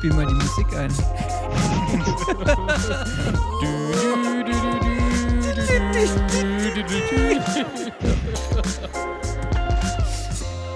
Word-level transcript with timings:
Spiel 0.00 0.14
mal 0.14 0.24
die 0.24 0.32
Musik 0.32 0.66
ein. 0.78 0.90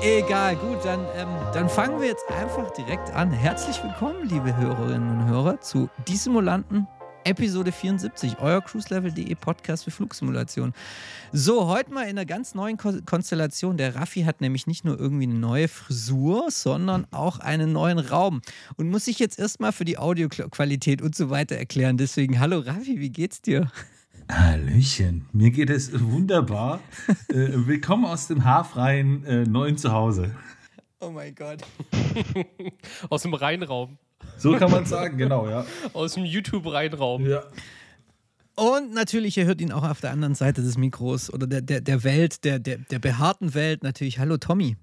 Egal, 0.02 0.56
gut, 0.56 0.84
dann, 0.84 1.00
ähm, 1.16 1.28
dann 1.54 1.70
fangen 1.70 1.98
wir 1.98 2.08
jetzt 2.08 2.26
einfach 2.38 2.70
direkt 2.72 3.10
an. 3.14 3.30
Herzlich 3.30 3.82
willkommen, 3.82 4.28
liebe 4.28 4.54
Hörerinnen 4.54 5.22
und 5.22 5.26
Hörer, 5.26 5.58
zu 5.62 5.88
Die 6.06 6.16
Simulanten 6.16 6.86
Episode 7.24 7.72
74, 7.72 8.38
euer 8.40 8.60
cruiselevel.de 8.60 9.34
Podcast 9.34 9.84
für 9.84 9.90
Flugsimulation. 9.90 10.74
So, 11.32 11.66
heute 11.66 11.92
mal 11.92 12.02
in 12.02 12.10
einer 12.10 12.26
ganz 12.26 12.54
neuen 12.54 12.76
Ko 12.76 12.92
Konstellation. 13.06 13.76
Der 13.76 13.94
Raffi 13.94 14.22
hat 14.22 14.40
nämlich 14.40 14.66
nicht 14.66 14.84
nur 14.84 14.98
irgendwie 14.98 15.24
eine 15.24 15.34
neue 15.34 15.68
Frisur, 15.68 16.50
sondern 16.50 17.06
auch 17.10 17.38
einen 17.40 17.72
neuen 17.72 17.98
Raum 17.98 18.42
und 18.76 18.90
muss 18.90 19.06
sich 19.06 19.18
jetzt 19.18 19.38
erstmal 19.38 19.72
für 19.72 19.84
die 19.84 19.98
Audioqualität 19.98 21.00
und 21.00 21.14
so 21.14 21.30
weiter 21.30 21.56
erklären. 21.56 21.96
Deswegen, 21.96 22.40
hallo 22.40 22.58
Raffi, 22.60 23.00
wie 23.00 23.10
geht's 23.10 23.40
dir? 23.40 23.70
Hallöchen, 24.30 25.26
mir 25.32 25.50
geht 25.50 25.70
es 25.70 25.98
wunderbar. 26.00 26.80
äh, 27.28 27.48
willkommen 27.66 28.04
aus 28.04 28.26
dem 28.28 28.44
haarfreien 28.44 29.24
äh, 29.24 29.44
neuen 29.44 29.76
Zuhause. 29.76 30.34
Oh 31.00 31.10
mein 31.10 31.34
Gott. 31.34 31.60
Aus 33.10 33.22
dem 33.22 33.34
Rheinraum. 33.34 33.98
So 34.38 34.56
kann 34.56 34.70
man 34.70 34.84
sagen, 34.86 35.16
genau, 35.16 35.48
ja. 35.48 35.64
Aus 35.92 36.14
dem 36.14 36.24
YouTube-Rheinraum. 36.24 37.26
ja. 37.26 37.42
Und 38.56 38.94
natürlich, 38.94 39.36
ihr 39.36 39.46
hört 39.46 39.60
ihn 39.60 39.72
auch 39.72 39.82
auf 39.82 40.00
der 40.00 40.12
anderen 40.12 40.36
Seite 40.36 40.62
des 40.62 40.78
Mikros 40.78 41.32
oder 41.32 41.46
der, 41.46 41.60
der, 41.60 41.80
der 41.80 42.04
Welt, 42.04 42.44
der, 42.44 42.60
der, 42.60 42.78
der 42.78 43.00
behaarten 43.00 43.54
Welt. 43.54 43.82
Natürlich, 43.82 44.20
hallo 44.20 44.36
Tommy. 44.36 44.76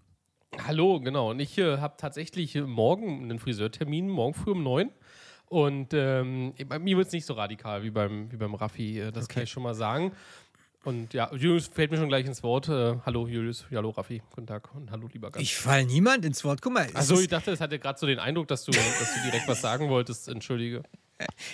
Hallo, 0.67 0.99
genau. 0.99 1.31
Und 1.31 1.39
ich 1.39 1.57
äh, 1.57 1.77
habe 1.77 1.95
tatsächlich 1.97 2.55
äh, 2.55 2.61
morgen 2.61 3.23
einen 3.23 3.39
Friseurtermin, 3.39 4.09
morgen 4.09 4.33
früh 4.33 4.51
um 4.51 4.63
neun. 4.63 4.89
Und 5.45 5.93
ähm, 5.93 6.53
bei 6.67 6.79
mir 6.79 6.97
wird 6.97 7.07
es 7.07 7.13
nicht 7.13 7.25
so 7.25 7.33
radikal 7.33 7.83
wie 7.83 7.91
beim, 7.91 8.31
wie 8.31 8.37
beim 8.37 8.55
Raffi, 8.55 8.99
äh, 8.99 9.11
das 9.11 9.29
kann 9.29 9.43
ich 9.43 9.49
schon 9.49 9.63
mal 9.63 9.75
sagen. 9.75 10.11
Und 10.83 11.13
ja, 11.13 11.29
Julius 11.33 11.67
fällt 11.67 11.91
mir 11.91 11.97
schon 11.97 12.07
gleich 12.07 12.25
ins 12.25 12.41
Wort. 12.41 12.67
Äh, 12.67 12.95
hallo 13.05 13.27
Julius, 13.27 13.65
hallo 13.71 13.91
Raffi, 13.91 14.23
guten 14.31 14.47
Tag 14.47 14.73
und 14.73 14.89
hallo 14.89 15.07
lieber 15.13 15.29
Gast. 15.29 15.41
Ich 15.43 15.55
fall 15.55 15.85
niemand 15.85 16.25
ins 16.25 16.43
Wort. 16.43 16.61
Guck 16.61 16.73
mal, 16.73 16.87
Achso, 16.95 17.19
ich 17.19 17.27
dachte, 17.27 17.51
es 17.51 17.61
hatte 17.61 17.77
gerade 17.77 17.99
so 17.99 18.07
den 18.07 18.17
Eindruck, 18.17 18.47
dass 18.47 18.63
du, 18.65 18.71
dass 18.71 19.13
du 19.13 19.21
direkt 19.29 19.47
was 19.47 19.61
sagen 19.61 19.89
wolltest. 19.89 20.27
Entschuldige. 20.27 20.81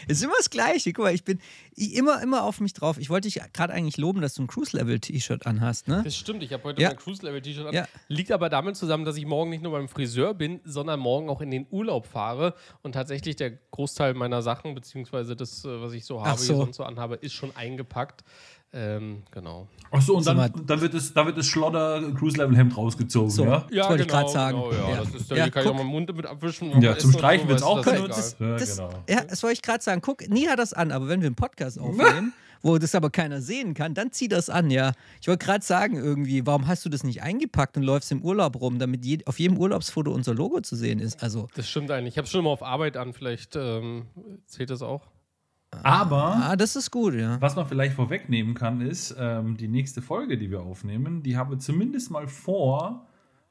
es 0.08 0.20
ist 0.20 0.23
immer 0.23 0.36
das 0.38 0.50
Gleiche. 0.50 0.94
Guck 0.94 1.03
mal, 1.03 1.14
ich 1.14 1.25
bin 1.25 1.42
immer, 1.75 2.22
immer 2.23 2.44
auf 2.44 2.61
mich 2.61 2.72
drauf. 2.72 2.98
Ich 3.00 3.09
wollte 3.09 3.28
dich 3.28 3.42
gerade 3.52 3.73
eigentlich 3.73 3.98
loben, 3.98 4.22
dass 4.22 4.33
du 4.33 4.44
ein 4.44 4.48
Cruise-Level-T-Shirt 4.48 5.45
anhast, 5.45 5.89
ne? 5.89 6.04
Das 6.05 6.16
stimmt, 6.16 6.42
ich 6.42 6.54
habe 6.54 6.64
heute 6.64 6.82
Ja. 6.82 6.87
mein 6.87 6.98
Cruise-Level-T-Shirt 6.98 7.67
an. 7.67 7.73
Ja. 7.73 7.86
Liegt 8.08 8.32
aber 8.32 8.48
damit 8.48 8.77
zusammen, 8.77 9.04
dass 9.04 9.17
ich 9.17 9.26
morgen 9.26 9.49
nicht 9.49 9.61
nur 9.61 9.73
beim 9.73 9.89
Friseur 9.89 10.36
bin, 10.36 10.61
sondern 10.64 11.02
morgen 11.02 11.30
auch 11.30 11.42
in 11.42 11.52
den 11.52 11.67
Urlaub 11.70 12.05
fahre. 12.08 12.54
Und 12.82 12.93
tatsächlich 12.93 13.36
der 13.36 13.52
Großteil 13.52 14.14
meiner 14.14 14.42
Sachen, 14.42 14.73
beziehungsweise 14.73 15.36
das, 15.36 15.66
äh, 15.66 15.82
was 15.82 15.92
ich 15.92 16.05
so 16.05 16.23
habe, 16.23 16.39
so. 16.39 16.55
sonst 16.55 16.77
so 16.77 16.83
anhabe, 16.83 17.16
ist 17.16 17.33
schon 17.33 17.54
eingepackt. 17.58 18.23
Ähm, 18.80 19.23
genau. 19.32 19.67
Achso, 19.89 20.14
und 20.15 20.23
Sag 20.23 20.36
dann, 20.38 20.52
mal- 20.52 20.64
dann 20.65 20.82
wird 20.82 20.93
das, 20.93 21.11
da 21.14 21.26
wird 21.26 21.38
das 21.38 21.48
Schlotter 21.48 22.02
Cruise 22.14 22.38
Level 22.38 22.55
Hemd 22.55 22.77
rausgezogen, 22.77 23.30
So. 23.32 23.45
ja? 23.45 23.65
Das 23.71 23.89
wollte 23.89 24.04
ich 24.04 24.10
grad 24.10 24.30
sagen. 24.30 24.60
Genau, 24.60 24.71
ja, 24.71 24.89
Ja. 24.92 24.98
Das 25.04 25.15
ist, 25.15 25.32
da 25.32 25.36
Ja, 25.36 25.49
kann 25.49 25.64
ich 25.64 25.67
auch 25.70 25.71
guck. 25.71 25.82
meinen 25.82 25.89
Mund 25.92 26.15
mit 26.15 26.26
abwischen. 26.26 26.82
Ja, 26.82 26.92
und 26.92 26.99
zum 27.02 27.10
und 27.11 27.17
Streichen 27.17 27.48
so, 27.48 27.54
weißt 27.54 27.64
du, 27.64 27.67
auch 27.67 27.82
egal. 27.87 27.99
Ja, 28.02 28.08
das, 28.58 28.76
genau. 28.77 28.89
ja, 29.10 29.23
das 29.23 29.42
wollte 29.42 29.54
ich 29.54 29.61
gerade 29.61 29.83
sagen. 29.83 30.02
Guck, 30.02 30.30
nie 30.30 30.48
hat 30.48 30.60
das 30.60 30.73
an, 30.73 30.92
aber 30.92 31.08
wenn 31.08 31.21
wir 31.21 31.27
einen 31.27 31.36
Podcast 31.36 31.80
aufnehmen, 31.80 32.33
wo 32.61 32.77
das 32.77 32.93
aber 32.95 33.10
keiner 33.10 33.42
sehen 33.42 33.73
kann, 33.73 33.93
dann 33.93 34.11
zieh 34.11 34.27
das 34.27 34.49
an, 34.49 34.70
ja. 34.70 34.92
Ich 35.21 35.27
wollte 35.27 35.45
gerade 35.45 35.64
sagen, 35.64 35.95
irgendwie, 35.95 36.45
warum 36.45 36.67
hast 36.67 36.83
du 36.86 36.89
das 36.89 37.04
nicht 37.04 37.21
eingepackt 37.23 37.77
und 37.77 37.83
läufst 37.83 38.11
im 38.11 38.21
Urlaub 38.23 38.60
rum, 38.60 38.77
damit 38.80 39.05
je, 39.05 39.20
auf 39.26 39.39
jedem 39.39 39.58
Urlaubsfoto 39.58 40.11
unser 40.11 40.33
Logo 40.33 40.60
zu 40.61 40.76
sehen 40.76 40.99
ist? 40.99 41.23
Also, 41.23 41.48
Das 41.55 41.70
stimmt 41.70 41.89
eigentlich. 41.92 42.16
Ich 42.16 42.17
habe 42.17 42.27
schon 42.27 42.43
mal 42.43 42.49
auf 42.52 42.64
Arbeit 42.64 42.98
an. 42.98 43.14
Vielleicht 43.14 43.55
ähm, 43.55 44.08
zählt 44.48 44.70
das 44.70 44.82
auch. 44.82 45.02
Aber 45.83 46.36
ah, 46.36 46.55
das 46.55 46.76
ist 46.76 46.92
gut, 46.92 47.14
ja. 47.14 47.39
was 47.42 47.55
man 47.55 47.67
vielleicht 47.67 47.95
vorwegnehmen 47.95 48.54
kann, 48.54 48.82
ist, 48.82 49.15
ähm, 49.17 49.58
die 49.58 49.67
nächste 49.67 50.02
Folge, 50.02 50.38
die 50.38 50.52
wir 50.52 50.61
aufnehmen, 50.61 51.23
die 51.23 51.38
haben 51.38 51.52
wir 51.52 51.60
zumindest 51.60 52.11
mal 52.11 52.27
vor, 52.27 53.05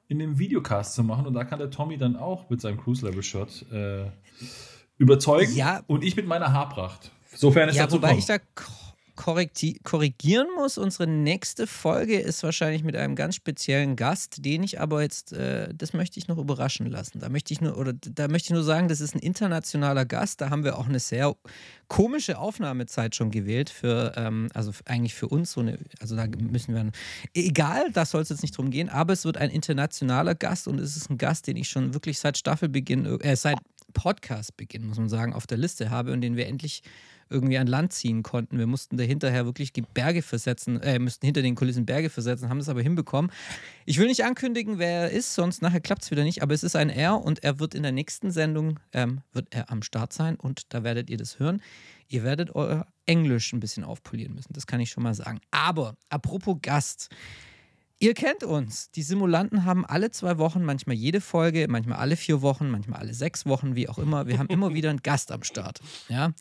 in 0.08 0.18
dem 0.18 0.38
Videocast 0.38 0.94
zu 0.94 1.02
machen. 1.02 1.26
Und 1.26 1.34
da 1.34 1.44
kann 1.44 1.58
der 1.58 1.70
Tommy 1.70 1.98
dann 1.98 2.16
auch 2.16 2.48
mit 2.48 2.60
seinem 2.60 2.78
Cruise 2.80 3.04
Level-Shirt 3.04 3.66
äh, 3.72 4.10
überzeugen. 4.98 5.54
Ja. 5.54 5.80
Und 5.86 6.04
ich 6.04 6.16
mit 6.16 6.26
meiner 6.26 6.52
Haarpracht. 6.52 7.10
Sofern 7.34 7.68
es 7.68 7.76
Ja, 7.76 7.84
dazu 7.84 7.96
wobei 7.96 8.08
kommt. 8.10 8.20
ich 8.20 8.26
da 8.26 8.38
korrigieren 9.16 10.46
muss. 10.56 10.78
Unsere 10.78 11.06
nächste 11.06 11.66
Folge 11.66 12.18
ist 12.18 12.42
wahrscheinlich 12.42 12.84
mit 12.84 12.94
einem 12.94 13.16
ganz 13.16 13.34
speziellen 13.34 13.96
Gast, 13.96 14.44
den 14.44 14.62
ich 14.62 14.80
aber 14.80 15.02
jetzt, 15.02 15.32
äh, 15.32 15.72
das 15.74 15.92
möchte 15.92 16.18
ich 16.20 16.28
noch 16.28 16.38
überraschen 16.38 16.86
lassen. 16.86 17.20
Da 17.20 17.28
möchte 17.28 17.52
ich 17.52 17.60
nur, 17.60 17.76
oder 17.76 17.92
da 17.94 18.28
möchte 18.28 18.46
ich 18.46 18.54
nur 18.54 18.62
sagen, 18.62 18.88
das 18.88 19.00
ist 19.00 19.14
ein 19.14 19.20
internationaler 19.20 20.04
Gast. 20.04 20.40
Da 20.40 20.50
haben 20.50 20.62
wir 20.62 20.78
auch 20.78 20.86
eine 20.86 21.00
sehr 21.00 21.34
komische 21.88 22.38
Aufnahmezeit 22.38 23.14
schon 23.14 23.30
gewählt 23.30 23.70
für, 23.70 24.12
ähm, 24.16 24.48
also 24.54 24.72
eigentlich 24.84 25.14
für 25.14 25.28
uns 25.28 25.52
so 25.52 25.60
eine, 25.60 25.78
also 26.00 26.14
da 26.14 26.26
müssen 26.26 26.74
wir, 26.74 26.90
egal, 27.34 27.90
da 27.92 28.04
soll 28.04 28.22
es 28.22 28.28
jetzt 28.28 28.42
nicht 28.42 28.56
drum 28.56 28.70
gehen, 28.70 28.88
aber 28.88 29.14
es 29.14 29.24
wird 29.24 29.38
ein 29.38 29.50
internationaler 29.50 30.34
Gast 30.34 30.68
und 30.68 30.78
es 30.78 30.96
ist 30.96 31.10
ein 31.10 31.18
Gast, 31.18 31.46
den 31.46 31.56
ich 31.56 31.68
schon 31.68 31.94
wirklich 31.94 32.18
seit 32.18 32.38
Staffelbeginn, 32.38 33.20
äh, 33.20 33.36
seit 33.36 33.58
Podcastbeginn, 33.96 34.86
muss 34.86 34.98
man 34.98 35.08
sagen, 35.08 35.32
auf 35.32 35.46
der 35.46 35.58
Liste 35.58 35.90
habe 35.90 36.12
und 36.12 36.20
den 36.20 36.36
wir 36.36 36.46
endlich 36.46 36.82
irgendwie 37.30 37.58
an 37.58 37.66
Land 37.66 37.92
ziehen 37.92 38.22
konnten. 38.22 38.58
Wir 38.58 38.66
mussten 38.66 38.96
da 38.96 39.04
hinterher 39.04 39.44
wirklich 39.46 39.72
die 39.72 39.82
Berge 39.82 40.22
versetzen, 40.22 40.80
äh, 40.80 40.98
müssten 40.98 41.26
hinter 41.26 41.42
den 41.42 41.54
Kulissen 41.54 41.86
Berge 41.86 42.10
versetzen, 42.10 42.48
haben 42.48 42.58
es 42.58 42.68
aber 42.68 42.82
hinbekommen. 42.82 43.30
Ich 43.84 43.98
will 43.98 44.06
nicht 44.06 44.24
ankündigen, 44.24 44.78
wer 44.78 45.02
er 45.02 45.10
ist, 45.10 45.34
sonst 45.34 45.62
nachher 45.62 45.80
klappt 45.80 46.02
es 46.02 46.10
wieder 46.10 46.24
nicht, 46.24 46.42
aber 46.42 46.54
es 46.54 46.62
ist 46.62 46.76
ein 46.76 46.90
Er 46.90 47.20
und 47.20 47.42
er 47.42 47.58
wird 47.58 47.74
in 47.74 47.82
der 47.82 47.92
nächsten 47.92 48.30
Sendung, 48.30 48.78
ähm, 48.92 49.20
wird 49.32 49.48
er 49.50 49.70
am 49.70 49.82
Start 49.82 50.12
sein 50.12 50.36
und 50.36 50.72
da 50.72 50.84
werdet 50.84 51.10
ihr 51.10 51.16
das 51.16 51.38
hören. 51.38 51.62
Ihr 52.08 52.22
werdet 52.22 52.54
euer 52.54 52.86
Englisch 53.06 53.52
ein 53.52 53.60
bisschen 53.60 53.84
aufpolieren 53.84 54.34
müssen, 54.34 54.52
das 54.52 54.66
kann 54.66 54.80
ich 54.80 54.90
schon 54.90 55.02
mal 55.02 55.14
sagen. 55.14 55.40
Aber 55.50 55.96
apropos 56.08 56.56
Gast, 56.62 57.10
Ihr 57.98 58.12
kennt 58.12 58.44
uns. 58.44 58.90
Die 58.90 59.02
Simulanten 59.02 59.64
haben 59.64 59.86
alle 59.86 60.10
zwei 60.10 60.36
Wochen, 60.36 60.62
manchmal 60.62 60.96
jede 60.96 61.22
Folge, 61.22 61.66
manchmal 61.68 61.96
alle 61.98 62.16
vier 62.16 62.42
Wochen, 62.42 62.68
manchmal 62.68 63.00
alle 63.00 63.14
sechs 63.14 63.46
Wochen, 63.46 63.74
wie 63.74 63.88
auch 63.88 63.98
immer. 63.98 64.26
Wir 64.26 64.38
haben 64.38 64.48
immer 64.48 64.74
wieder 64.74 64.90
einen 64.90 65.02
Gast 65.02 65.32
am 65.32 65.42
Start. 65.42 65.80
Ja. 66.10 66.32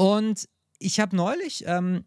Und 0.00 0.48
ich 0.78 0.98
habe 0.98 1.14
neulich, 1.14 1.64
ähm, 1.66 2.06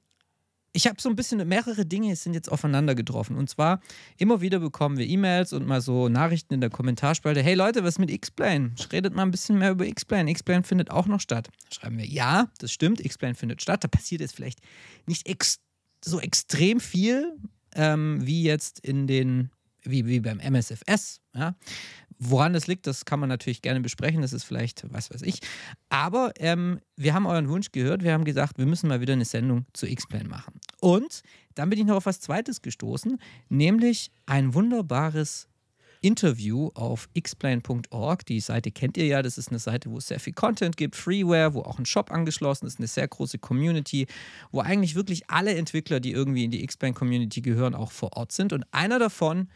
ich 0.71 0.87
habe 0.87 0.99
so 0.99 1.09
ein 1.09 1.15
bisschen 1.15 1.47
mehrere 1.47 1.85
Dinge 1.85 2.15
sind 2.15 2.33
jetzt 2.33 2.51
aufeinander 2.51 2.95
getroffen. 2.95 3.37
Und 3.37 3.51
zwar 3.51 3.81
immer 4.17 4.41
wieder 4.41 4.57
bekommen 4.57 4.97
wir 4.97 5.05
E-Mails 5.05 5.53
und 5.53 5.67
mal 5.67 5.79
so 5.79 6.09
Nachrichten 6.09 6.55
in 6.55 6.61
der 6.61 6.71
Kommentarspalte. 6.71 7.43
Hey 7.43 7.53
Leute, 7.53 7.83
was 7.83 7.99
mit 7.99 8.09
X-Plane? 8.09 8.71
Redet 8.91 9.13
mal 9.13 9.21
ein 9.21 9.29
bisschen 9.29 9.59
mehr 9.59 9.69
über 9.69 9.85
X-Plane. 9.85 10.31
X-Plane 10.31 10.63
findet 10.63 10.89
auch 10.89 11.05
noch 11.05 11.19
statt. 11.19 11.49
Schreiben 11.71 11.99
wir, 11.99 12.07
ja, 12.07 12.47
das 12.57 12.71
stimmt, 12.71 12.99
X-Plane 12.99 13.35
findet 13.35 13.61
statt. 13.61 13.83
Da 13.83 13.87
passiert 13.87 14.21
jetzt 14.21 14.33
vielleicht 14.35 14.57
nicht 15.05 15.27
ex 15.29 15.59
so 16.03 16.19
extrem 16.19 16.79
viel, 16.79 17.37
ähm, 17.75 18.25
wie 18.25 18.41
jetzt 18.41 18.79
in 18.79 19.05
den, 19.05 19.51
wie, 19.83 20.07
wie 20.07 20.19
beim 20.19 20.39
MSFS. 20.39 21.21
Ja? 21.35 21.55
Woran 22.29 22.53
das 22.53 22.67
liegt, 22.67 22.87
das 22.87 23.05
kann 23.05 23.19
man 23.19 23.29
natürlich 23.29 23.61
gerne 23.61 23.81
besprechen. 23.81 24.21
Das 24.21 24.33
ist 24.33 24.43
vielleicht, 24.43 24.85
was 24.91 25.11
weiß 25.11 25.21
ich. 25.23 25.39
Aber 25.89 26.31
ähm, 26.39 26.79
wir 26.95 27.13
haben 27.13 27.25
euren 27.25 27.49
Wunsch 27.49 27.71
gehört. 27.71 28.03
Wir 28.03 28.13
haben 28.13 28.23
gesagt, 28.23 28.57
wir 28.57 28.65
müssen 28.65 28.87
mal 28.87 29.01
wieder 29.01 29.13
eine 29.13 29.25
Sendung 29.25 29.65
zu 29.73 29.87
X-Plane 29.87 30.29
machen. 30.29 30.59
Und 30.79 31.21
dann 31.55 31.69
bin 31.69 31.79
ich 31.79 31.85
noch 31.85 31.97
auf 31.97 32.05
was 32.05 32.19
Zweites 32.19 32.61
gestoßen, 32.61 33.19
nämlich 33.49 34.11
ein 34.25 34.53
wunderbares 34.53 35.47
Interview 36.03 36.69
auf 36.73 37.07
xplane.org. 37.17 38.25
Die 38.25 38.41
Seite 38.41 38.71
kennt 38.71 38.97
ihr 38.97 39.05
ja. 39.05 39.21
Das 39.21 39.37
ist 39.37 39.49
eine 39.49 39.59
Seite, 39.59 39.89
wo 39.89 39.97
es 39.97 40.07
sehr 40.07 40.19
viel 40.19 40.33
Content 40.33 40.75
gibt, 40.75 40.97
Freeware, 40.97 41.53
wo 41.53 41.61
auch 41.61 41.79
ein 41.79 41.85
Shop 41.85 42.11
angeschlossen 42.11 42.67
ist, 42.67 42.77
eine 42.77 42.87
sehr 42.87 43.07
große 43.07 43.39
Community, 43.39 44.07
wo 44.51 44.59
eigentlich 44.59 44.95
wirklich 44.95 45.29
alle 45.29 45.55
Entwickler, 45.55 46.01
die 46.01 46.11
irgendwie 46.11 46.43
in 46.43 46.51
die 46.51 46.65
Xplane-Community 46.65 47.41
gehören, 47.41 47.73
auch 47.73 47.91
vor 47.91 48.17
Ort 48.17 48.33
sind. 48.33 48.51
Und 48.51 48.65
einer 48.71 48.99
davon 48.99 49.47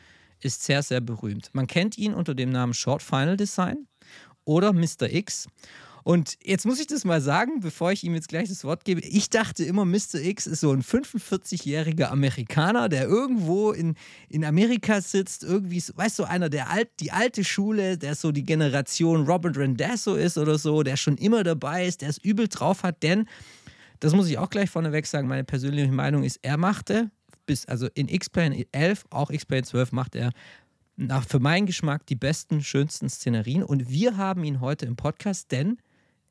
ist 0.42 0.64
sehr, 0.64 0.84
sehr 0.84 1.02
berühmt. 1.02 1.50
Man 1.54 1.68
kennt 1.68 1.98
ihn 1.98 2.14
unter 2.14 2.36
dem 2.36 2.50
Namen 2.50 2.74
Short 2.74 3.02
Final 3.02 3.38
Design 3.38 3.88
oder 4.46 4.74
Mr. 4.74 5.12
X. 5.12 5.48
Und 6.08 6.38
jetzt 6.42 6.66
muss 6.66 6.80
ich 6.80 6.88
das 6.88 7.04
mal 7.04 7.20
sagen, 7.20 7.60
bevor 7.60 7.92
ich 7.92 8.06
ihm 8.06 8.16
jetzt 8.16 8.30
gleich 8.30 8.48
das 8.48 8.64
Wort 8.64 8.86
gebe. 8.86 9.02
Ich 9.02 9.30
dachte 9.30 9.66
immer, 9.66 9.84
Mr. 9.84 10.22
X 10.22 10.48
ist 10.48 10.62
so 10.62 10.72
ein 10.72 10.82
45-jähriger 10.82 12.06
Amerikaner, 12.06 12.88
der 12.88 13.04
irgendwo 13.10 13.74
in, 13.74 13.96
in 14.30 14.46
Amerika 14.46 15.02
sitzt, 15.02 15.44
irgendwie, 15.44 15.84
weißt 15.94 16.20
du, 16.20 16.24
einer 16.24 16.48
der 16.50 16.70
alt, 16.70 16.92
die 17.02 17.12
alte 17.12 17.44
Schule, 17.44 17.98
der 17.98 18.16
so 18.16 18.32
die 18.32 18.46
Generation 18.46 19.26
Robert 19.26 19.58
Randazzo 19.58 20.16
ist 20.16 20.38
oder 20.38 20.58
so, 20.58 20.82
der 20.82 20.96
schon 20.96 21.18
immer 21.18 21.44
dabei 21.44 21.86
ist, 21.86 22.00
der 22.00 22.08
es 22.08 22.20
übel 22.20 22.48
drauf 22.48 22.84
hat, 22.84 23.04
denn 23.04 23.28
das 24.00 24.14
muss 24.14 24.30
ich 24.30 24.38
auch 24.38 24.50
gleich 24.50 24.70
vorneweg 24.70 25.08
sagen, 25.08 25.28
meine 25.28 25.44
persönliche 25.44 25.92
Meinung 25.92 26.24
ist, 26.24 26.40
er 26.42 26.56
machte 26.56 27.12
bis, 27.48 27.66
also 27.66 27.88
in 27.96 28.08
X-Plane 28.08 28.68
11, 28.72 29.06
auch 29.10 29.32
X-Plane 29.32 29.64
12 29.64 29.92
macht 29.92 30.16
er 30.16 30.32
nach, 30.96 31.28
für 31.28 31.40
meinen 31.40 31.66
Geschmack 31.66 32.06
die 32.06 32.16
besten, 32.16 32.62
schönsten 32.62 33.10
Szenerien. 33.10 33.64
Und 33.64 33.90
wir 33.90 34.18
haben 34.18 34.44
ihn 34.44 34.62
heute 34.62 34.86
im 34.86 34.96
Podcast, 34.96 35.52
denn 35.52 35.80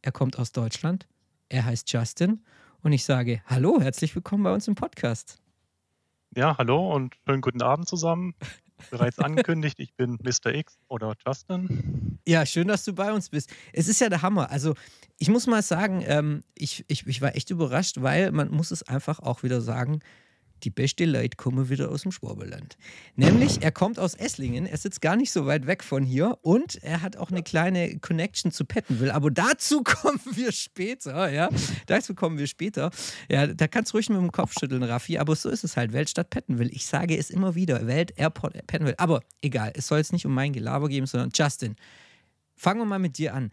er 0.02 0.12
kommt 0.12 0.38
aus 0.38 0.52
Deutschland. 0.52 1.08
Er 1.48 1.64
heißt 1.64 1.92
Justin. 1.92 2.44
Und 2.82 2.92
ich 2.92 3.04
sage, 3.04 3.42
hallo, 3.46 3.80
herzlich 3.80 4.14
willkommen 4.14 4.44
bei 4.44 4.52
uns 4.52 4.68
im 4.68 4.76
Podcast. 4.76 5.40
Ja, 6.36 6.56
hallo 6.58 6.94
und 6.94 7.16
schönen 7.26 7.40
guten 7.40 7.62
Abend 7.62 7.88
zusammen. 7.88 8.34
Bereits 8.90 9.18
angekündigt, 9.18 9.80
ich 9.80 9.94
bin 9.94 10.18
Mr. 10.22 10.54
X 10.54 10.78
oder 10.88 11.14
Justin. 11.24 12.18
Ja, 12.28 12.44
schön, 12.44 12.68
dass 12.68 12.84
du 12.84 12.92
bei 12.92 13.10
uns 13.10 13.30
bist. 13.30 13.50
Es 13.72 13.88
ist 13.88 14.00
ja 14.00 14.10
der 14.10 14.20
Hammer. 14.20 14.50
Also, 14.50 14.74
ich 15.18 15.30
muss 15.30 15.46
mal 15.46 15.62
sagen, 15.62 16.04
ähm, 16.06 16.42
ich, 16.54 16.84
ich, 16.88 17.06
ich 17.06 17.22
war 17.22 17.34
echt 17.34 17.48
überrascht, 17.50 18.02
weil 18.02 18.32
man 18.32 18.50
muss 18.50 18.70
es 18.70 18.82
einfach 18.82 19.18
auch 19.20 19.42
wieder 19.42 19.62
sagen, 19.62 20.00
die 20.62 20.70
beste 20.70 21.04
Leute 21.04 21.36
kommen 21.36 21.68
wieder 21.68 21.90
aus 21.90 22.02
dem 22.02 22.12
Schwabeland. 22.12 22.76
Nämlich, 23.14 23.62
er 23.62 23.72
kommt 23.72 23.98
aus 23.98 24.14
Esslingen, 24.14 24.66
er 24.66 24.76
sitzt 24.76 25.00
gar 25.00 25.16
nicht 25.16 25.30
so 25.30 25.46
weit 25.46 25.66
weg 25.66 25.84
von 25.84 26.04
hier 26.04 26.38
und 26.42 26.82
er 26.82 27.02
hat 27.02 27.16
auch 27.16 27.30
eine 27.30 27.42
kleine 27.42 27.98
Connection 27.98 28.50
zu 28.50 28.64
Pettenville. 28.64 29.14
Aber 29.14 29.30
dazu 29.30 29.82
kommen 29.84 30.20
wir 30.32 30.52
später, 30.52 31.30
ja. 31.30 31.48
Dazu 31.86 32.14
kommen 32.14 32.38
wir 32.38 32.46
später. 32.46 32.90
Ja, 33.30 33.46
da 33.46 33.68
kannst 33.68 33.92
du 33.92 33.96
ruhig 33.96 34.08
mit 34.08 34.18
dem 34.18 34.32
Kopf 34.32 34.54
schütteln, 34.58 34.82
Raffi, 34.82 35.18
aber 35.18 35.36
so 35.36 35.48
ist 35.48 35.64
es 35.64 35.76
halt. 35.76 35.92
Weltstadt 35.92 36.30
Pettenville. 36.30 36.70
Ich 36.70 36.86
sage 36.86 37.16
es 37.16 37.30
immer 37.30 37.54
wieder, 37.54 37.86
Welt 37.86 38.12
Airport 38.16 38.54
Pettenville. 38.66 38.98
Aber 38.98 39.20
egal, 39.42 39.72
es 39.74 39.86
soll 39.86 39.98
jetzt 39.98 40.12
nicht 40.12 40.26
um 40.26 40.34
mein 40.34 40.52
Gelaber 40.52 40.88
gehen, 40.88 41.06
sondern 41.06 41.30
Justin. 41.34 41.76
Fangen 42.54 42.80
wir 42.80 42.86
mal 42.86 42.98
mit 42.98 43.18
dir 43.18 43.34
an. 43.34 43.50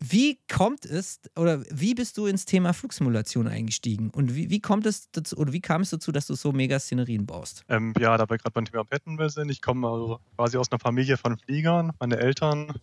Wie 0.00 0.38
kommt 0.52 0.84
es 0.84 1.20
oder 1.36 1.64
wie 1.70 1.94
bist 1.94 2.16
du 2.18 2.26
ins 2.26 2.44
Thema 2.44 2.72
Flugsimulation 2.72 3.48
eingestiegen 3.48 4.10
und 4.10 4.34
wie, 4.34 4.48
wie 4.48 4.60
kommt 4.60 4.86
es 4.86 5.10
dazu 5.10 5.36
oder 5.36 5.52
wie 5.52 5.60
kam 5.60 5.82
es 5.82 5.90
dazu, 5.90 6.12
dass 6.12 6.26
du 6.26 6.34
so 6.34 6.52
mega 6.52 6.78
Szenerien 6.78 7.26
baust? 7.26 7.64
Ähm, 7.68 7.92
ja, 7.98 8.16
da 8.16 8.28
wir 8.30 8.38
gerade 8.38 8.52
beim 8.52 8.64
Thema 8.64 8.84
Pettenville 8.84 9.30
sind, 9.30 9.50
ich 9.50 9.60
komme 9.60 9.88
also 9.88 10.20
quasi 10.36 10.56
aus 10.56 10.70
einer 10.70 10.78
Familie 10.78 11.16
von 11.16 11.36
Fliegern. 11.36 11.92
Meine 11.98 12.18
Eltern 12.18 12.74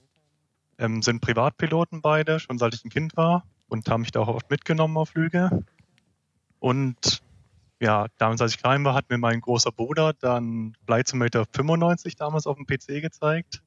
ähm, 0.77 1.01
sind 1.01 1.21
Privatpiloten 1.21 2.01
beide, 2.01 2.39
schon 2.39 2.57
seit 2.57 2.73
ich 2.73 2.83
ein 2.83 2.89
Kind 2.89 3.15
war 3.15 3.45
und 3.67 3.89
haben 3.89 4.01
mich 4.01 4.11
da 4.11 4.21
auch 4.21 4.27
oft 4.27 4.49
mitgenommen 4.49 4.97
auf 4.97 5.09
Flüge. 5.09 5.63
Und 6.59 7.21
ja, 7.79 8.07
damals, 8.17 8.41
als 8.41 8.53
ich 8.53 8.59
klein 8.59 8.83
war, 8.83 8.93
hat 8.93 9.09
mir 9.09 9.17
mein 9.17 9.41
großer 9.41 9.71
Bruder 9.71 10.13
dann 10.13 10.75
Flight 10.85 11.07
Simulator 11.07 11.45
95 11.51 12.15
damals 12.15 12.47
auf 12.47 12.57
dem 12.57 12.65
PC 12.65 13.01
gezeigt. 13.01 13.61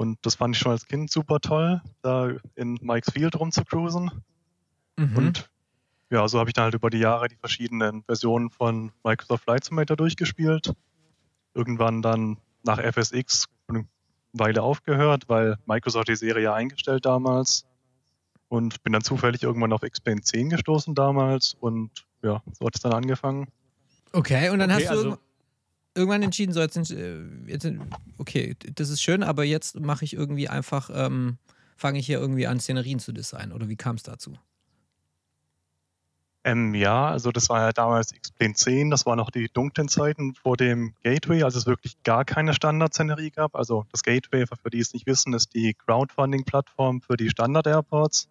Und 0.00 0.16
das 0.22 0.34
fand 0.34 0.56
ich 0.56 0.62
schon 0.62 0.72
als 0.72 0.86
Kind 0.86 1.10
super 1.10 1.40
toll, 1.40 1.82
da 2.00 2.30
in 2.54 2.78
Mike's 2.80 3.12
Field 3.12 3.38
rumzucruisen. 3.38 4.10
Mhm. 4.96 5.14
Und 5.14 5.50
ja, 6.08 6.26
so 6.26 6.38
habe 6.38 6.48
ich 6.48 6.54
dann 6.54 6.64
halt 6.64 6.74
über 6.74 6.88
die 6.88 7.00
Jahre 7.00 7.28
die 7.28 7.36
verschiedenen 7.36 8.02
Versionen 8.04 8.48
von 8.48 8.92
Microsoft 9.04 9.44
Flight 9.44 9.64
Simulator 9.64 9.98
durchgespielt. 9.98 10.72
Irgendwann 11.52 12.00
dann 12.00 12.38
nach 12.62 12.78
FSX 12.78 13.50
eine 13.68 13.86
Weile 14.32 14.62
aufgehört, 14.62 15.24
weil 15.28 15.58
Microsoft 15.66 16.08
die 16.08 16.16
Serie 16.16 16.54
eingestellt 16.54 17.04
damals. 17.04 17.66
Und 18.48 18.82
bin 18.82 18.94
dann 18.94 19.04
zufällig 19.04 19.42
irgendwann 19.42 19.74
auf 19.74 19.82
X-Plane 19.82 20.22
10 20.22 20.48
gestoßen 20.48 20.94
damals 20.94 21.52
und 21.60 21.90
ja, 22.22 22.42
so 22.58 22.64
hat 22.64 22.74
es 22.74 22.80
dann 22.80 22.94
angefangen. 22.94 23.48
Okay, 24.12 24.48
und 24.48 24.60
dann 24.60 24.70
okay, 24.70 24.86
hast 24.86 24.94
du 24.94 25.08
also 25.08 25.18
irgendwann 25.94 26.22
entschieden, 26.22 26.52
so 26.52 26.60
jetzt, 26.60 26.76
äh, 26.90 27.18
jetzt, 27.46 27.68
okay, 28.18 28.56
das 28.74 28.90
ist 28.90 29.02
schön, 29.02 29.22
aber 29.22 29.44
jetzt 29.44 29.78
mache 29.80 30.04
ich 30.04 30.14
irgendwie 30.14 30.48
einfach, 30.48 30.90
ähm, 30.92 31.38
fange 31.76 31.98
ich 31.98 32.06
hier 32.06 32.18
irgendwie 32.18 32.46
an, 32.46 32.60
Szenerien 32.60 32.98
zu 32.98 33.12
designen. 33.12 33.52
Oder 33.52 33.68
wie 33.68 33.76
kam 33.76 33.96
es 33.96 34.02
dazu? 34.02 34.36
Ähm, 36.42 36.74
ja, 36.74 37.08
also 37.08 37.32
das 37.32 37.50
war 37.50 37.60
ja 37.60 37.72
damals 37.72 38.12
X-Plane 38.12 38.54
10, 38.54 38.90
das 38.90 39.04
waren 39.04 39.18
noch 39.18 39.30
die 39.30 39.48
dunklen 39.52 39.88
Zeiten 39.88 40.34
vor 40.34 40.56
dem 40.56 40.94
Gateway, 41.02 41.42
als 41.42 41.54
es 41.54 41.66
wirklich 41.66 42.02
gar 42.02 42.24
keine 42.24 42.54
Standard-Szenerie 42.54 43.30
gab. 43.30 43.54
Also 43.54 43.84
das 43.92 44.02
Gateway, 44.02 44.46
für 44.46 44.70
die 44.70 44.80
es 44.80 44.94
nicht 44.94 45.06
wissen, 45.06 45.34
ist 45.34 45.52
die 45.54 45.74
Crowdfunding-Plattform 45.74 47.02
für 47.02 47.18
die 47.18 47.28
Standard-Airports. 47.28 48.28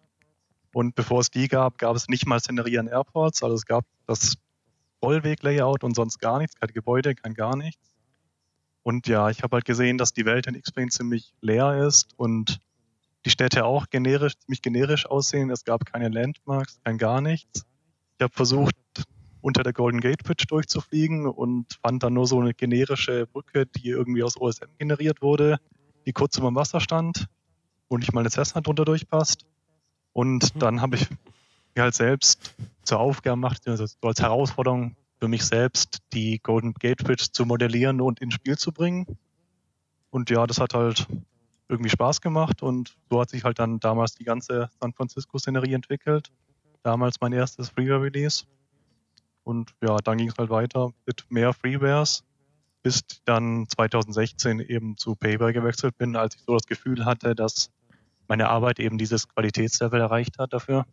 Und 0.72 0.96
bevor 0.96 1.20
es 1.20 1.30
die 1.30 1.46
gab, 1.46 1.78
gab 1.78 1.94
es 1.94 2.08
nicht 2.08 2.26
mal 2.26 2.40
Szenerie 2.40 2.78
an 2.78 2.88
Airports. 2.88 3.44
Also 3.44 3.54
es 3.54 3.64
gab 3.64 3.84
das 4.06 4.36
Rollweg-Layout 5.02 5.84
und 5.84 5.94
sonst 5.94 6.18
gar 6.18 6.38
nichts, 6.38 6.56
kein 6.56 6.72
Gebäude, 6.72 7.14
kein 7.14 7.34
gar 7.34 7.56
nichts. 7.56 7.90
Und 8.82 9.06
ja, 9.06 9.30
ich 9.30 9.42
habe 9.42 9.56
halt 9.56 9.64
gesehen, 9.64 9.98
dass 9.98 10.12
die 10.12 10.24
Welt 10.24 10.46
in 10.46 10.54
X-Plane 10.54 10.88
ziemlich 10.88 11.34
leer 11.40 11.86
ist 11.86 12.18
und 12.18 12.60
die 13.24 13.30
Städte 13.30 13.64
auch 13.64 13.90
generisch, 13.90 14.38
ziemlich 14.38 14.62
generisch 14.62 15.06
aussehen. 15.06 15.50
Es 15.50 15.64
gab 15.64 15.84
keine 15.84 16.08
Landmarks, 16.08 16.80
kein 16.84 16.96
gar 16.96 17.20
nichts. 17.20 17.66
Ich 18.16 18.22
habe 18.22 18.32
versucht, 18.32 18.74
unter 19.42 19.62
der 19.62 19.72
Golden 19.72 20.00
Gate 20.00 20.22
Bridge 20.24 20.44
durchzufliegen 20.48 21.26
und 21.26 21.78
fand 21.82 22.02
dann 22.02 22.14
nur 22.14 22.26
so 22.26 22.40
eine 22.40 22.54
generische 22.54 23.26
Brücke, 23.26 23.66
die 23.66 23.88
irgendwie 23.88 24.22
aus 24.22 24.40
OSM 24.40 24.66
generiert 24.78 25.22
wurde, 25.22 25.58
die 26.06 26.12
kurz 26.12 26.36
über 26.38 26.50
dem 26.50 26.56
Wasser 26.56 26.80
stand, 26.80 27.26
wo 27.88 27.96
nicht 27.96 28.12
mal 28.12 28.20
eine 28.20 28.30
Cessna 28.30 28.60
drunter 28.60 28.84
durchpasst. 28.84 29.46
Und 30.12 30.54
mhm. 30.54 30.58
dann 30.58 30.80
habe 30.80 30.96
ich 30.96 31.06
halt 31.78 31.94
selbst 31.94 32.54
zur 32.82 32.98
Aufgabe 32.98 33.36
gemacht, 33.36 33.66
also 33.66 33.86
so 33.86 33.96
als 34.02 34.20
Herausforderung 34.20 34.96
für 35.20 35.28
mich 35.28 35.44
selbst, 35.44 35.98
die 36.12 36.38
Golden 36.38 36.74
Gate 36.74 37.04
Bridge 37.04 37.26
zu 37.30 37.44
modellieren 37.44 38.00
und 38.00 38.20
ins 38.20 38.34
Spiel 38.34 38.58
zu 38.58 38.72
bringen. 38.72 39.06
Und 40.10 40.30
ja, 40.30 40.46
das 40.46 40.58
hat 40.58 40.74
halt 40.74 41.06
irgendwie 41.68 41.90
Spaß 41.90 42.20
gemacht 42.20 42.62
und 42.62 42.96
so 43.08 43.20
hat 43.20 43.30
sich 43.30 43.44
halt 43.44 43.58
dann 43.58 43.78
damals 43.78 44.14
die 44.14 44.24
ganze 44.24 44.70
San 44.80 44.92
Francisco-Szenerie 44.92 45.74
entwickelt. 45.74 46.30
Damals 46.82 47.20
mein 47.20 47.32
erstes 47.32 47.68
Freeware-Release. 47.68 48.44
Und 49.44 49.72
ja, 49.82 49.96
dann 49.98 50.18
ging 50.18 50.28
es 50.28 50.38
halt 50.38 50.50
weiter 50.50 50.92
mit 51.06 51.24
mehr 51.28 51.52
Freewares, 51.52 52.24
bis 52.82 53.02
dann 53.24 53.66
2016 53.68 54.60
eben 54.60 54.96
zu 54.96 55.14
Paper 55.14 55.52
gewechselt 55.52 55.96
bin, 55.96 56.16
als 56.16 56.34
ich 56.34 56.42
so 56.42 56.54
das 56.54 56.66
Gefühl 56.66 57.04
hatte, 57.04 57.34
dass 57.34 57.70
meine 58.26 58.48
Arbeit 58.48 58.80
eben 58.80 58.98
dieses 58.98 59.28
Qualitätslevel 59.28 60.00
erreicht 60.00 60.38
hat 60.38 60.52
dafür. 60.52 60.86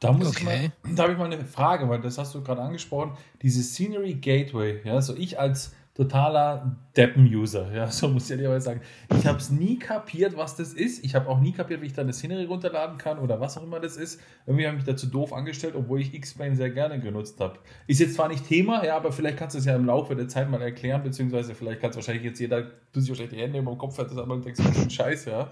Da 0.00 0.12
muss 0.12 0.28
okay. 0.28 0.38
ich 0.38 0.44
mal, 0.44 0.96
da 0.96 1.02
habe 1.02 1.12
ich 1.12 1.18
mal 1.18 1.30
eine 1.30 1.44
Frage, 1.44 1.88
weil 1.88 2.00
das 2.00 2.16
hast 2.16 2.34
du 2.34 2.42
gerade 2.42 2.62
angesprochen. 2.62 3.12
Diese 3.42 3.62
Scenery 3.62 4.14
Gateway, 4.14 4.80
ja, 4.82 5.00
so 5.02 5.14
ich 5.14 5.38
als 5.38 5.74
totaler 5.94 6.74
Deppen-User, 6.96 7.70
ja, 7.74 7.86
so 7.88 8.08
muss 8.08 8.30
ich 8.30 8.40
ehrlich 8.40 8.62
sagen. 8.62 8.80
Ich 9.14 9.26
habe 9.26 9.36
es 9.36 9.50
nie 9.50 9.78
kapiert, 9.78 10.34
was 10.38 10.56
das 10.56 10.72
ist. 10.72 11.04
Ich 11.04 11.14
habe 11.14 11.28
auch 11.28 11.38
nie 11.38 11.52
kapiert, 11.52 11.82
wie 11.82 11.86
ich 11.86 11.92
dann 11.92 12.06
das 12.06 12.16
Scenery 12.16 12.44
runterladen 12.44 12.96
kann 12.96 13.18
oder 13.18 13.40
was 13.40 13.58
auch 13.58 13.62
immer 13.62 13.78
das 13.78 13.98
ist. 13.98 14.18
Irgendwie 14.46 14.66
habe 14.66 14.78
ich 14.78 14.86
mich 14.86 14.90
dazu 14.90 15.06
doof 15.06 15.34
angestellt, 15.34 15.74
obwohl 15.76 16.00
ich 16.00 16.14
X-Plane 16.14 16.56
sehr 16.56 16.70
gerne 16.70 16.98
genutzt 16.98 17.38
habe. 17.38 17.58
Ist 17.86 18.00
jetzt 18.00 18.14
zwar 18.14 18.28
nicht 18.28 18.48
Thema, 18.48 18.82
ja, 18.82 18.96
aber 18.96 19.12
vielleicht 19.12 19.36
kannst 19.36 19.54
du 19.54 19.58
es 19.58 19.66
ja 19.66 19.76
im 19.76 19.84
Laufe 19.84 20.16
der 20.16 20.28
Zeit 20.28 20.48
mal 20.48 20.62
erklären, 20.62 21.02
beziehungsweise 21.02 21.54
vielleicht 21.54 21.82
kann 21.82 21.90
es 21.90 21.96
wahrscheinlich 21.96 22.24
jetzt 22.24 22.40
jeder, 22.40 22.70
du 22.92 23.00
sich 23.00 23.10
wahrscheinlich 23.10 23.34
die 23.34 23.42
Hände 23.42 23.58
über 23.58 23.72
den 23.72 23.78
Kopf 23.78 23.98
hat, 23.98 24.10
das 24.10 24.16
aber 24.16 24.38
denkst, 24.38 24.62
das 24.64 24.78
ist 24.78 24.82
ein 24.84 24.90
Scheiß, 24.90 25.26
ja. 25.26 25.46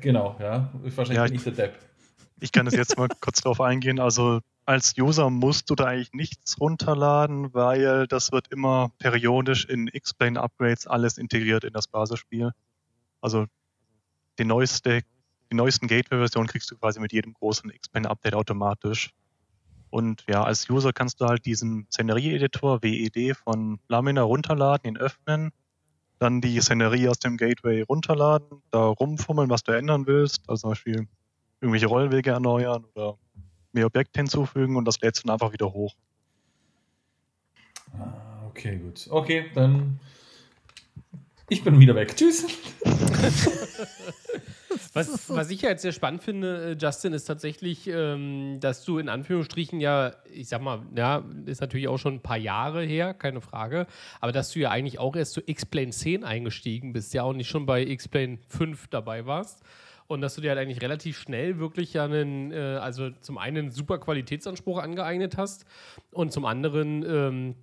Genau, 0.00 0.36
ja. 0.38 0.70
Wahrscheinlich 0.84 1.16
ja, 1.16 1.24
bin 1.24 1.34
ich 1.34 1.42
der 1.42 1.52
Depp. 1.52 1.89
Ich 2.40 2.52
kann 2.52 2.64
das 2.64 2.74
jetzt 2.74 2.96
mal 2.96 3.08
kurz 3.20 3.42
drauf 3.42 3.60
eingehen. 3.60 4.00
Also 4.00 4.40
als 4.64 4.94
User 4.98 5.28
musst 5.30 5.68
du 5.68 5.74
da 5.74 5.84
eigentlich 5.84 6.12
nichts 6.12 6.58
runterladen, 6.58 7.52
weil 7.52 8.06
das 8.06 8.32
wird 8.32 8.48
immer 8.48 8.92
periodisch 8.98 9.66
in 9.66 9.88
X-Plane 9.92 10.40
Upgrades 10.40 10.86
alles 10.86 11.18
integriert 11.18 11.64
in 11.64 11.72
das 11.72 11.86
Basisspiel. 11.86 12.52
Also 13.20 13.46
die 14.38 14.44
neueste, 14.44 15.02
die 15.50 15.56
neuesten 15.56 15.86
Gateway-Versionen 15.86 16.48
kriegst 16.48 16.70
du 16.70 16.76
quasi 16.76 16.98
mit 16.98 17.12
jedem 17.12 17.34
großen 17.34 17.70
X-Plane 17.70 18.08
Update 18.08 18.34
automatisch. 18.34 19.10
Und 19.90 20.24
ja, 20.28 20.42
als 20.44 20.70
User 20.70 20.92
kannst 20.92 21.20
du 21.20 21.26
halt 21.26 21.44
diesen 21.44 21.86
Szenerie-Editor 21.90 22.82
WED 22.82 23.36
von 23.36 23.80
Lamina 23.88 24.22
runterladen, 24.22 24.88
ihn 24.88 24.96
öffnen, 24.96 25.50
dann 26.18 26.40
die 26.40 26.60
Szenerie 26.60 27.08
aus 27.08 27.18
dem 27.18 27.36
Gateway 27.36 27.82
runterladen, 27.82 28.62
da 28.70 28.84
rumfummeln, 28.84 29.50
was 29.50 29.64
du 29.64 29.72
ändern 29.72 30.06
willst. 30.06 30.48
Also 30.48 30.62
zum 30.62 30.70
Beispiel 30.70 31.08
irgendwelche 31.60 31.86
Rollwege 31.86 32.30
erneuern 32.30 32.84
oder 32.94 33.18
mehr 33.72 33.86
Objekte 33.86 34.20
hinzufügen 34.20 34.76
und 34.76 34.84
das 34.84 35.00
lädt 35.00 35.22
dann 35.24 35.30
einfach 35.30 35.52
wieder 35.52 35.72
hoch. 35.72 35.94
Ah, 37.92 38.46
okay, 38.48 38.76
gut. 38.76 39.06
Okay, 39.10 39.50
dann 39.54 40.00
ich 41.50 41.64
bin 41.64 41.80
wieder 41.80 41.96
weg. 41.96 42.14
Tschüss. 42.16 42.46
was, 44.92 45.28
was 45.28 45.50
ich 45.50 45.62
ja 45.62 45.70
jetzt 45.70 45.82
sehr 45.82 45.90
spannend 45.90 46.22
finde, 46.22 46.70
äh, 46.70 46.76
Justin, 46.80 47.12
ist 47.12 47.24
tatsächlich, 47.24 47.88
ähm, 47.88 48.58
dass 48.60 48.84
du 48.84 48.98
in 48.98 49.08
Anführungsstrichen 49.08 49.80
ja, 49.80 50.12
ich 50.32 50.46
sag 50.48 50.62
mal, 50.62 50.82
ja, 50.94 51.24
ist 51.46 51.60
natürlich 51.60 51.88
auch 51.88 51.98
schon 51.98 52.14
ein 52.14 52.22
paar 52.22 52.36
Jahre 52.36 52.84
her, 52.84 53.14
keine 53.14 53.40
Frage, 53.40 53.88
aber 54.20 54.30
dass 54.30 54.52
du 54.52 54.60
ja 54.60 54.70
eigentlich 54.70 55.00
auch 55.00 55.16
erst 55.16 55.32
zu 55.32 55.40
X-Plane 55.44 55.90
10 55.90 56.22
eingestiegen 56.22 56.92
bist, 56.92 57.12
ja 57.14 57.24
auch 57.24 57.32
nicht 57.32 57.48
schon 57.48 57.66
bei 57.66 57.84
X-Plane 57.84 58.38
5 58.48 58.86
dabei 58.86 59.26
warst. 59.26 59.64
Und 60.10 60.22
dass 60.22 60.34
du 60.34 60.40
dir 60.40 60.50
halt 60.50 60.58
eigentlich 60.58 60.82
relativ 60.82 61.18
schnell 61.20 61.60
wirklich 61.60 61.92
ja 61.92 62.04
einen, 62.04 62.50
äh, 62.50 62.56
also 62.56 63.10
zum 63.20 63.38
einen 63.38 63.58
einen 63.58 63.70
super 63.70 63.98
Qualitätsanspruch 63.98 64.78
angeeignet 64.78 65.36
hast 65.36 65.64
und 66.10 66.32
zum 66.32 66.44
anderen 66.46 67.04
ähm, 67.06 67.54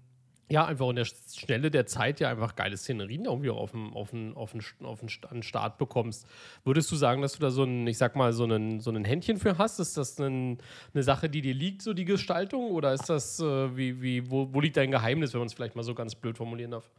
ja, 0.49 0.65
einfach 0.65 0.87
in 0.89 0.95
der 0.95 1.03
Schnelle 1.03 1.69
der 1.69 1.87
Zeit 1.87 2.21
ja 2.21 2.29
einfach 2.29 2.55
geile 2.55 2.77
Szenerien 2.77 3.25
irgendwie 3.25 3.49
auf 3.49 3.71
den, 3.71 3.91
auf 3.91 4.11
den, 4.11 4.33
auf 4.37 4.53
den, 4.53 4.63
auf 4.81 5.01
den 5.01 5.43
Start 5.43 5.77
bekommst. 5.77 6.25
Würdest 6.63 6.89
du 6.89 6.95
sagen, 6.95 7.21
dass 7.21 7.33
du 7.33 7.39
da 7.39 7.51
so 7.51 7.65
ein, 7.65 7.85
ich 7.85 7.97
sag 7.97 8.15
mal, 8.15 8.31
so 8.31 8.45
ein, 8.45 8.79
so 8.79 8.91
ein 8.91 9.03
Händchen 9.03 9.39
für 9.39 9.57
hast? 9.57 9.79
Ist 9.79 9.97
das 9.97 10.17
ein, 10.17 10.59
eine 10.93 11.03
Sache, 11.03 11.29
die 11.29 11.41
dir 11.41 11.53
liegt, 11.53 11.81
so 11.81 11.93
die 11.93 12.05
Gestaltung? 12.05 12.71
Oder 12.71 12.93
ist 12.93 13.09
das, 13.09 13.41
äh, 13.41 13.75
wie, 13.75 14.01
wie, 14.01 14.31
wo, 14.31 14.53
wo 14.53 14.61
liegt 14.61 14.77
dein 14.77 14.91
Geheimnis, 14.91 15.33
wenn 15.33 15.39
man 15.39 15.47
es 15.47 15.53
vielleicht 15.53 15.75
mal 15.75 15.83
so 15.83 15.93
ganz 15.93 16.15
blöd 16.15 16.37
formulieren 16.37 16.71
darf? 16.71 16.89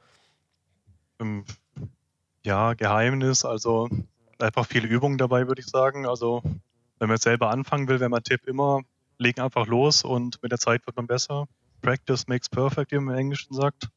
Ähm, 1.18 1.46
ja, 2.44 2.74
Geheimnis, 2.74 3.46
also 3.46 3.88
einfach 4.42 4.66
viel 4.66 4.84
Übung 4.84 5.18
dabei, 5.18 5.46
würde 5.48 5.60
ich 5.60 5.68
sagen. 5.68 6.06
Also, 6.06 6.42
wenn 6.98 7.08
man 7.08 7.16
jetzt 7.16 7.24
selber 7.24 7.50
anfangen 7.50 7.88
will, 7.88 8.00
wenn 8.00 8.10
man 8.10 8.22
Tipp 8.22 8.46
immer, 8.46 8.82
legen 9.18 9.40
einfach 9.40 9.66
los 9.66 10.04
und 10.04 10.42
mit 10.42 10.52
der 10.52 10.58
Zeit 10.58 10.86
wird 10.86 10.96
man 10.96 11.06
besser. 11.06 11.46
Practice 11.82 12.26
makes 12.26 12.48
perfect, 12.48 12.92
wie 12.92 12.98
man 12.98 13.14
im 13.14 13.20
Englischen 13.20 13.54
sagt. 13.54 13.88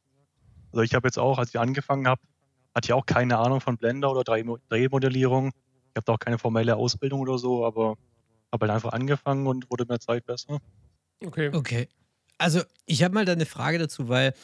Also 0.72 0.82
ich 0.82 0.94
habe 0.94 1.08
jetzt 1.08 1.18
auch, 1.18 1.38
als 1.38 1.50
ich 1.50 1.60
angefangen 1.60 2.06
habe, 2.06 2.20
hatte 2.74 2.86
ich 2.86 2.92
auch 2.92 3.06
keine 3.06 3.38
Ahnung 3.38 3.60
von 3.60 3.76
Blender 3.76 4.10
oder 4.10 4.22
3D-Modellierung. 4.22 5.48
Ich 5.48 5.96
habe 5.96 6.04
da 6.06 6.12
auch 6.12 6.18
keine 6.18 6.38
formelle 6.38 6.76
Ausbildung 6.76 7.20
oder 7.20 7.38
so, 7.38 7.66
aber 7.66 7.96
habe 8.50 8.66
halt 8.66 8.70
einfach 8.70 8.92
angefangen 8.92 9.46
und 9.46 9.70
wurde 9.70 9.84
mit 9.84 9.90
der 9.90 10.00
Zeit 10.00 10.24
besser. 10.24 10.58
Okay. 11.24 11.50
Okay. 11.52 11.88
Also 12.38 12.62
ich 12.86 13.02
habe 13.02 13.14
mal 13.14 13.24
da 13.24 13.32
eine 13.32 13.46
Frage 13.46 13.78
dazu, 13.78 14.08
weil, 14.08 14.34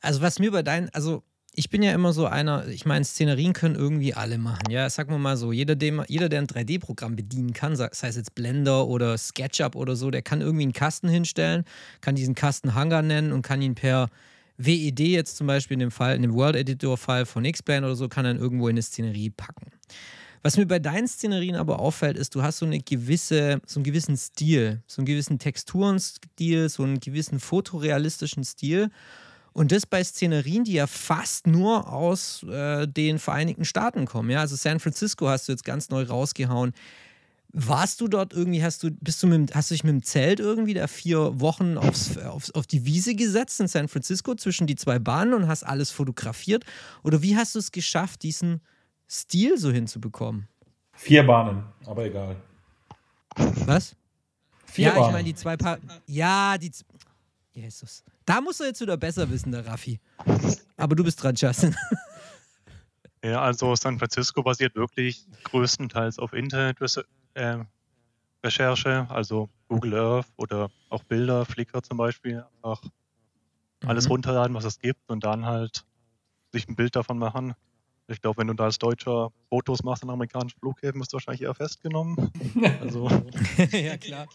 also 0.00 0.20
was 0.20 0.38
mir 0.38 0.50
bei 0.50 0.62
deinen, 0.62 0.88
also 0.90 1.22
ich 1.58 1.70
bin 1.70 1.82
ja 1.82 1.92
immer 1.92 2.12
so 2.12 2.26
einer, 2.26 2.68
ich 2.68 2.84
meine, 2.84 3.04
Szenerien 3.04 3.54
können 3.54 3.74
irgendwie 3.74 4.12
alle 4.12 4.36
machen. 4.36 4.70
Ja, 4.70 4.88
sagen 4.90 5.10
wir 5.10 5.18
mal 5.18 5.38
so, 5.38 5.52
jeder, 5.52 5.74
dem, 5.74 6.04
jeder 6.06 6.28
der 6.28 6.40
ein 6.40 6.46
3D-Programm 6.46 7.16
bedienen 7.16 7.54
kann, 7.54 7.74
sei 7.76 7.88
es 7.90 8.02
jetzt 8.02 8.34
Blender 8.34 8.86
oder 8.86 9.16
SketchUp 9.16 9.74
oder 9.74 9.96
so, 9.96 10.10
der 10.10 10.20
kann 10.20 10.42
irgendwie 10.42 10.64
einen 10.64 10.74
Kasten 10.74 11.08
hinstellen, 11.08 11.64
kann 12.02 12.14
diesen 12.14 12.34
Kasten 12.34 12.74
Hangar 12.74 13.00
nennen 13.00 13.32
und 13.32 13.40
kann 13.40 13.62
ihn 13.62 13.74
per 13.74 14.10
WED 14.58 15.00
jetzt 15.00 15.38
zum 15.38 15.46
Beispiel 15.46 15.76
in 15.76 15.80
dem 15.80 15.90
Fall, 15.90 16.14
in 16.14 16.22
dem 16.22 16.34
World 16.34 16.56
Editor-Fall 16.56 17.24
von 17.24 17.44
X-Plane 17.44 17.86
oder 17.86 17.96
so, 17.96 18.08
kann 18.08 18.24
dann 18.24 18.38
irgendwo 18.38 18.68
in 18.68 18.74
eine 18.74 18.82
Szenerie 18.82 19.30
packen. 19.30 19.72
Was 20.42 20.58
mir 20.58 20.66
bei 20.66 20.78
deinen 20.78 21.08
Szenerien 21.08 21.56
aber 21.56 21.80
auffällt, 21.80 22.18
ist, 22.18 22.34
du 22.34 22.42
hast 22.42 22.58
so 22.58 22.66
eine 22.66 22.80
gewisse, 22.80 23.60
so 23.66 23.80
einen 23.80 23.84
gewissen 23.84 24.16
Stil, 24.16 24.82
so 24.86 25.00
einen 25.00 25.06
gewissen 25.06 25.38
Texturenstil, 25.38 26.68
so 26.68 26.82
einen 26.82 27.00
gewissen 27.00 27.40
fotorealistischen 27.40 28.44
Stil. 28.44 28.90
Und 29.56 29.72
das 29.72 29.86
bei 29.86 30.04
Szenerien, 30.04 30.64
die 30.64 30.74
ja 30.74 30.86
fast 30.86 31.46
nur 31.46 31.90
aus 31.90 32.42
äh, 32.42 32.86
den 32.86 33.18
Vereinigten 33.18 33.64
Staaten 33.64 34.04
kommen. 34.04 34.28
Ja? 34.28 34.40
Also 34.40 34.54
San 34.54 34.80
Francisco 34.80 35.30
hast 35.30 35.48
du 35.48 35.52
jetzt 35.52 35.64
ganz 35.64 35.88
neu 35.88 36.02
rausgehauen. 36.02 36.74
Warst 37.54 38.02
du 38.02 38.06
dort 38.06 38.34
irgendwie, 38.34 38.62
hast 38.62 38.82
du, 38.82 38.90
bist 38.90 39.22
du 39.22 39.26
mit, 39.26 39.54
hast 39.54 39.70
du 39.70 39.74
dich 39.74 39.82
mit 39.82 39.94
dem 39.94 40.02
Zelt 40.02 40.40
irgendwie 40.40 40.74
da 40.74 40.86
vier 40.86 41.40
Wochen 41.40 41.78
aufs, 41.78 42.18
aufs, 42.18 42.50
auf 42.50 42.66
die 42.66 42.84
Wiese 42.84 43.14
gesetzt 43.14 43.58
in 43.58 43.66
San 43.66 43.88
Francisco 43.88 44.34
zwischen 44.34 44.66
die 44.66 44.76
zwei 44.76 44.98
Bahnen 44.98 45.32
und 45.32 45.48
hast 45.48 45.62
alles 45.62 45.90
fotografiert? 45.90 46.66
Oder 47.02 47.22
wie 47.22 47.34
hast 47.34 47.54
du 47.54 47.58
es 47.58 47.72
geschafft, 47.72 48.24
diesen 48.24 48.60
Stil 49.08 49.56
so 49.56 49.70
hinzubekommen? 49.70 50.48
Vier 50.92 51.22
Bahnen, 51.22 51.64
aber 51.86 52.04
egal. 52.04 52.36
Was? 53.64 53.96
Vier 54.66 54.88
ja, 54.88 54.90
Bahnen. 54.92 55.06
ich 55.06 55.12
meine 55.12 55.24
die 55.24 55.34
zwei 55.34 55.56
Paar. 55.56 55.78
Ja, 56.06 56.58
die. 56.58 56.70
Jesus. 57.54 58.04
Da 58.26 58.40
musst 58.40 58.58
du 58.60 58.64
jetzt 58.64 58.80
wieder 58.80 58.96
besser 58.96 59.30
wissen, 59.30 59.52
der 59.52 59.64
Raffi. 59.66 60.00
Aber 60.76 60.96
du 60.96 61.04
bist 61.04 61.22
dran, 61.22 61.36
Justin. 61.36 61.74
Ja, 63.24 63.40
also 63.40 63.74
San 63.76 63.98
Francisco 63.98 64.42
basiert 64.42 64.74
wirklich 64.74 65.26
größtenteils 65.44 66.18
auf 66.18 66.32
Internetrecherche, 66.32 67.08
äh, 67.34 69.12
also 69.12 69.48
Google 69.68 69.94
Earth 69.94 70.26
oder 70.36 70.70
auch 70.90 71.02
Bilder, 71.04 71.44
Flickr 71.44 71.82
zum 71.82 71.98
Beispiel. 71.98 72.44
Einfach 72.62 72.82
mhm. 72.82 73.88
alles 73.88 74.10
runterladen, 74.10 74.54
was 74.54 74.64
es 74.64 74.78
gibt 74.78 75.08
und 75.08 75.24
dann 75.24 75.46
halt 75.46 75.84
sich 76.52 76.68
ein 76.68 76.76
Bild 76.76 76.96
davon 76.96 77.18
machen. 77.18 77.54
Ich 78.08 78.20
glaube, 78.20 78.38
wenn 78.38 78.46
du 78.46 78.54
da 78.54 78.64
als 78.64 78.78
Deutscher 78.78 79.32
Fotos 79.48 79.82
machst 79.82 80.02
in 80.02 80.10
amerikanischen 80.10 80.58
Flughäfen, 80.60 81.00
bist 81.00 81.12
du 81.12 81.14
wahrscheinlich 81.14 81.42
eher 81.42 81.54
festgenommen. 81.54 82.30
Also, 82.80 83.08
ja, 83.72 83.96
klar. 83.96 84.26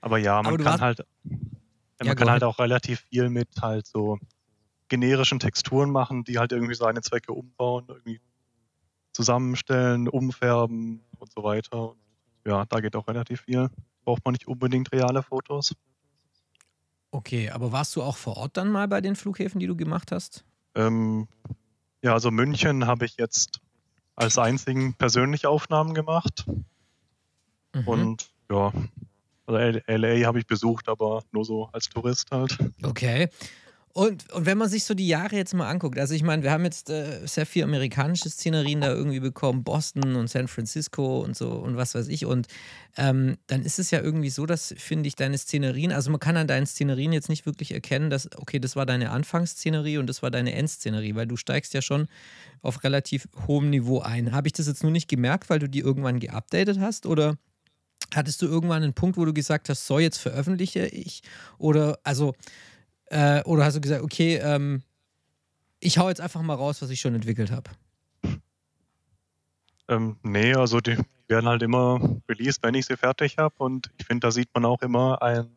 Aber 0.00 0.18
ja, 0.18 0.42
man 0.42 0.56
kann 0.58 0.80
halt 0.80 1.04
ja, 2.00 2.06
man 2.06 2.16
kann 2.16 2.30
halt 2.30 2.44
auch 2.44 2.58
relativ 2.58 3.00
viel 3.10 3.28
mit 3.30 3.48
halt 3.60 3.86
so 3.86 4.18
generischen 4.88 5.38
Texturen 5.38 5.90
machen, 5.90 6.24
die 6.24 6.38
halt 6.38 6.52
irgendwie 6.52 6.74
seine 6.74 7.00
Zwecke 7.00 7.32
umbauen, 7.32 7.84
irgendwie 7.88 8.20
zusammenstellen, 9.12 10.08
umfärben 10.08 11.04
und 11.18 11.32
so 11.32 11.42
weiter. 11.42 11.90
Und 11.90 11.98
ja, 12.46 12.64
da 12.66 12.80
geht 12.80 12.96
auch 12.96 13.08
relativ 13.08 13.42
viel. 13.42 13.68
Braucht 14.04 14.24
man 14.24 14.32
nicht 14.32 14.46
unbedingt 14.46 14.92
reale 14.92 15.22
Fotos. 15.22 15.74
Okay, 17.10 17.50
aber 17.50 17.72
warst 17.72 17.96
du 17.96 18.02
auch 18.02 18.16
vor 18.16 18.36
Ort 18.36 18.56
dann 18.56 18.70
mal 18.70 18.86
bei 18.86 19.00
den 19.00 19.16
Flughäfen, 19.16 19.60
die 19.60 19.66
du 19.66 19.76
gemacht 19.76 20.12
hast? 20.12 20.44
Ähm, 20.74 21.26
ja, 22.02 22.12
also 22.12 22.30
München 22.30 22.86
habe 22.86 23.06
ich 23.06 23.16
jetzt 23.16 23.60
als 24.14 24.38
einzigen 24.38 24.94
persönliche 24.94 25.48
Aufnahmen 25.48 25.94
gemacht. 25.94 26.46
Mhm. 27.74 27.88
Und 27.88 28.30
ja, 28.50 28.72
also 29.48 29.80
LA 29.86 30.26
habe 30.26 30.38
ich 30.38 30.46
besucht, 30.46 30.88
aber 30.88 31.22
nur 31.32 31.44
so 31.44 31.68
als 31.72 31.88
Tourist 31.88 32.30
halt. 32.30 32.56
Okay. 32.82 33.28
Und, 33.94 34.32
und 34.32 34.46
wenn 34.46 34.58
man 34.58 34.68
sich 34.68 34.84
so 34.84 34.94
die 34.94 35.08
Jahre 35.08 35.34
jetzt 35.34 35.54
mal 35.54 35.68
anguckt, 35.68 35.98
also 35.98 36.14
ich 36.14 36.22
meine, 36.22 36.44
wir 36.44 36.52
haben 36.52 36.64
jetzt 36.64 36.88
äh, 36.88 37.26
sehr 37.26 37.46
viel 37.46 37.64
amerikanische 37.64 38.30
Szenerien 38.30 38.80
da 38.80 38.92
irgendwie 38.92 39.18
bekommen, 39.18 39.64
Boston 39.64 40.14
und 40.14 40.28
San 40.30 40.46
Francisco 40.46 41.20
und 41.20 41.36
so 41.36 41.50
und 41.50 41.76
was 41.76 41.96
weiß 41.96 42.06
ich. 42.06 42.24
Und 42.24 42.46
ähm, 42.96 43.38
dann 43.48 43.62
ist 43.62 43.80
es 43.80 43.90
ja 43.90 44.00
irgendwie 44.00 44.30
so, 44.30 44.46
dass, 44.46 44.72
finde 44.78 45.08
ich, 45.08 45.16
deine 45.16 45.36
Szenerien, 45.36 45.90
also 45.90 46.12
man 46.12 46.20
kann 46.20 46.36
an 46.36 46.46
deinen 46.46 46.66
Szenerien 46.66 47.12
jetzt 47.12 47.28
nicht 47.28 47.44
wirklich 47.44 47.72
erkennen, 47.72 48.08
dass, 48.08 48.28
okay, 48.36 48.60
das 48.60 48.76
war 48.76 48.86
deine 48.86 49.10
Anfangsszenerie 49.10 49.98
und 49.98 50.06
das 50.06 50.22
war 50.22 50.30
deine 50.30 50.52
Endszenerie, 50.52 51.16
weil 51.16 51.26
du 51.26 51.36
steigst 51.36 51.74
ja 51.74 51.82
schon 51.82 52.06
auf 52.62 52.84
relativ 52.84 53.26
hohem 53.48 53.68
Niveau 53.68 54.00
ein. 54.00 54.30
Habe 54.30 54.46
ich 54.46 54.52
das 54.52 54.68
jetzt 54.68 54.84
nur 54.84 54.92
nicht 54.92 55.08
gemerkt, 55.08 55.50
weil 55.50 55.58
du 55.58 55.68
die 55.68 55.80
irgendwann 55.80 56.20
geupdatet 56.20 56.78
hast 56.78 57.04
oder? 57.04 57.36
Hattest 58.14 58.40
du 58.42 58.46
irgendwann 58.46 58.82
einen 58.82 58.94
Punkt, 58.94 59.16
wo 59.16 59.24
du 59.24 59.34
gesagt 59.34 59.68
hast, 59.68 59.86
so 59.86 59.98
jetzt 59.98 60.18
veröffentliche 60.18 60.86
ich? 60.86 61.22
Oder 61.58 61.98
also, 62.04 62.34
äh, 63.06 63.42
oder 63.42 63.64
hast 63.64 63.76
du 63.76 63.80
gesagt, 63.80 64.02
okay, 64.02 64.36
ähm, 64.36 64.82
ich 65.80 65.98
hau 65.98 66.08
jetzt 66.08 66.20
einfach 66.20 66.42
mal 66.42 66.54
raus, 66.54 66.82
was 66.82 66.90
ich 66.90 67.00
schon 67.00 67.14
entwickelt 67.14 67.50
habe? 67.50 67.70
Ähm, 69.88 70.16
nee, 70.22 70.54
also 70.54 70.80
die 70.80 70.98
werden 71.28 71.48
halt 71.48 71.62
immer 71.62 72.20
released, 72.28 72.62
wenn 72.62 72.74
ich 72.74 72.86
sie 72.86 72.96
fertig 72.96 73.38
habe. 73.38 73.54
Und 73.58 73.90
ich 73.98 74.06
finde, 74.06 74.26
da 74.26 74.30
sieht 74.30 74.48
man 74.54 74.64
auch 74.64 74.82
immer 74.82 75.22
einen 75.22 75.56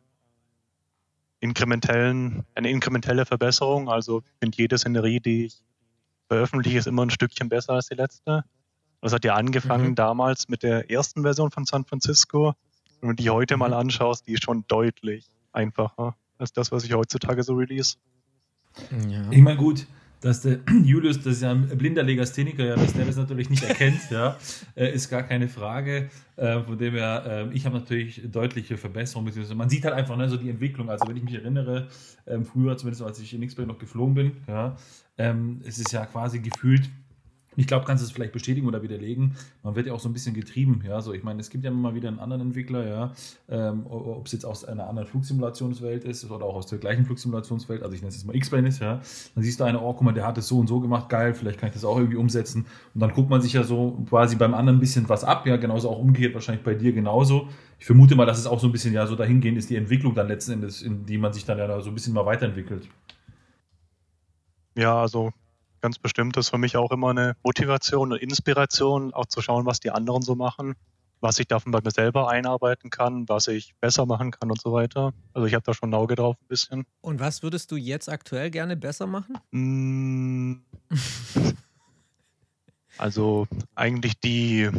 inkrementellen, 1.40 2.44
eine 2.54 2.70
inkrementelle 2.70 3.26
Verbesserung. 3.26 3.88
Also 3.88 4.20
ich 4.20 4.38
finde, 4.40 4.58
jede 4.58 4.78
Szenerie, 4.78 5.20
die 5.20 5.46
ich 5.46 5.62
veröffentliche, 6.28 6.78
ist 6.78 6.86
immer 6.86 7.04
ein 7.04 7.10
Stückchen 7.10 7.48
besser 7.48 7.74
als 7.74 7.88
die 7.88 7.94
letzte. 7.94 8.44
Das 9.02 9.12
hat 9.12 9.24
ja 9.24 9.34
angefangen 9.34 9.90
mhm. 9.90 9.94
damals 9.96 10.48
mit 10.48 10.62
der 10.62 10.90
ersten 10.90 11.22
Version 11.22 11.50
von 11.50 11.66
San 11.66 11.84
Francisco. 11.84 12.54
Wenn 13.00 13.10
du 13.10 13.16
die 13.16 13.30
heute 13.30 13.56
mal 13.56 13.70
mhm. 13.70 13.74
anschaust, 13.74 14.26
die 14.26 14.32
ist 14.34 14.44
schon 14.44 14.64
deutlich 14.68 15.28
einfacher 15.52 16.14
als 16.38 16.52
das, 16.52 16.72
was 16.72 16.84
ich 16.84 16.94
heutzutage 16.94 17.42
so 17.42 17.54
release. 17.54 17.96
Ja. 19.08 19.24
Ich 19.30 19.42
meine, 19.42 19.56
gut, 19.58 19.86
dass 20.20 20.42
der 20.42 20.60
Julius, 20.84 21.18
das 21.18 21.34
ist 21.34 21.42
ja 21.42 21.50
ein 21.50 21.66
blinder 21.76 22.04
Legastheniker, 22.04 22.64
ja, 22.64 22.76
dass 22.76 22.92
der 22.92 23.04
das 23.04 23.16
natürlich 23.16 23.50
nicht 23.50 23.64
erkennt, 23.64 24.08
ja, 24.10 24.36
äh, 24.76 24.94
ist 24.94 25.08
gar 25.10 25.24
keine 25.24 25.48
Frage. 25.48 26.08
Äh, 26.36 26.60
von 26.60 26.78
dem 26.78 26.94
her, 26.94 27.48
äh, 27.50 27.54
ich 27.54 27.66
habe 27.66 27.76
natürlich 27.76 28.22
deutliche 28.30 28.76
Verbesserungen, 28.76 29.32
man 29.56 29.68
sieht 29.68 29.84
halt 29.84 29.94
einfach 29.94 30.16
ne, 30.16 30.28
so 30.28 30.36
die 30.36 30.48
Entwicklung. 30.48 30.90
Also, 30.90 31.08
wenn 31.08 31.16
ich 31.16 31.24
mich 31.24 31.34
erinnere, 31.34 31.88
ähm, 32.26 32.44
früher, 32.44 32.76
zumindest 32.76 33.02
als 33.02 33.18
ich 33.18 33.34
in 33.34 33.42
X-Play 33.42 33.66
noch 33.66 33.78
geflogen 33.78 34.14
bin, 34.14 34.32
ja, 34.46 34.76
ähm, 35.18 35.60
es 35.66 35.78
ist 35.78 35.92
ja 35.92 36.06
quasi 36.06 36.38
gefühlt 36.38 36.88
ich 37.56 37.66
glaube, 37.66 37.84
kannst 37.84 38.02
du 38.02 38.06
es 38.06 38.12
vielleicht 38.12 38.32
bestätigen 38.32 38.66
oder 38.66 38.82
widerlegen. 38.82 39.36
Man 39.62 39.74
wird 39.74 39.86
ja 39.86 39.92
auch 39.92 40.00
so 40.00 40.08
ein 40.08 40.12
bisschen 40.12 40.34
getrieben. 40.34 40.82
Ja, 40.86 41.00
so 41.00 41.12
ich 41.12 41.22
meine, 41.22 41.40
es 41.40 41.50
gibt 41.50 41.64
ja 41.64 41.70
immer 41.70 41.94
wieder 41.94 42.08
einen 42.08 42.18
anderen 42.18 42.42
Entwickler, 42.42 42.86
ja, 42.86 43.12
ähm, 43.48 43.86
ob 43.86 44.26
es 44.26 44.32
jetzt 44.32 44.44
aus 44.44 44.64
einer 44.64 44.88
anderen 44.88 45.06
Flugsimulationswelt 45.08 46.04
ist 46.04 46.30
oder 46.30 46.46
auch 46.46 46.54
aus 46.54 46.66
der 46.66 46.78
gleichen 46.78 47.04
Flugsimulationswelt. 47.04 47.82
Also 47.82 47.94
ich 47.94 48.00
nenne 48.00 48.08
es 48.08 48.16
jetzt 48.16 48.26
mal 48.26 48.36
X-Plane 48.36 48.68
ist, 48.68 48.80
ja. 48.80 49.00
Dann 49.34 49.44
siehst 49.44 49.60
du 49.60 49.64
eine, 49.64 49.80
oh, 49.80 49.92
guck 49.92 50.02
mal, 50.02 50.12
der 50.12 50.26
hat 50.26 50.38
es 50.38 50.48
so 50.48 50.58
und 50.58 50.66
so 50.66 50.80
gemacht, 50.80 51.08
geil, 51.08 51.34
vielleicht 51.34 51.58
kann 51.58 51.68
ich 51.68 51.74
das 51.74 51.84
auch 51.84 51.96
irgendwie 51.96 52.16
umsetzen. 52.16 52.66
Und 52.94 53.00
dann 53.00 53.12
guckt 53.12 53.28
man 53.28 53.42
sich 53.42 53.52
ja 53.52 53.64
so 53.64 54.02
quasi 54.08 54.36
beim 54.36 54.54
anderen 54.54 54.78
ein 54.78 54.80
bisschen 54.80 55.08
was 55.08 55.24
ab, 55.24 55.46
ja, 55.46 55.56
genauso 55.56 55.90
auch 55.90 55.98
umgekehrt 55.98 56.34
wahrscheinlich 56.34 56.64
bei 56.64 56.74
dir 56.74 56.92
genauso. 56.92 57.48
Ich 57.78 57.86
vermute 57.86 58.14
mal, 58.14 58.26
dass 58.26 58.38
es 58.38 58.46
auch 58.46 58.60
so 58.60 58.68
ein 58.68 58.72
bisschen 58.72 58.94
ja 58.94 59.06
so 59.06 59.16
dahingehend 59.16 59.58
ist, 59.58 59.68
die 59.68 59.76
Entwicklung 59.76 60.14
dann 60.14 60.28
letzten 60.28 60.52
Endes, 60.52 60.82
in 60.82 61.04
die 61.04 61.18
man 61.18 61.32
sich 61.32 61.44
dann 61.44 61.58
ja 61.58 61.80
so 61.80 61.90
ein 61.90 61.94
bisschen 61.94 62.14
mal 62.14 62.24
weiterentwickelt. 62.24 62.88
Ja, 64.74 65.02
also 65.02 65.32
ganz 65.82 65.98
bestimmt 65.98 66.36
ist 66.36 66.48
für 66.48 66.58
mich 66.58 66.76
auch 66.76 66.90
immer 66.92 67.10
eine 67.10 67.36
Motivation 67.42 68.12
und 68.12 68.18
Inspiration, 68.18 69.12
auch 69.12 69.26
zu 69.26 69.42
schauen, 69.42 69.66
was 69.66 69.80
die 69.80 69.90
anderen 69.90 70.22
so 70.22 70.34
machen, 70.34 70.74
was 71.20 71.38
ich 71.38 71.46
davon 71.46 71.72
bei 71.72 71.80
mir 71.84 71.90
selber 71.90 72.28
einarbeiten 72.30 72.88
kann, 72.88 73.28
was 73.28 73.48
ich 73.48 73.74
besser 73.80 74.06
machen 74.06 74.30
kann 74.30 74.50
und 74.50 74.60
so 74.60 74.72
weiter. 74.72 75.12
Also 75.34 75.46
ich 75.46 75.54
habe 75.54 75.64
da 75.64 75.74
schon 75.74 75.90
ein 75.90 75.94
Auge 75.94 76.14
drauf 76.14 76.36
ein 76.40 76.48
bisschen. 76.48 76.84
Und 77.00 77.20
was 77.20 77.42
würdest 77.42 77.70
du 77.70 77.76
jetzt 77.76 78.08
aktuell 78.08 78.50
gerne 78.50 78.76
besser 78.76 79.06
machen? 79.06 79.36
Mm. 79.50 80.62
also 82.98 83.46
eigentlich 83.74 84.18
die 84.20 84.70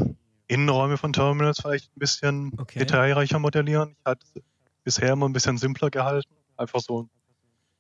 Innenräume 0.47 0.97
von 0.97 1.13
Terminals 1.13 1.59
vielleicht 1.61 1.95
ein 1.95 1.99
bisschen 1.99 2.51
Okay. 2.57 2.79
detailreicher 2.79 3.39
modellieren. 3.39 3.95
Ich 3.99 4.05
hatte 4.05 4.25
es 4.35 4.41
bisher 4.83 5.13
immer 5.13 5.27
ein 5.27 5.33
bisschen 5.33 5.57
simpler 5.57 5.89
gehalten. 5.89 6.33
Einfach 6.57 6.79
so 6.79 6.99
einen 6.99 7.09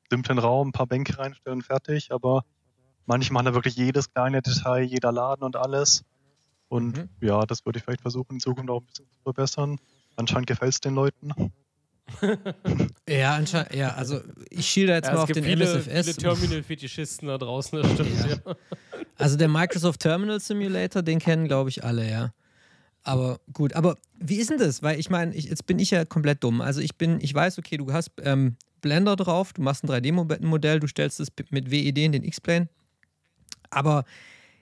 simplen 0.09 0.39
Raum, 0.39 0.69
ein 0.69 0.71
paar 0.71 0.87
Bänke 0.87 1.17
reinstellen, 1.17 1.61
fertig. 1.61 2.11
Aber 2.11 2.43
manche 3.05 3.31
machen 3.33 3.45
da 3.45 3.53
wirklich 3.53 3.75
jedes 3.75 4.11
kleine 4.13 4.41
Detail, 4.41 4.83
jeder 4.83 5.11
Laden 5.11 5.43
und 5.43 5.55
alles. 5.55 6.03
Und 6.69 6.97
Mhm. 6.97 7.09
ja, 7.21 7.45
das 7.45 7.65
würde 7.65 7.77
ich 7.79 7.83
vielleicht 7.83 8.01
versuchen, 8.01 8.33
in 8.35 8.39
Zukunft 8.39 8.69
auch 8.69 8.81
ein 8.81 8.85
bisschen 8.85 9.05
zu 9.11 9.19
verbessern. 9.23 9.77
Anscheinend 10.15 10.47
gefällt 10.47 10.73
es 10.73 10.79
den 10.81 10.95
Leuten. 10.95 11.31
Ja, 13.07 13.35
anscheinend, 13.35 13.73
ja, 13.75 13.93
also 13.95 14.21
ich 14.49 14.67
schiele 14.67 14.93
jetzt 14.93 15.07
Ja, 15.07 15.13
mal 15.15 15.21
auf 15.21 15.27
gibt 15.27 15.37
den 15.37 15.43
viele, 15.45 15.65
MSFS. 15.65 16.05
viele 16.05 16.15
Terminal-Fetischisten 16.15 17.27
da 17.27 17.37
draußen, 17.37 17.81
das 17.81 17.91
stimmt. 17.91 18.09
Ja. 18.29 18.55
Also 19.17 19.37
der 19.37 19.47
Microsoft 19.49 19.99
Terminal 20.01 20.39
Simulator, 20.39 21.01
den 21.01 21.19
kennen, 21.19 21.47
glaube 21.47 21.69
ich, 21.69 21.83
alle, 21.83 22.09
ja. 22.09 22.33
Aber 23.03 23.39
gut, 23.51 23.73
aber 23.73 23.97
wie 24.19 24.35
ist 24.37 24.49
denn 24.49 24.57
das? 24.57 24.81
Weil 24.83 24.99
ich 24.99 25.09
meine, 25.09 25.35
ich, 25.35 25.45
jetzt 25.45 25.65
bin 25.65 25.79
ich 25.79 25.91
ja 25.91 26.05
komplett 26.05 26.43
dumm. 26.43 26.61
Also 26.61 26.79
ich 26.79 26.95
bin, 26.97 27.19
ich 27.21 27.33
weiß, 27.33 27.59
okay, 27.59 27.75
du 27.77 27.91
hast 27.91 28.11
ähm, 28.21 28.55
Blender 28.81 29.15
drauf, 29.17 29.51
du 29.53 29.61
machst 29.61 29.83
ein 29.83 29.89
3D-Modell, 29.89 30.79
du 30.79 30.87
stellst 30.87 31.19
es 31.19 31.27
mit 31.49 31.71
WED 31.71 31.97
in 31.97 32.11
den 32.13 32.23
X-Plane. 32.23 32.69
Aber 33.73 34.05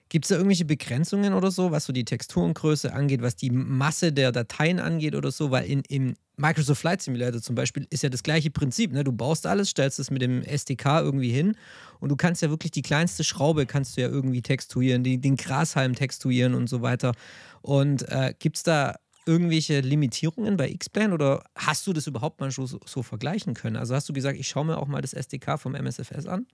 gibt 0.09 0.25
es 0.25 0.29
da 0.29 0.35
irgendwelche 0.35 0.65
Begrenzungen 0.65 1.33
oder 1.33 1.51
so, 1.51 1.71
was 1.71 1.85
so 1.85 1.93
die 1.93 2.03
Texturengröße 2.03 2.93
angeht, 2.93 3.21
was 3.21 3.35
die 3.37 3.49
Masse 3.49 4.11
der 4.11 4.31
Dateien 4.31 4.79
angeht 4.79 5.15
oder 5.15 5.31
so? 5.31 5.51
Weil 5.51 5.65
in, 5.65 5.83
im 5.87 6.15
Microsoft 6.35 6.81
Flight 6.81 7.01
Simulator 7.01 7.41
zum 7.41 7.55
Beispiel 7.55 7.87
ist 7.89 8.03
ja 8.03 8.09
das 8.09 8.23
gleiche 8.23 8.51
Prinzip. 8.51 8.91
Ne? 8.91 9.03
Du 9.03 9.13
baust 9.13 9.45
alles, 9.45 9.69
stellst 9.69 9.99
es 9.99 10.11
mit 10.11 10.21
dem 10.21 10.43
SDK 10.43 10.99
irgendwie 10.99 11.31
hin 11.31 11.55
und 11.99 12.09
du 12.09 12.17
kannst 12.17 12.41
ja 12.41 12.49
wirklich 12.49 12.71
die 12.71 12.81
kleinste 12.81 13.23
Schraube 13.23 13.65
kannst 13.65 13.95
du 13.95 14.01
ja 14.01 14.09
irgendwie 14.09 14.41
textuieren, 14.41 15.03
die, 15.03 15.17
den 15.17 15.37
Grashalm 15.37 15.95
textuieren 15.95 16.55
und 16.55 16.67
so 16.67 16.81
weiter. 16.81 17.13
Und 17.61 18.07
äh, 18.09 18.33
gibt 18.37 18.57
es 18.57 18.63
da 18.63 18.95
irgendwelche 19.25 19.79
Limitierungen 19.81 20.57
bei 20.57 20.69
X-Plane 20.69 21.13
oder 21.13 21.43
hast 21.55 21.85
du 21.87 21.93
das 21.93 22.07
überhaupt 22.07 22.41
mal 22.41 22.51
so, 22.51 22.65
so 22.65 23.03
vergleichen 23.03 23.53
können? 23.53 23.77
Also 23.77 23.95
hast 23.95 24.09
du 24.09 24.13
gesagt, 24.13 24.37
ich 24.37 24.47
schaue 24.47 24.65
mir 24.65 24.77
auch 24.77 24.87
mal 24.87 25.01
das 25.01 25.13
SDK 25.13 25.57
vom 25.57 25.73
MSFS 25.75 26.25
an? 26.25 26.47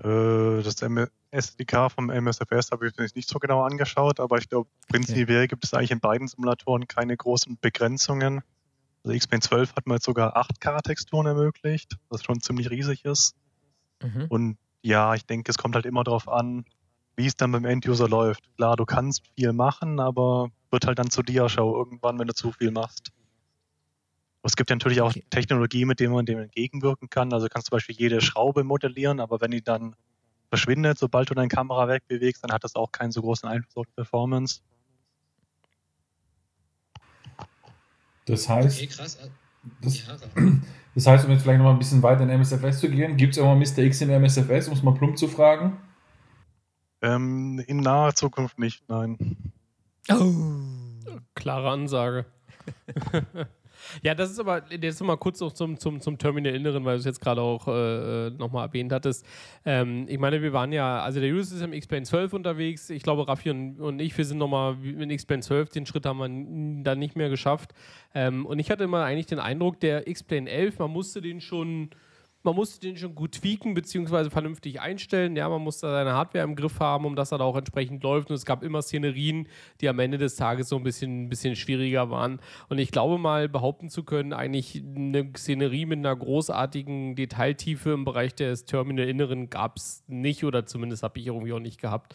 Äh, 0.00 0.62
das 0.62 0.76
SDK 1.30 1.90
vom 1.90 2.10
MSFS 2.10 2.72
habe 2.72 2.88
ich 2.88 2.96
mir 2.96 3.06
nicht 3.14 3.28
so 3.28 3.38
genau 3.38 3.62
angeschaut, 3.62 4.20
aber 4.20 4.38
ich 4.38 4.48
glaube, 4.48 4.68
prinzipiell 4.88 5.46
gibt 5.48 5.64
es 5.64 5.74
eigentlich 5.74 5.92
in 5.92 6.00
beiden 6.00 6.28
Simulatoren 6.28 6.88
keine 6.88 7.16
großen 7.16 7.58
Begrenzungen. 7.60 8.42
Also 9.04 9.14
X-Plane 9.14 9.40
12 9.40 9.76
hat 9.76 9.86
mir 9.86 9.94
jetzt 9.94 10.04
sogar 10.04 10.36
8K-Texturen 10.36 11.26
ermöglicht, 11.26 11.96
was 12.08 12.22
schon 12.22 12.40
ziemlich 12.40 12.70
riesig 12.70 13.04
ist. 13.04 13.34
Mhm. 14.02 14.26
Und 14.28 14.58
ja, 14.82 15.14
ich 15.14 15.24
denke, 15.24 15.50
es 15.50 15.58
kommt 15.58 15.74
halt 15.74 15.86
immer 15.86 16.04
darauf 16.04 16.28
an, 16.28 16.64
wie 17.16 17.26
es 17.26 17.36
dann 17.36 17.52
beim 17.52 17.64
End-User 17.64 18.08
läuft. 18.08 18.44
Klar, 18.56 18.76
du 18.76 18.84
kannst 18.84 19.22
viel 19.34 19.52
machen, 19.52 20.00
aber 20.00 20.50
wird 20.70 20.86
halt 20.86 20.98
dann 20.98 21.10
zu 21.10 21.22
dir 21.22 21.48
schau 21.48 21.76
irgendwann, 21.76 22.18
wenn 22.18 22.26
du 22.26 22.34
zu 22.34 22.52
viel 22.52 22.70
machst. 22.70 23.12
Es 24.42 24.56
gibt 24.56 24.70
ja 24.70 24.76
natürlich 24.76 25.02
auch 25.02 25.10
Okay. 25.10 25.24
Technologie, 25.28 25.84
mit 25.84 26.00
der 26.00 26.08
man 26.08 26.24
dem 26.24 26.38
entgegenwirken 26.38 27.10
kann. 27.10 27.32
Also 27.32 27.46
du 27.46 27.52
kannst 27.52 27.68
zum 27.68 27.76
Beispiel 27.76 27.96
jede 27.96 28.20
Schraube 28.20 28.64
modellieren, 28.64 29.20
aber 29.20 29.40
wenn 29.40 29.50
die 29.50 29.62
dann 29.62 29.94
verschwindet, 30.50 30.98
sobald 30.98 31.30
du 31.30 31.34
deine 31.34 31.48
Kamera 31.48 31.88
wegbewegst, 31.88 32.44
dann 32.44 32.52
hat 32.52 32.64
das 32.64 32.74
auch 32.74 32.92
keinen 32.92 33.12
so 33.12 33.22
großen 33.22 33.48
Einfluss 33.48 33.76
auf 33.76 33.86
die 33.86 33.94
Performance. 33.94 34.60
Das 38.26 38.48
heißt, 38.48 38.78
Okay, 38.78 38.86
krass. 38.88 39.18
das, 39.80 40.06
Ja, 40.06 40.16
das 40.94 41.06
heißt, 41.06 41.24
um 41.24 41.30
jetzt 41.30 41.42
vielleicht 41.42 41.58
noch 41.58 41.64
mal 41.64 41.72
ein 41.72 41.78
bisschen 41.78 42.02
weiter 42.02 42.22
in 42.22 42.30
MSFS 42.30 42.80
zu 42.80 42.90
gehen, 42.90 43.16
gibt 43.16 43.32
es 43.32 43.38
irgendwann 43.38 43.58
Mr. 43.58 43.78
X 43.84 44.00
im 44.02 44.10
MSFS, 44.10 44.68
um 44.68 44.74
es 44.74 44.82
mal 44.82 44.94
plump 44.94 45.16
zu 45.16 45.28
fragen? 45.28 45.78
Ähm, 47.02 47.62
in 47.66 47.78
naher 47.78 48.14
Zukunft 48.14 48.58
nicht, 48.58 48.86
nein. 48.88 49.52
Oh. 50.10 51.16
Klare 51.34 51.70
Ansage. 51.70 52.26
ja, 54.02 54.14
das 54.14 54.30
ist 54.30 54.38
aber 54.38 54.62
jetzt 54.70 55.00
noch 55.00 55.06
mal 55.06 55.16
kurz 55.16 55.40
noch 55.40 55.52
zum, 55.52 55.78
zum, 55.78 56.00
zum 56.00 56.18
Terminal-Inneren, 56.18 56.84
weil 56.84 56.94
du 56.94 57.00
es 57.00 57.06
jetzt 57.06 57.20
gerade 57.20 57.40
auch 57.40 57.66
äh, 57.68 58.30
nochmal 58.30 58.66
erwähnt 58.68 58.92
hattest. 58.92 59.26
Ähm, 59.64 60.06
ich 60.08 60.18
meine, 60.18 60.42
wir 60.42 60.52
waren 60.52 60.72
ja, 60.72 61.00
also 61.02 61.20
der 61.20 61.28
Julius 61.28 61.52
ist 61.52 61.62
im 61.62 61.72
X-Plane 61.72 62.04
12 62.04 62.32
unterwegs. 62.32 62.90
Ich 62.90 63.02
glaube, 63.02 63.26
Raffi 63.26 63.50
und, 63.50 63.80
und 63.80 64.00
ich, 64.00 64.16
wir 64.16 64.24
sind 64.24 64.38
nochmal 64.38 64.76
in 64.84 65.10
X-Plane 65.10 65.42
12. 65.42 65.70
Den 65.70 65.86
Schritt 65.86 66.06
haben 66.06 66.18
wir 66.18 66.82
dann 66.84 66.98
nicht 66.98 67.16
mehr 67.16 67.28
geschafft. 67.28 67.72
Ähm, 68.14 68.46
und 68.46 68.58
ich 68.58 68.70
hatte 68.70 68.84
immer 68.84 69.04
eigentlich 69.04 69.26
den 69.26 69.38
Eindruck, 69.38 69.80
der 69.80 70.06
X-Plane 70.06 70.50
11, 70.50 70.78
man 70.78 70.90
musste 70.90 71.20
den 71.20 71.40
schon 71.40 71.90
man 72.42 72.54
musste 72.54 72.80
den 72.80 72.96
schon 72.96 73.14
gut 73.14 73.32
tweaken 73.32 73.74
beziehungsweise 73.74 74.30
vernünftig 74.30 74.80
einstellen. 74.80 75.36
Ja, 75.36 75.48
man 75.48 75.62
musste 75.62 75.90
seine 75.90 76.14
Hardware 76.14 76.44
im 76.44 76.56
Griff 76.56 76.80
haben, 76.80 77.04
um 77.04 77.14
dass 77.14 77.32
er 77.32 77.38
da 77.38 77.44
auch 77.44 77.56
entsprechend 77.56 78.02
läuft. 78.02 78.30
Und 78.30 78.36
es 78.36 78.46
gab 78.46 78.62
immer 78.62 78.80
Szenerien, 78.82 79.46
die 79.80 79.88
am 79.88 79.98
Ende 79.98 80.16
des 80.16 80.36
Tages 80.36 80.68
so 80.68 80.76
ein 80.76 80.82
bisschen, 80.82 81.24
ein 81.24 81.28
bisschen 81.28 81.54
schwieriger 81.54 82.10
waren. 82.10 82.40
Und 82.68 82.78
ich 82.78 82.90
glaube 82.90 83.18
mal 83.18 83.48
behaupten 83.48 83.90
zu 83.90 84.04
können, 84.04 84.32
eigentlich 84.32 84.82
eine 84.82 85.30
Szenerie 85.36 85.84
mit 85.84 85.98
einer 85.98 86.16
großartigen 86.16 87.14
Detailtiefe 87.14 87.90
im 87.90 88.04
Bereich 88.04 88.34
des 88.34 88.64
Terminal-Inneren 88.64 89.50
gab 89.50 89.76
es 89.76 90.02
nicht 90.06 90.44
oder 90.44 90.64
zumindest 90.64 91.02
habe 91.02 91.18
ich 91.18 91.26
irgendwie 91.26 91.52
auch 91.52 91.60
nicht 91.60 91.80
gehabt. 91.80 92.14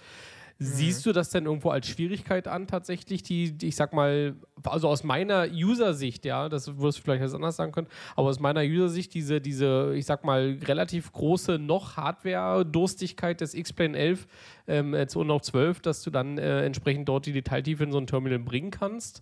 Siehst 0.58 1.06
du 1.06 1.12
das 1.12 1.32
denn 1.32 1.46
irgendwo 1.46 1.70
als 1.70 1.86
Schwierigkeit 1.88 2.48
an, 2.48 2.66
tatsächlich, 2.66 3.24
die, 3.24 3.52
die 3.58 3.68
ich 3.68 3.76
sag 3.76 3.92
mal, 3.92 4.36
also 4.64 4.88
aus 4.88 5.04
meiner 5.04 5.48
User-Sicht, 5.52 6.24
ja, 6.24 6.48
das 6.48 6.78
wirst 6.78 7.00
du 7.00 7.04
vielleicht 7.04 7.24
jetzt 7.24 7.36
anders 7.36 7.58
sagen 7.58 7.74
können, 7.74 7.88
aber 8.16 8.30
aus 8.30 8.40
meiner 8.40 8.62
User-Sicht, 8.62 9.14
diese, 9.14 9.42
diese, 9.42 9.94
ich 9.96 10.06
sag 10.06 10.24
mal, 10.24 10.58
relativ 10.64 11.12
große 11.12 11.60
noch 11.60 11.98
Hardware-Durstigkeit 11.98 13.42
des 13.42 13.54
X-Plane 13.54 13.98
11, 13.98 14.28
ähm, 14.68 14.94
jetzt 14.94 15.18
und 15.18 15.28
noch 15.28 15.42
12, 15.42 15.82
dass 15.82 16.04
du 16.04 16.10
dann 16.10 16.38
äh, 16.38 16.64
entsprechend 16.66 17.10
dort 17.10 17.26
die 17.26 17.34
Detailtiefe 17.34 17.84
in 17.84 17.92
so 17.92 17.98
ein 17.98 18.08
Terminal 18.08 18.40
bringen 18.40 18.72
kannst? 18.72 19.22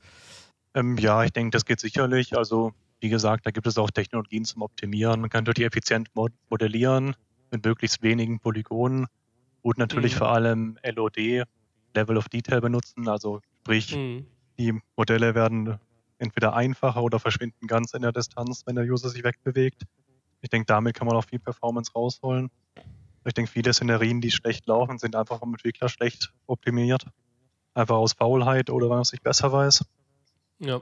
Ähm, 0.75 0.97
ja, 0.97 1.23
ich 1.23 1.31
denke, 1.31 1.49
das 1.49 1.65
geht 1.65 1.79
sicherlich. 1.79 2.37
Also, 2.37 2.73
wie 2.99 3.09
gesagt, 3.09 3.47
da 3.47 3.51
gibt 3.51 3.65
es 3.65 3.79
auch 3.79 3.89
Technologien 3.89 4.45
zum 4.45 4.61
Optimieren. 4.61 5.21
Man 5.21 5.31
kann 5.31 5.45
natürlich 5.45 5.67
effizient 5.67 6.09
mod 6.13 6.31
modellieren 6.49 7.15
mit 7.49 7.65
möglichst 7.65 8.03
wenigen 8.03 8.39
Polygonen 8.39 9.07
und 9.63 9.79
natürlich 9.79 10.13
Mhm. 10.13 10.17
vor 10.19 10.29
allem 10.29 10.77
LOD, 10.83 11.43
Level 11.95 12.17
of 12.17 12.29
Detail 12.29 12.61
benutzen. 12.61 13.07
Also, 13.07 13.41
sprich, 13.61 13.95
Mhm. 13.95 14.27
die 14.59 14.79
Modelle 14.95 15.33
werden 15.33 15.79
entweder 16.19 16.53
einfacher 16.53 17.01
oder 17.01 17.19
verschwinden 17.19 17.65
ganz 17.67 17.93
in 17.93 18.03
der 18.03 18.11
Distanz, 18.11 18.63
wenn 18.67 18.75
der 18.75 18.85
User 18.85 19.09
sich 19.09 19.23
wegbewegt. 19.23 19.83
Ich 20.41 20.49
denke, 20.49 20.67
damit 20.67 20.95
kann 20.95 21.07
man 21.07 21.15
auch 21.15 21.25
viel 21.25 21.39
Performance 21.39 21.91
rausholen. 21.93 22.51
Ich 23.25 23.33
denke, 23.33 23.49
viele 23.49 23.73
Szenerien, 23.73 24.19
die 24.21 24.31
schlecht 24.31 24.67
laufen, 24.67 24.97
sind 24.99 25.15
einfach 25.15 25.39
vom 25.39 25.53
Entwickler 25.53 25.87
schlecht 25.89 26.33
optimiert. 26.45 27.05
Einfach 27.73 27.95
aus 27.95 28.13
Faulheit 28.13 28.69
oder 28.69 28.87
weil 28.89 28.97
man 28.97 29.01
es 29.01 29.11
nicht 29.13 29.23
besser 29.23 29.51
weiß. 29.51 29.85
Ja. 30.59 30.81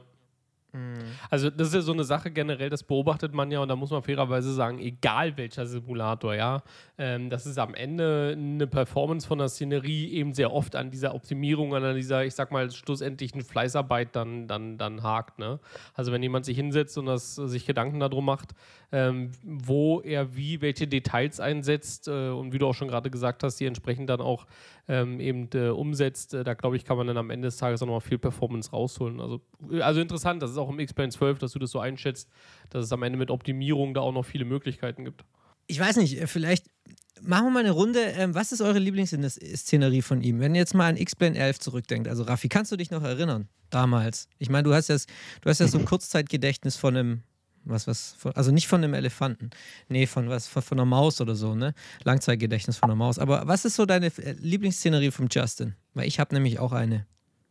Also 1.29 1.49
das 1.49 1.67
ist 1.69 1.73
ja 1.73 1.81
so 1.81 1.91
eine 1.91 2.05
Sache 2.05 2.31
generell, 2.31 2.69
das 2.69 2.83
beobachtet 2.83 3.33
man 3.33 3.51
ja 3.51 3.59
und 3.59 3.67
da 3.67 3.75
muss 3.75 3.89
man 3.89 4.03
fairerweise 4.03 4.53
sagen, 4.53 4.79
egal 4.79 5.35
welcher 5.35 5.65
Simulator, 5.65 6.33
ja, 6.33 6.63
ähm, 6.97 7.29
das 7.29 7.45
ist 7.45 7.57
am 7.57 7.73
Ende 7.73 8.35
eine 8.37 8.67
Performance 8.67 9.27
von 9.27 9.39
der 9.39 9.49
Szenerie 9.49 10.13
eben 10.13 10.33
sehr 10.33 10.53
oft 10.53 10.77
an 10.77 10.89
dieser 10.89 11.13
Optimierung, 11.13 11.75
an 11.75 11.95
dieser, 11.95 12.23
ich 12.23 12.35
sag 12.35 12.51
mal, 12.51 12.71
schlussendlichen 12.71 13.41
Fleißarbeit 13.41 14.15
dann, 14.15 14.47
dann, 14.47 14.77
dann 14.77 15.03
hakt. 15.03 15.39
Ne? 15.39 15.59
Also 15.93 16.13
wenn 16.13 16.23
jemand 16.23 16.45
sich 16.45 16.55
hinsetzt 16.55 16.97
und 16.97 17.05
das, 17.05 17.35
sich 17.35 17.65
Gedanken 17.65 17.99
darum 17.99 18.25
macht, 18.25 18.53
ähm, 18.93 19.31
wo 19.43 20.01
er 20.01 20.35
wie 20.35 20.61
welche 20.61 20.87
Details 20.87 21.39
einsetzt 21.39 22.07
äh, 22.07 22.29
und 22.29 22.53
wie 22.53 22.59
du 22.59 22.67
auch 22.67 22.75
schon 22.75 22.87
gerade 22.87 23.09
gesagt 23.09 23.43
hast, 23.43 23.57
die 23.59 23.65
entsprechend 23.65 24.09
dann 24.09 24.21
auch 24.21 24.45
ähm, 24.87 25.19
eben 25.19 25.49
äh, 25.53 25.69
umsetzt, 25.69 26.33
äh, 26.33 26.43
da 26.43 26.53
glaube 26.53 26.75
ich, 26.75 26.85
kann 26.85 26.97
man 26.97 27.07
dann 27.07 27.17
am 27.17 27.29
Ende 27.29 27.47
des 27.47 27.57
Tages 27.57 27.81
auch 27.81 27.87
nochmal 27.87 28.01
viel 28.01 28.17
Performance 28.17 28.71
rausholen. 28.71 29.19
Also, 29.19 29.41
äh, 29.71 29.81
also 29.81 30.01
interessant, 30.01 30.41
das 30.41 30.51
ist 30.51 30.57
auch 30.57 30.69
im 30.69 30.79
X-Plane 30.79 31.11
12, 31.11 31.39
dass 31.39 31.51
du 31.51 31.59
das 31.59 31.71
so 31.71 31.79
einschätzt, 31.79 32.29
dass 32.69 32.85
es 32.85 32.91
am 32.91 33.03
Ende 33.03 33.17
mit 33.17 33.31
Optimierung 33.31 33.93
da 33.93 34.01
auch 34.01 34.13
noch 34.13 34.25
viele 34.25 34.45
Möglichkeiten 34.45 35.05
gibt. 35.05 35.23
Ich 35.67 35.79
weiß 35.79 35.97
nicht, 35.97 36.19
äh, 36.19 36.27
vielleicht 36.27 36.65
machen 37.21 37.45
wir 37.45 37.51
mal 37.51 37.59
eine 37.59 37.71
Runde. 37.71 37.99
Ähm, 37.99 38.35
was 38.35 38.51
ist 38.51 38.61
eure 38.61 38.79
Lieblingsszenerie 38.79 40.01
von 40.01 40.21
ihm? 40.21 40.39
Wenn 40.39 40.55
ihr 40.55 40.59
jetzt 40.59 40.73
mal 40.73 40.89
an 40.89 40.97
X-Plane 40.97 41.37
11 41.37 41.59
zurückdenkt, 41.59 42.07
also 42.07 42.23
Raffi, 42.23 42.49
kannst 42.49 42.71
du 42.71 42.77
dich 42.77 42.91
noch 42.91 43.03
erinnern? 43.03 43.47
Damals. 43.69 44.27
Ich 44.37 44.49
meine, 44.49 44.63
du 44.63 44.73
hast 44.73 44.89
ja, 44.89 44.97
du 45.41 45.49
hast 45.49 45.59
ja 45.59 45.67
so 45.67 45.77
ein 45.77 45.85
Kurzzeitgedächtnis 45.85 46.75
von 46.75 46.97
einem, 46.97 47.23
was, 47.63 47.87
was, 47.87 48.13
von, 48.17 48.31
also 48.35 48.51
nicht 48.51 48.67
von 48.67 48.83
einem 48.83 48.93
Elefanten. 48.93 49.51
Nee, 49.89 50.07
von 50.07 50.29
was, 50.29 50.47
von, 50.47 50.61
von 50.61 50.79
einer 50.79 50.85
Maus 50.85 51.21
oder 51.21 51.35
so, 51.35 51.55
ne? 51.55 51.73
Langzeitgedächtnis 52.03 52.77
von 52.77 52.89
einer 52.89 52.95
Maus. 52.95 53.19
Aber 53.19 53.47
was 53.47 53.65
ist 53.65 53.75
so 53.75 53.85
deine 53.85 54.07
äh, 54.07 54.35
Lieblingsszenerie 54.39 55.11
vom 55.11 55.27
Justin? 55.31 55.75
Weil 55.93 56.07
ich 56.07 56.19
habe 56.19 56.33
nämlich 56.33 56.59
auch 56.59 56.71
eine. 56.71 57.05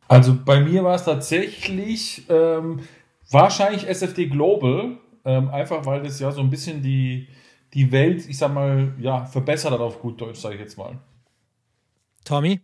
Also 0.09 0.37
bei 0.45 0.61
mir 0.61 0.83
war 0.83 0.97
es 0.97 1.05
tatsächlich 1.05 2.25
ähm, 2.29 2.81
wahrscheinlich 3.31 3.87
SFD 3.87 4.27
Global, 4.27 4.99
ähm, 5.25 5.49
einfach 5.51 5.87
weil 5.87 6.03
das 6.03 6.19
ja 6.19 6.33
so 6.33 6.41
ein 6.41 6.51
bisschen 6.51 6.83
die, 6.83 7.29
die 7.75 7.93
Welt, 7.93 8.29
ich 8.29 8.39
sag 8.39 8.53
mal, 8.53 8.95
ja, 8.99 9.25
verbessert 9.25 9.73
hat 9.73 9.81
auf 9.81 10.01
gut 10.01 10.21
Deutsch, 10.21 10.41
sage 10.41 10.57
ich 10.57 10.61
jetzt 10.61 10.77
mal. 10.77 10.99
Tommy? 12.25 12.61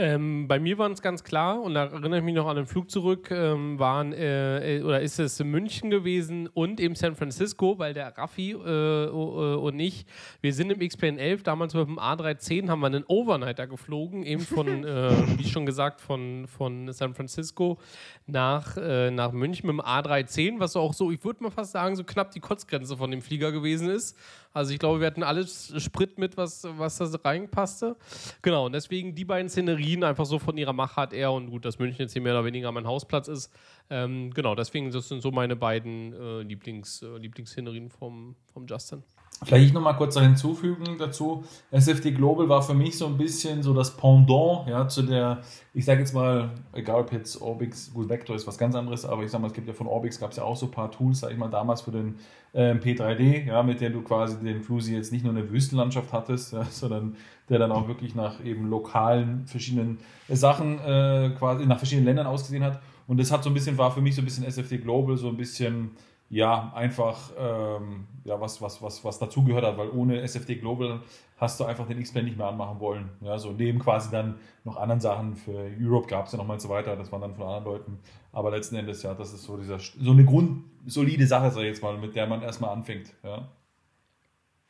Ähm, 0.00 0.46
bei 0.46 0.60
mir 0.60 0.78
waren 0.78 0.92
es 0.92 1.02
ganz 1.02 1.24
klar, 1.24 1.60
und 1.60 1.74
da 1.74 1.86
erinnere 1.86 2.18
ich 2.18 2.24
mich 2.24 2.34
noch 2.34 2.46
an 2.46 2.54
den 2.54 2.66
Flug 2.66 2.88
zurück, 2.88 3.32
ähm, 3.32 3.80
waren, 3.80 4.12
äh, 4.12 4.76
äh 4.76 4.82
oder 4.84 5.00
ist 5.00 5.18
es 5.18 5.42
München 5.42 5.90
gewesen 5.90 6.46
und 6.46 6.78
eben 6.78 6.94
San 6.94 7.16
Francisco, 7.16 7.80
weil 7.80 7.94
der 7.94 8.16
Raffi 8.16 8.52
äh, 8.52 9.08
und 9.08 9.80
ich, 9.80 10.06
wir 10.40 10.54
sind 10.54 10.70
im 10.70 10.80
X-Plane 10.80 11.18
11, 11.18 11.42
damals 11.42 11.74
mit 11.74 11.88
dem 11.88 11.98
A310 11.98 12.68
haben 12.68 12.78
wir 12.78 12.86
einen 12.86 13.04
Overnighter 13.08 13.66
geflogen, 13.66 14.22
eben 14.22 14.42
von, 14.42 14.68
äh, 14.84 15.10
wie 15.36 15.48
schon 15.48 15.66
gesagt, 15.66 16.00
von, 16.00 16.46
von 16.46 16.92
San 16.92 17.14
Francisco 17.14 17.78
nach, 18.26 18.76
äh, 18.76 19.10
nach 19.10 19.32
München 19.32 19.66
mit 19.66 19.74
dem 19.74 19.80
A310, 19.80 20.60
was 20.60 20.76
auch 20.76 20.94
so, 20.94 21.10
ich 21.10 21.24
würde 21.24 21.42
mal 21.42 21.50
fast 21.50 21.72
sagen, 21.72 21.96
so 21.96 22.04
knapp 22.04 22.30
die 22.30 22.40
Kotzgrenze 22.40 22.96
von 22.96 23.10
dem 23.10 23.20
Flieger 23.20 23.50
gewesen 23.50 23.90
ist. 23.90 24.16
Also 24.52 24.72
ich 24.72 24.78
glaube, 24.78 25.00
wir 25.00 25.06
hatten 25.06 25.22
alles 25.22 25.72
Sprit 25.82 26.18
mit, 26.18 26.36
was, 26.36 26.64
was 26.64 26.98
da 26.98 27.06
reinpasste. 27.24 27.96
Genau, 28.42 28.66
und 28.66 28.72
deswegen 28.72 29.14
die 29.14 29.24
beiden 29.24 29.48
Szenerien 29.48 30.04
einfach 30.04 30.26
so 30.26 30.38
von 30.38 30.56
ihrer 30.56 30.72
Machart 30.72 31.12
er 31.12 31.32
und 31.32 31.50
gut, 31.50 31.64
dass 31.64 31.78
München 31.78 32.02
jetzt 32.02 32.12
hier 32.12 32.22
mehr 32.22 32.32
oder 32.32 32.44
weniger 32.44 32.72
mein 32.72 32.86
Hausplatz 32.86 33.28
ist. 33.28 33.52
Ähm, 33.90 34.32
genau, 34.32 34.54
deswegen 34.54 34.90
das 34.90 35.08
sind 35.08 35.22
so 35.22 35.30
meine 35.30 35.56
beiden 35.56 36.12
äh, 36.12 36.42
Lieblings, 36.42 37.02
äh, 37.02 37.18
Lieblingsszenerien 37.18 37.90
vom, 37.90 38.36
vom 38.52 38.66
Justin. 38.66 39.02
Vielleicht 39.44 39.72
noch 39.72 39.80
mal 39.80 39.92
kurz 39.92 40.18
hinzufügen 40.18 40.96
dazu. 40.98 41.44
SFD 41.70 42.10
Global 42.10 42.48
war 42.48 42.60
für 42.60 42.74
mich 42.74 42.98
so 42.98 43.06
ein 43.06 43.16
bisschen 43.16 43.62
so 43.62 43.72
das 43.72 43.96
Pendant 43.96 44.66
ja, 44.66 44.88
zu 44.88 45.02
der, 45.02 45.42
ich 45.74 45.84
sage 45.84 46.00
jetzt 46.00 46.12
mal, 46.12 46.50
egal 46.72 47.02
ob 47.02 47.12
jetzt 47.12 47.40
Orbix, 47.40 47.92
gut, 47.94 48.08
Vector 48.08 48.34
ist 48.34 48.48
was 48.48 48.58
ganz 48.58 48.74
anderes, 48.74 49.04
aber 49.04 49.22
ich 49.22 49.30
sage 49.30 49.42
mal, 49.42 49.46
es 49.46 49.52
gibt 49.52 49.68
ja 49.68 49.74
von 49.74 49.86
Orbix, 49.86 50.18
gab 50.18 50.32
es 50.32 50.38
ja 50.38 50.42
auch 50.42 50.56
so 50.56 50.66
ein 50.66 50.72
paar 50.72 50.90
Tools, 50.90 51.20
sage 51.20 51.34
ich 51.34 51.38
mal, 51.38 51.48
damals 51.48 51.82
für 51.82 51.92
den 51.92 52.16
äh, 52.52 52.72
P3D, 52.72 53.46
ja, 53.46 53.62
mit 53.62 53.80
der 53.80 53.90
du 53.90 54.02
quasi 54.02 54.38
den 54.42 54.60
Flusi 54.60 54.94
jetzt 54.94 55.12
nicht 55.12 55.24
nur 55.24 55.32
eine 55.32 55.48
Wüstenlandschaft 55.48 56.12
hattest, 56.12 56.52
ja, 56.52 56.64
sondern 56.64 57.14
der 57.48 57.60
dann 57.60 57.70
auch 57.70 57.86
wirklich 57.86 58.16
nach 58.16 58.44
eben 58.44 58.68
lokalen 58.68 59.46
verschiedenen 59.46 59.98
Sachen 60.28 60.80
äh, 60.80 61.30
quasi 61.38 61.64
nach 61.64 61.78
verschiedenen 61.78 62.06
Ländern 62.06 62.26
ausgesehen 62.26 62.64
hat. 62.64 62.80
Und 63.06 63.18
das 63.18 63.30
hat 63.30 63.44
so 63.44 63.50
ein 63.50 63.54
bisschen, 63.54 63.78
war 63.78 63.92
für 63.92 64.02
mich 64.02 64.16
so 64.16 64.20
ein 64.22 64.24
bisschen 64.24 64.44
SFD 64.44 64.78
Global, 64.78 65.16
so 65.16 65.28
ein 65.28 65.36
bisschen 65.36 65.92
ja, 66.30 66.72
einfach 66.74 67.30
ähm, 67.38 68.06
ja, 68.24 68.38
was, 68.40 68.60
was, 68.60 68.82
was, 68.82 69.02
was 69.04 69.18
dazugehört 69.18 69.64
hat, 69.64 69.78
weil 69.78 69.88
ohne 69.90 70.20
SFD 70.20 70.56
Global 70.56 71.00
hast 71.38 71.58
du 71.58 71.64
einfach 71.64 71.86
den 71.86 71.98
X-Plane 71.98 72.26
nicht 72.26 72.36
mehr 72.36 72.48
anmachen 72.48 72.80
wollen. 72.80 73.08
Ja, 73.20 73.38
so 73.38 73.52
neben 73.52 73.78
quasi 73.78 74.10
dann 74.10 74.34
noch 74.64 74.76
anderen 74.76 75.00
Sachen 75.00 75.36
für 75.36 75.70
Europe 75.80 76.06
gab 76.06 76.26
es 76.26 76.32
ja 76.32 76.38
nochmal 76.38 76.60
so 76.60 76.68
weiter, 76.68 76.96
das 76.96 77.10
waren 77.10 77.22
dann 77.22 77.34
von 77.34 77.46
anderen 77.46 77.64
Leuten. 77.64 77.98
Aber 78.32 78.50
letzten 78.50 78.76
Endes, 78.76 79.02
ja, 79.02 79.14
das 79.14 79.32
ist 79.32 79.44
so 79.44 79.56
dieser 79.56 79.78
so 79.78 80.10
eine 80.10 80.24
grundsolide 80.24 81.26
Sache, 81.26 81.50
sag 81.50 81.60
ich 81.62 81.68
jetzt 81.68 81.82
mal, 81.82 81.96
mit 81.96 82.14
der 82.14 82.26
man 82.26 82.42
erstmal 82.42 82.70
anfängt. 82.70 83.14
Ja. 83.22 83.48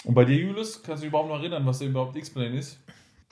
Und 0.04 0.14
bei 0.14 0.24
dir, 0.24 0.36
Julius, 0.36 0.82
kannst 0.82 1.02
du 1.02 1.06
dich 1.06 1.08
überhaupt 1.08 1.28
noch 1.28 1.40
erinnern, 1.40 1.66
was 1.66 1.80
denn 1.80 1.88
überhaupt 1.88 2.16
X-Plane 2.16 2.56
ist? 2.56 2.78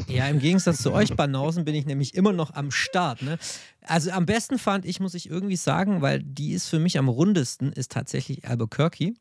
Ja, 0.08 0.28
im 0.28 0.38
Gegensatz 0.38 0.82
zu 0.82 0.92
euch 0.92 1.16
Banausen 1.16 1.64
bin 1.64 1.74
ich 1.74 1.86
nämlich 1.86 2.14
immer 2.14 2.32
noch 2.32 2.54
am 2.54 2.70
Start. 2.70 3.22
Ne? 3.22 3.38
Also 3.82 4.10
am 4.10 4.26
besten 4.26 4.58
fand 4.58 4.84
ich, 4.84 5.00
muss 5.00 5.14
ich 5.14 5.28
irgendwie 5.30 5.56
sagen, 5.56 6.02
weil 6.02 6.22
die 6.22 6.52
ist 6.52 6.68
für 6.68 6.78
mich 6.78 6.98
am 6.98 7.08
rundesten, 7.08 7.72
ist 7.72 7.92
tatsächlich 7.92 8.46
Albuquerque. 8.46 9.14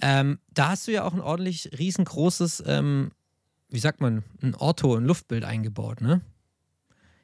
Ähm, 0.00 0.38
da 0.52 0.70
hast 0.70 0.86
du 0.86 0.92
ja 0.92 1.04
auch 1.04 1.14
ein 1.14 1.20
ordentlich 1.20 1.70
riesengroßes, 1.78 2.64
ähm, 2.66 3.12
wie 3.68 3.78
sagt 3.78 4.00
man, 4.00 4.24
ein 4.42 4.54
Orto, 4.54 4.96
ein 4.96 5.04
Luftbild 5.04 5.44
eingebaut, 5.44 6.00
ne? 6.00 6.20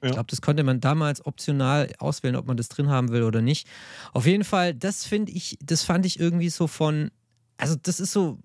Ich 0.03 0.13
glaube, 0.13 0.27
das 0.29 0.43
konnte 0.43 0.65
man 0.65 0.81
damals 0.81 1.25
optional 1.25 1.91
auswählen, 1.99 2.37
ob 2.37 2.47
man 2.47 2.59
das 2.59 2.69
drin 2.69 2.91
haben 2.91 3.09
will 3.09 3.23
oder 3.23 3.41
nicht. 3.41 3.67
Auf 4.13 4.27
jeden 4.27 4.45
Fall, 4.45 4.75
das 4.75 5.07
finde 5.07 5.33
ich, 5.33 5.59
das 5.63 5.83
fand 5.83 6.05
ich 6.05 6.21
irgendwie 6.21 6.51
so 6.51 6.67
von, 6.67 7.11
also 7.57 7.75
das 7.81 8.01
ist 8.01 8.13
so, 8.13 8.39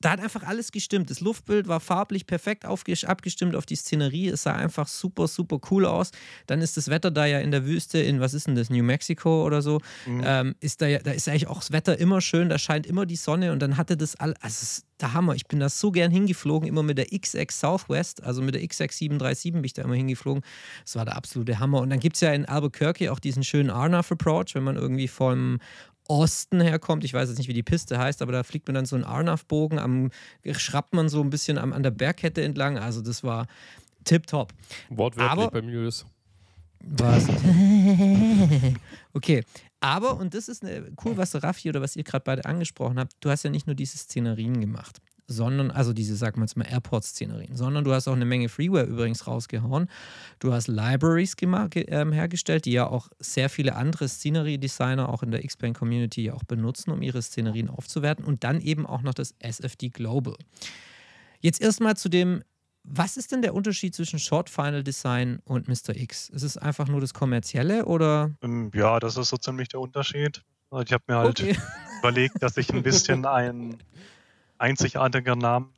da 0.00 0.10
hat 0.10 0.20
einfach 0.20 0.42
alles 0.42 0.72
gestimmt. 0.72 1.10
Das 1.10 1.20
Luftbild 1.20 1.68
war 1.68 1.80
farblich 1.80 2.26
perfekt 2.26 2.64
abgestimmt 2.64 3.56
auf 3.56 3.66
die 3.66 3.76
Szenerie. 3.76 4.28
Es 4.28 4.42
sah 4.42 4.52
einfach 4.52 4.88
super, 4.88 5.26
super 5.26 5.58
cool 5.70 5.86
aus. 5.86 6.10
Dann 6.46 6.60
ist 6.60 6.76
das 6.76 6.88
Wetter 6.88 7.10
da 7.10 7.26
ja 7.26 7.38
in 7.38 7.50
der 7.50 7.64
Wüste, 7.64 7.98
in 7.98 8.20
was 8.20 8.34
ist 8.34 8.46
denn 8.46 8.54
das, 8.54 8.70
New 8.70 8.84
Mexico 8.84 9.44
oder 9.44 9.62
so. 9.62 9.80
Mhm. 10.06 10.22
Ähm, 10.24 10.54
ist 10.60 10.82
da, 10.82 10.86
ja, 10.86 10.98
da 10.98 11.12
ist 11.12 11.28
eigentlich 11.28 11.48
auch 11.48 11.60
das 11.60 11.72
Wetter 11.72 11.98
immer 11.98 12.20
schön, 12.20 12.48
da 12.48 12.58
scheint 12.58 12.86
immer 12.86 13.06
die 13.06 13.16
Sonne 13.16 13.52
und 13.52 13.60
dann 13.60 13.76
hatte 13.76 13.96
das 13.96 14.16
alles, 14.16 14.36
also 14.40 14.46
das 14.46 14.62
ist 14.62 14.86
der 15.00 15.12
Hammer. 15.12 15.34
Ich 15.34 15.46
bin 15.46 15.60
da 15.60 15.68
so 15.68 15.90
gern 15.90 16.10
hingeflogen, 16.10 16.68
immer 16.68 16.82
mit 16.82 16.98
der 16.98 17.06
XX 17.06 17.60
Southwest, 17.60 18.22
also 18.22 18.42
mit 18.42 18.54
der 18.54 18.66
XX 18.66 18.96
737 18.96 19.52
bin 19.52 19.64
ich 19.64 19.72
da 19.72 19.82
immer 19.82 19.94
hingeflogen. 19.94 20.42
Das 20.84 20.96
war 20.96 21.04
der 21.04 21.16
absolute 21.16 21.58
Hammer. 21.58 21.80
Und 21.80 21.90
dann 21.90 22.00
gibt 22.00 22.16
es 22.16 22.20
ja 22.20 22.32
in 22.32 22.46
Albuquerque 22.46 23.10
auch 23.12 23.18
diesen 23.18 23.44
schönen 23.44 23.70
Arnav 23.70 24.10
Approach, 24.10 24.54
wenn 24.54 24.64
man 24.64 24.76
irgendwie 24.76 25.08
vom 25.08 25.58
Osten 26.08 26.60
herkommt. 26.60 27.04
Ich 27.04 27.14
weiß 27.14 27.28
jetzt 27.28 27.38
nicht, 27.38 27.48
wie 27.48 27.54
die 27.54 27.62
Piste 27.62 27.98
heißt, 27.98 28.22
aber 28.22 28.32
da 28.32 28.42
fliegt 28.42 28.66
man 28.68 28.74
dann 28.74 28.86
so 28.86 28.96
einen 28.96 29.04
Arnav-Bogen, 29.04 29.78
am, 29.78 30.10
schrappt 30.52 30.94
man 30.94 31.08
so 31.08 31.20
ein 31.20 31.30
bisschen 31.30 31.58
am, 31.58 31.72
an 31.72 31.82
der 31.82 31.90
Bergkette 31.90 32.42
entlang. 32.42 32.78
Also 32.78 33.02
das 33.02 33.24
war 33.24 33.46
tipptopp. 34.04 34.52
Wortwörtlich 34.90 35.30
aber, 35.30 35.50
bei 35.50 35.62
mir 35.62 35.86
ist. 35.86 36.06
Was? 36.80 37.26
okay. 39.12 39.44
Aber, 39.80 40.16
und 40.16 40.34
das 40.34 40.48
ist 40.48 40.64
eine, 40.64 40.92
cool, 41.04 41.16
was 41.16 41.40
Raffi 41.42 41.68
oder 41.68 41.80
was 41.80 41.96
ihr 41.96 42.04
gerade 42.04 42.24
beide 42.24 42.44
angesprochen 42.44 42.98
habt, 42.98 43.12
du 43.20 43.30
hast 43.30 43.42
ja 43.42 43.50
nicht 43.50 43.66
nur 43.66 43.76
diese 43.76 43.98
Szenerien 43.98 44.60
gemacht 44.60 45.00
sondern, 45.26 45.70
also 45.70 45.92
diese, 45.92 46.16
sagen 46.16 46.38
wir 46.38 46.44
jetzt 46.44 46.56
mal, 46.56 46.66
Airport-Szenerien, 46.68 47.56
sondern 47.56 47.84
du 47.84 47.92
hast 47.92 48.08
auch 48.08 48.14
eine 48.14 48.24
Menge 48.24 48.48
Freeware 48.48 48.84
übrigens 48.84 49.26
rausgehauen. 49.26 49.88
Du 50.38 50.52
hast 50.52 50.68
Libraries 50.68 51.34
ähm, 51.42 52.12
hergestellt, 52.12 52.64
die 52.64 52.72
ja 52.72 52.86
auch 52.86 53.08
sehr 53.18 53.48
viele 53.48 53.74
andere 53.74 54.08
Scenery-Designer 54.08 55.08
auch 55.08 55.22
in 55.22 55.30
der 55.30 55.44
X-Plane-Community 55.44 56.24
ja 56.24 56.34
auch 56.34 56.44
benutzen, 56.44 56.90
um 56.90 57.02
ihre 57.02 57.22
Szenerien 57.22 57.68
aufzuwerten 57.68 58.24
und 58.24 58.44
dann 58.44 58.60
eben 58.60 58.86
auch 58.86 59.02
noch 59.02 59.14
das 59.14 59.34
SFD 59.38 59.88
Global. 59.88 60.36
Jetzt 61.40 61.60
erstmal 61.60 61.96
zu 61.96 62.08
dem 62.08 62.42
was 62.88 63.16
ist 63.16 63.32
denn 63.32 63.42
der 63.42 63.52
Unterschied 63.52 63.96
zwischen 63.96 64.20
Short 64.20 64.48
Final 64.48 64.84
Design 64.84 65.40
und 65.44 65.66
Mr. 65.66 65.96
X? 65.96 66.28
Ist 66.28 66.44
es 66.44 66.56
einfach 66.56 66.86
nur 66.86 67.00
das 67.00 67.14
kommerzielle 67.14 67.84
oder? 67.84 68.30
Ähm, 68.42 68.70
ja, 68.74 69.00
das 69.00 69.16
ist 69.16 69.30
so 69.30 69.36
ziemlich 69.36 69.68
der 69.68 69.80
Unterschied. 69.80 70.44
Also 70.70 70.84
ich 70.84 70.92
habe 70.92 71.02
mir 71.08 71.16
halt 71.16 71.40
okay. 71.40 71.56
überlegt, 71.98 72.40
dass 72.40 72.56
ich 72.56 72.72
ein 72.72 72.84
bisschen 72.84 73.26
ein 73.26 73.76
einzigartiger 74.58 75.36
Namen 75.36 75.72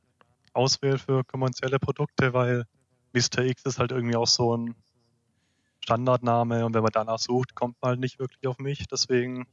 auswähle 0.53 0.99
für 0.99 1.25
kommerzielle 1.25 1.79
Produkte, 1.79 2.33
weil 2.33 2.65
Mr. 3.13 3.45
X 3.45 3.65
ist 3.65 3.79
halt 3.79 3.93
irgendwie 3.93 4.17
auch 4.17 4.27
so 4.27 4.57
ein 4.57 4.75
Standardname 5.85 6.67
und 6.67 6.75
wenn 6.75 6.83
man 6.83 6.93
danach 6.93 7.19
sucht, 7.19 7.55
kommt 7.55 7.77
man 7.81 7.91
halt 7.91 8.01
nicht 8.01 8.19
wirklich 8.19 8.47
auf 8.47 8.59
mich. 8.59 8.87
Deswegen 8.89 9.47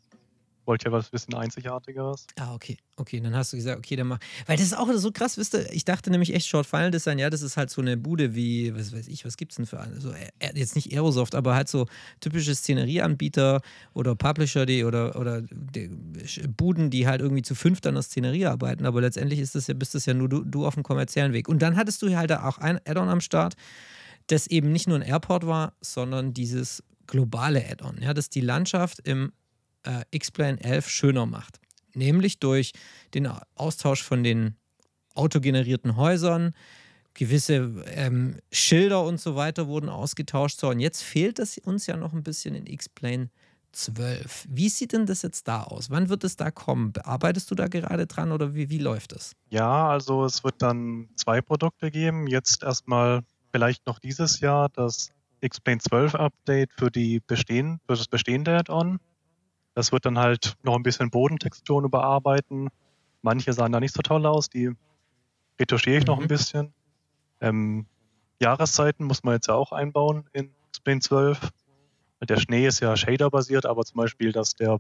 wollte 0.66 0.86
ja 0.86 0.92
was 0.92 1.10
bisschen 1.10 1.34
Einzigartigeres. 1.34 2.28
Ah, 2.40 2.54
okay. 2.54 2.78
Okay, 2.98 3.20
dann 3.20 3.36
hast 3.36 3.52
du 3.52 3.58
gesagt, 3.58 3.78
okay, 3.78 3.96
dann 3.98 4.08
mach. 4.08 4.20
Weil 4.46 4.56
das 4.56 4.68
ist 4.68 4.78
auch 4.78 4.90
so 4.94 5.12
krass, 5.12 5.38
wisst 5.38 5.54
ihr, 5.54 5.70
ich 5.74 5.84
dachte 5.84 6.10
nämlich 6.10 6.34
echt 6.34 6.48
Short 6.48 6.66
Final 6.66 6.92
Design, 6.92 7.20
ja, 7.20 7.30
das 7.30 7.42
ist 7.42 7.58
halt 7.58 7.70
so 7.70 7.82
eine 7.82 7.98
Bude 7.98 8.36
wie, 8.36 8.74
was 8.74 8.94
weiß 8.94 9.08
ich, 9.10 9.26
was 9.26 9.36
gibt's 9.36 9.58
denn 9.58 9.66
für 9.66 9.82
eine? 9.82 10.00
So, 10.00 10.14
jetzt 10.54 10.76
nicht 10.76 10.94
Aerosoft, 10.94 11.36
aber 11.36 11.56
halt 11.56 11.68
so 11.68 11.88
typische 12.22 12.56
Szenerieanbieter 12.56 13.62
oder 13.94 14.16
Publisher, 14.16 14.66
die 14.66 14.86
oder, 14.86 15.20
oder 15.20 15.42
die 15.42 15.90
Buden, 16.56 16.90
die 16.90 17.06
halt 17.06 17.20
irgendwie 17.20 17.42
zu 17.42 17.54
fünft 17.54 17.86
an 17.86 17.96
der 17.96 18.04
Szenerie 18.04 18.46
arbeiten, 18.46 18.86
aber 18.86 19.02
letztendlich 19.02 19.40
ist 19.40 19.56
das 19.56 19.68
ja, 19.68 19.74
bist 19.74 19.94
das 19.94 20.06
ja 20.06 20.14
nur 20.14 20.30
du, 20.30 20.44
du 20.44 20.66
auf 20.66 20.76
dem 20.76 20.84
kommerziellen 20.84 21.34
Weg. 21.34 21.50
Und 21.50 21.62
dann 21.62 21.76
hattest 21.76 22.02
du 22.02 22.16
halt 22.16 22.32
auch 22.32 22.60
ein 22.60 22.80
Add-on 22.86 23.10
am 23.10 23.22
Start, 23.22 23.56
das 24.28 24.48
eben 24.48 24.72
nicht 24.72 24.88
nur 24.88 24.98
ein 24.98 25.04
Airport 25.04 25.46
war, 25.46 25.74
sondern 25.82 26.34
dieses 26.34 26.82
globale 27.08 27.64
Add-on, 27.70 28.02
ja, 28.02 28.14
das 28.14 28.30
die 28.30 28.42
Landschaft 28.42 29.00
im 29.04 29.34
äh, 29.86 30.04
X-Plane 30.12 30.64
11 30.64 30.90
schöner 30.90 31.26
macht. 31.26 31.60
Nämlich 31.94 32.40
durch 32.40 32.74
den 33.14 33.28
Austausch 33.56 34.04
von 34.04 34.24
den 34.24 34.56
autogenerierten 35.14 35.96
Häusern, 35.96 36.54
gewisse 37.14 37.84
ähm, 37.88 38.38
Schilder 38.52 39.04
und 39.04 39.20
so 39.20 39.36
weiter 39.36 39.68
wurden 39.68 39.90
ausgetauscht. 39.90 40.60
So, 40.60 40.70
und 40.70 40.80
jetzt 40.80 41.02
fehlt 41.02 41.40
es 41.40 41.58
uns 41.58 41.88
ja 41.88 41.98
noch 41.98 42.14
ein 42.14 42.24
bisschen 42.24 42.54
in 42.56 42.68
X-Plane 42.68 43.30
12. 43.72 44.48
Wie 44.50 44.70
sieht 44.70 44.94
denn 44.94 45.06
das 45.06 45.22
jetzt 45.22 45.48
da 45.48 45.64
aus? 45.64 45.90
Wann 45.90 46.10
wird 46.10 46.24
es 46.24 46.38
da 46.38 46.52
kommen? 46.52 46.94
Bearbeitest 46.94 47.50
du 47.52 47.56
da 47.56 47.68
gerade 47.68 48.08
dran 48.08 48.32
oder 48.32 48.54
wie, 48.54 48.70
wie 48.70 48.78
läuft 48.78 49.14
es? 49.14 49.34
Ja, 49.50 49.90
also 49.90 50.26
es 50.26 50.44
wird 50.44 50.62
dann 50.62 51.10
zwei 51.16 51.42
Produkte 51.42 51.92
geben. 51.92 52.28
Jetzt 52.28 52.64
erstmal 52.64 53.22
vielleicht 53.52 53.86
noch 53.86 54.00
dieses 54.00 54.40
Jahr 54.40 54.70
das 54.70 55.12
X-Plane 55.42 55.80
12 55.80 56.16
Update 56.16 56.72
für, 56.74 56.90
die 56.90 57.22
bestehen, 57.26 57.80
für 57.86 57.96
das 57.96 58.08
bestehende 58.08 58.58
Add-on. 58.58 59.00
Das 59.76 59.92
wird 59.92 60.06
dann 60.06 60.18
halt 60.18 60.56
noch 60.64 60.76
ein 60.76 60.84
bisschen 60.84 61.12
Bodentexturen 61.12 61.86
überarbeiten. 61.86 62.70
Manche 63.22 63.54
sahen 63.54 63.72
da 63.72 63.80
nicht 63.80 63.94
so 63.94 64.02
toll 64.02 64.26
aus, 64.26 64.50
die 64.50 64.72
retuschiere 65.60 65.98
ich 65.98 66.04
mhm. 66.04 66.08
noch 66.08 66.18
ein 66.18 66.24
mhm. 66.24 66.30
bisschen. 66.30 66.74
Ähm, 67.42 67.86
Jahreszeiten 68.42 69.06
muss 69.06 69.24
man 69.24 69.36
jetzt 69.36 69.48
ja 69.48 69.54
auch 69.54 69.72
einbauen 69.72 70.28
in 70.34 70.50
Explain 70.70 71.02
12. 71.02 71.52
Der 72.28 72.38
Schnee 72.38 72.66
ist 72.66 72.80
ja 72.80 72.98
Shader-basiert, 72.98 73.68
aber 73.68 73.86
zum 73.86 73.98
Beispiel, 73.98 74.32
dass 74.32 74.56
der 74.56 74.80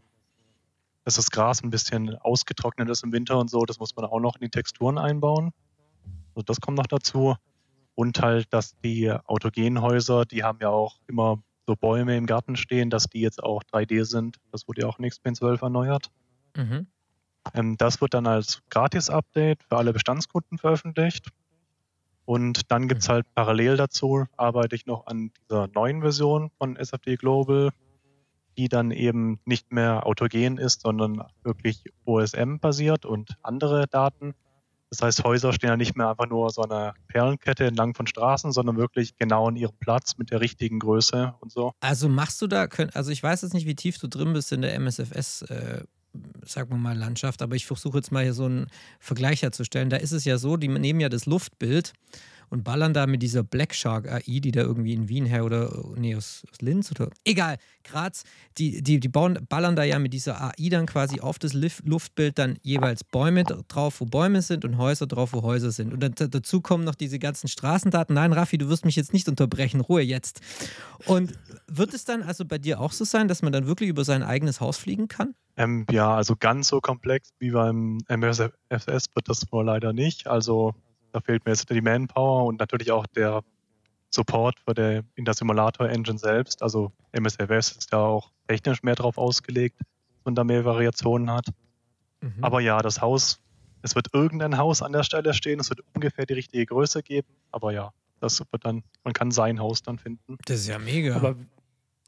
dass 1.06 1.16
das 1.16 1.30
Gras 1.30 1.64
ein 1.64 1.70
bisschen 1.70 2.16
ausgetrocknet 2.18 2.90
ist 2.90 3.04
im 3.04 3.14
Winter 3.14 3.38
und 3.38 3.50
so, 3.50 3.64
das 3.64 3.80
muss 3.80 3.96
man 3.96 4.06
auch 4.06 4.20
noch 4.20 4.36
in 4.36 4.42
die 4.42 4.50
Texturen 4.50 4.98
einbauen. 4.98 5.52
Also 6.34 6.44
das 6.44 6.60
kommt 6.60 6.78
noch 6.78 6.88
dazu. 6.88 7.36
Und 7.94 8.20
halt, 8.22 8.52
dass 8.52 8.76
die 8.84 9.10
Autogenhäuser, 9.12 10.26
die 10.26 10.44
haben 10.44 10.58
ja 10.62 10.70
auch 10.70 11.00
immer 11.08 11.42
so 11.68 11.76
Bäume 11.76 12.16
im 12.18 12.26
Garten 12.26 12.56
stehen, 12.56 12.90
dass 12.90 13.06
die 13.06 13.22
jetzt 13.22 13.44
auch 13.44 13.64
3D 13.64 14.06
sind. 14.06 14.38
Das 14.52 14.68
wurde 14.68 14.82
ja 14.82 14.88
auch 14.88 15.00
in 15.00 15.08
XPN 15.08 15.36
12 15.36 15.62
erneuert. 15.62 16.12
Mhm. 16.56 16.88
Ähm, 17.54 17.78
das 17.78 18.02
wird 18.02 18.14
dann 18.14 18.28
als 18.28 18.62
Gratis-Update 18.70 19.64
für 19.64 19.78
alle 19.78 19.94
Bestandskunden 19.94 20.58
veröffentlicht. 20.58 21.30
Und 22.26 22.72
dann 22.72 22.88
gibt 22.88 23.02
es 23.02 23.10
halt 23.10 23.26
parallel 23.36 23.78
dazu, 23.78 24.26
arbeite 24.36 24.76
ich 24.76 24.88
noch 24.88 25.06
an 25.06 25.32
dieser 25.44 25.68
neuen 25.68 26.02
Version 26.02 26.50
von 26.58 26.76
SFD 26.76 27.18
Global, 27.18 27.70
die 28.58 28.68
dann 28.68 28.90
eben 28.92 29.40
nicht 29.46 29.72
mehr 29.72 30.08
autogen 30.08 30.58
ist, 30.58 30.82
sondern 30.82 31.24
wirklich 31.44 31.84
OSM-basiert 32.06 33.06
und 33.06 33.36
andere 33.44 33.88
Daten. 33.88 34.34
Das 34.90 35.02
heißt, 35.02 35.24
Häuser 35.24 35.52
stehen 35.54 35.70
ja 35.70 35.78
nicht 35.78 35.96
mehr 35.96 36.10
einfach 36.10 36.28
nur 36.28 36.50
so 36.50 36.62
eine 36.62 36.94
Perlenkette 37.08 37.66
entlang 37.66 37.96
von 37.96 38.08
Straßen, 38.08 38.52
sondern 38.52 38.78
wirklich 38.78 39.18
genau 39.18 39.48
an 39.48 39.56
ihrem 39.56 39.76
Platz 39.80 40.18
mit 40.18 40.32
der 40.32 40.42
richtigen 40.42 40.80
Größe 40.80 41.34
und 41.40 41.52
so. 41.52 41.74
Also 41.80 42.08
machst 42.08 42.42
du 42.42 42.48
da, 42.48 42.68
also 42.94 43.12
ich 43.12 43.22
weiß 43.22 43.42
jetzt 43.42 43.54
nicht, 43.54 43.66
wie 43.66 43.76
tief 43.76 43.98
du 43.98 44.08
drin 44.08 44.34
bist 44.34 44.52
in 44.52 44.62
der 44.62 44.74
MSFS, 44.80 45.44
äh, 45.44 45.84
sagen 46.44 46.70
wir 46.70 46.78
mal, 46.78 46.98
Landschaft, 46.98 47.42
aber 47.42 47.56
ich 47.56 47.66
versuche 47.66 47.98
jetzt 47.98 48.12
mal 48.12 48.24
hier 48.24 48.34
so 48.34 48.46
einen 48.46 48.68
Vergleich 49.00 49.42
herzustellen. 49.42 49.90
Da 49.90 49.98
ist 49.98 50.12
es 50.12 50.24
ja 50.24 50.38
so, 50.38 50.56
die 50.56 50.68
nehmen 50.68 51.00
ja 51.00 51.10
das 51.10 51.26
Luftbild 51.26 51.94
und 52.50 52.64
ballern 52.64 52.94
da 52.94 53.08
mit 53.08 53.22
dieser 53.22 53.44
Black 53.44 53.74
Shark 53.74 54.12
AI, 54.12 54.40
die 54.40 54.52
da 54.52 54.62
irgendwie 54.62 54.94
in 54.94 55.10
Wien 55.10 55.26
her 55.26 55.46
oder 55.46 55.84
nee, 55.96 56.16
aus, 56.16 56.44
aus 56.52 56.62
Linz 56.62 56.92
oder 56.92 57.10
egal, 57.24 57.58
Graz, 57.84 58.24
die, 58.58 58.82
die, 58.82 59.00
die 59.00 59.08
bauen, 59.08 59.40
ballern 59.48 59.76
da 59.76 59.84
ja 59.84 60.00
mit 60.00 60.14
dieser 60.14 60.42
AI 60.42 60.70
dann 60.70 60.86
quasi 60.86 61.20
auf 61.20 61.40
das 61.40 61.54
Luftbild 61.54 62.38
dann 62.38 62.58
jeweils 62.64 63.04
Bäume 63.04 63.44
drauf, 63.44 64.02
wo 64.02 64.06
Bäume 64.06 64.42
sind 64.42 64.66
und 64.66 64.78
Häuser 64.78 65.08
drauf, 65.08 65.34
wo 65.34 65.42
Häuser 65.44 65.72
sind. 65.72 65.94
Und 65.94 66.02
dann, 66.02 66.14
dazu 66.16 66.62
kommen 66.62 66.84
noch 66.84 66.96
diese 66.96 67.20
ganzen 67.20 67.48
Straßendaten. 67.48 68.16
Nein, 68.16 68.34
Raffi, 68.34 68.58
du 68.58 68.70
wirst 68.70 68.86
mich 68.86 68.96
jetzt 68.96 69.14
nicht 69.14 69.28
unterbrechen, 69.30 69.82
Ruhe 69.82 70.02
jetzt. 70.02 70.42
Und 71.06 71.34
wird 71.68 71.94
es 71.94 72.06
dann 72.06 72.24
also 72.24 72.46
bei 72.46 72.58
dir 72.58 72.80
auch 72.80 72.92
so 72.92 73.06
sein, 73.06 73.28
dass 73.28 73.42
man 73.42 73.54
dann 73.54 73.68
wirklich 73.68 73.90
über 73.90 74.04
sein 74.04 74.24
eigenes 74.24 74.62
Haus 74.62 74.78
fliegen 74.78 75.08
kann? 75.08 75.36
Ähm, 75.58 75.86
ja, 75.90 76.14
also 76.14 76.36
ganz 76.36 76.68
so 76.68 76.82
komplex 76.82 77.30
wie 77.40 77.52
beim 77.52 78.00
MSFS 78.08 79.06
wird 79.14 79.28
das 79.28 79.52
wohl 79.52 79.66
leider 79.66 79.94
nicht. 79.94 80.28
Also 80.28 80.74
da 81.16 81.22
fehlt 81.22 81.46
mir 81.46 81.54
jetzt 81.54 81.70
die 81.70 81.82
Manpower 81.82 82.46
und 82.46 82.60
natürlich 82.60 82.92
auch 82.92 83.08
der 83.08 83.42
Support 84.10 84.60
für 84.60 84.74
der, 84.74 85.04
in 85.16 85.24
der 85.24 85.34
Simulator-Engine 85.34 86.18
selbst. 86.18 86.62
Also 86.62 86.92
MSFS 87.14 87.72
ist 87.72 87.92
ja 87.94 88.00
auch 88.00 88.32
technisch 88.48 88.84
mehr 88.84 88.96
darauf 88.96 89.18
ausgelegt, 89.18 89.80
dass 89.80 90.26
man 90.26 90.36
da 90.36 90.44
mehr 90.44 90.66
Variationen 90.66 91.32
hat. 91.32 91.48
Mhm. 92.22 92.44
Aber 92.44 92.60
ja, 92.60 92.82
das 92.82 93.02
Haus, 93.02 93.40
es 93.82 93.96
wird 93.96 94.08
irgendein 94.14 94.58
Haus 94.58 94.82
an 94.82 94.92
der 94.92 95.04
Stelle 95.04 95.34
stehen, 95.34 95.60
es 95.62 95.70
wird 95.70 95.82
ungefähr 95.94 96.26
die 96.26 96.34
richtige 96.34 96.66
Größe 96.66 97.02
geben, 97.02 97.30
aber 97.52 97.72
ja, 97.72 97.94
das 98.20 98.40
wird 98.40 98.66
dann, 98.66 98.84
man 99.06 99.14
kann 99.14 99.32
sein 99.32 99.60
Haus 99.60 99.84
dann 99.84 99.98
finden. 99.98 100.38
Das 100.46 100.60
ist 100.60 100.68
ja 100.68 100.80
mega. 100.80 101.16
Aber 101.16 101.36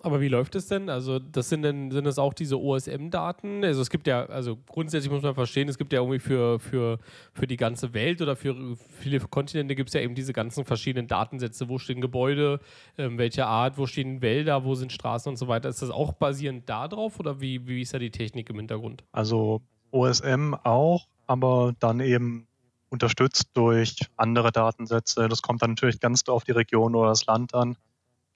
aber 0.02 0.22
wie 0.22 0.28
läuft 0.28 0.56
es 0.56 0.68
denn? 0.68 0.90
Also, 0.90 1.18
das 1.18 1.50
sind 1.50 1.64
denn, 1.64 1.90
sind 1.90 2.06
das 2.06 2.20
auch 2.20 2.34
diese 2.34 2.60
OSM-Daten? 2.60 3.64
Also 3.64 3.82
es 3.82 3.90
gibt 3.90 4.06
ja, 4.06 4.26
also 4.28 4.58
grundsätzlich 4.68 5.12
muss 5.12 5.24
man 5.24 5.34
verstehen, 5.34 5.68
es 5.70 5.78
gibt 5.78 5.92
ja 5.92 6.00
irgendwie 6.00 6.20
für, 6.20 6.60
für, 6.60 7.00
für 7.34 7.48
die 7.48 7.58
ganze 7.58 7.94
Welt 7.94 8.22
oder 8.22 8.36
für 8.36 8.76
viele 9.00 9.20
Kontinente 9.20 9.76
gibt 9.76 9.90
es 9.90 9.94
ja 9.94 10.02
eben 10.02 10.14
diese 10.14 10.34
ganzen 10.34 10.66
verschiedenen 10.66 11.08
Datensätze. 11.08 11.68
Wo 11.68 11.80
stehen 11.80 12.00
Gebäude, 12.00 12.60
ähm, 12.98 13.18
welche 13.18 13.48
Art, 13.48 13.78
wo 13.78 13.88
stehen 13.88 14.22
Wälder, 14.22 14.64
wo 14.64 14.76
sind 14.76 14.92
Straßen 14.92 15.32
und 15.32 15.38
so 15.38 15.48
weiter. 15.48 15.70
Ist 15.70 15.82
das 15.82 15.90
auch 15.90 16.14
basierend 16.14 16.70
darauf 16.70 17.20
oder 17.20 17.42
wie, 17.42 17.68
wie 17.68 17.82
ist 17.82 17.94
da 17.94 18.00
die 18.00 18.12
Technik 18.12 18.50
im 18.52 18.58
Hintergrund? 18.58 19.04
Also 19.12 19.62
OSM 19.92 20.54
auch, 20.64 21.08
aber 21.26 21.74
dann 21.80 22.02
eben 22.02 22.48
unterstützt 22.90 23.50
durch 23.54 23.96
andere 24.16 24.52
Datensätze. 24.52 25.28
Das 25.28 25.42
kommt 25.42 25.62
dann 25.62 25.72
natürlich 25.72 26.00
ganz 26.00 26.24
auf 26.28 26.44
die 26.44 26.52
Region 26.52 26.96
oder 26.96 27.10
das 27.10 27.26
Land 27.26 27.54
an 27.54 27.78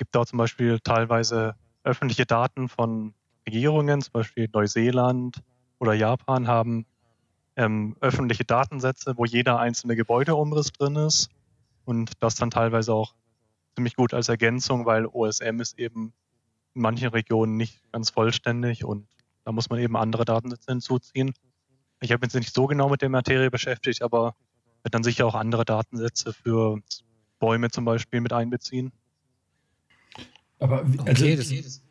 gibt 0.01 0.17
auch 0.17 0.25
zum 0.25 0.39
Beispiel 0.39 0.79
teilweise 0.79 1.53
öffentliche 1.83 2.25
Daten 2.25 2.69
von 2.69 3.13
Regierungen, 3.45 4.01
zum 4.01 4.13
Beispiel 4.13 4.49
Neuseeland 4.51 5.43
oder 5.77 5.93
Japan 5.93 6.47
haben 6.47 6.87
ähm, 7.55 7.95
öffentliche 8.01 8.43
Datensätze, 8.43 9.15
wo 9.15 9.25
jeder 9.25 9.59
einzelne 9.59 9.95
Gebäudeumriss 9.95 10.71
drin 10.71 10.95
ist 10.95 11.29
und 11.85 12.13
das 12.19 12.33
dann 12.33 12.49
teilweise 12.49 12.95
auch 12.95 13.13
ziemlich 13.75 13.95
gut 13.95 14.15
als 14.15 14.27
Ergänzung, 14.27 14.87
weil 14.87 15.05
OSM 15.05 15.59
ist 15.61 15.77
eben 15.77 16.13
in 16.73 16.81
manchen 16.81 17.09
Regionen 17.09 17.55
nicht 17.55 17.79
ganz 17.91 18.09
vollständig 18.09 18.83
und 18.83 19.07
da 19.43 19.51
muss 19.51 19.69
man 19.69 19.77
eben 19.77 19.95
andere 19.95 20.25
Datensätze 20.25 20.71
hinzuziehen. 20.71 21.31
Ich 21.99 22.11
habe 22.11 22.21
mich 22.21 22.33
jetzt 22.33 22.41
nicht 22.41 22.55
so 22.55 22.65
genau 22.65 22.89
mit 22.89 23.03
der 23.03 23.09
Materie 23.09 23.51
beschäftigt, 23.51 24.01
aber 24.01 24.33
wird 24.81 24.95
dann 24.95 25.03
sicher 25.03 25.27
auch 25.27 25.35
andere 25.35 25.63
Datensätze 25.63 26.33
für 26.33 26.81
Bäume 27.37 27.69
zum 27.69 27.85
Beispiel 27.85 28.19
mit 28.21 28.33
einbeziehen. 28.33 28.91
Aber, 30.61 30.85
also, 31.05 31.25
okay, 31.25 31.39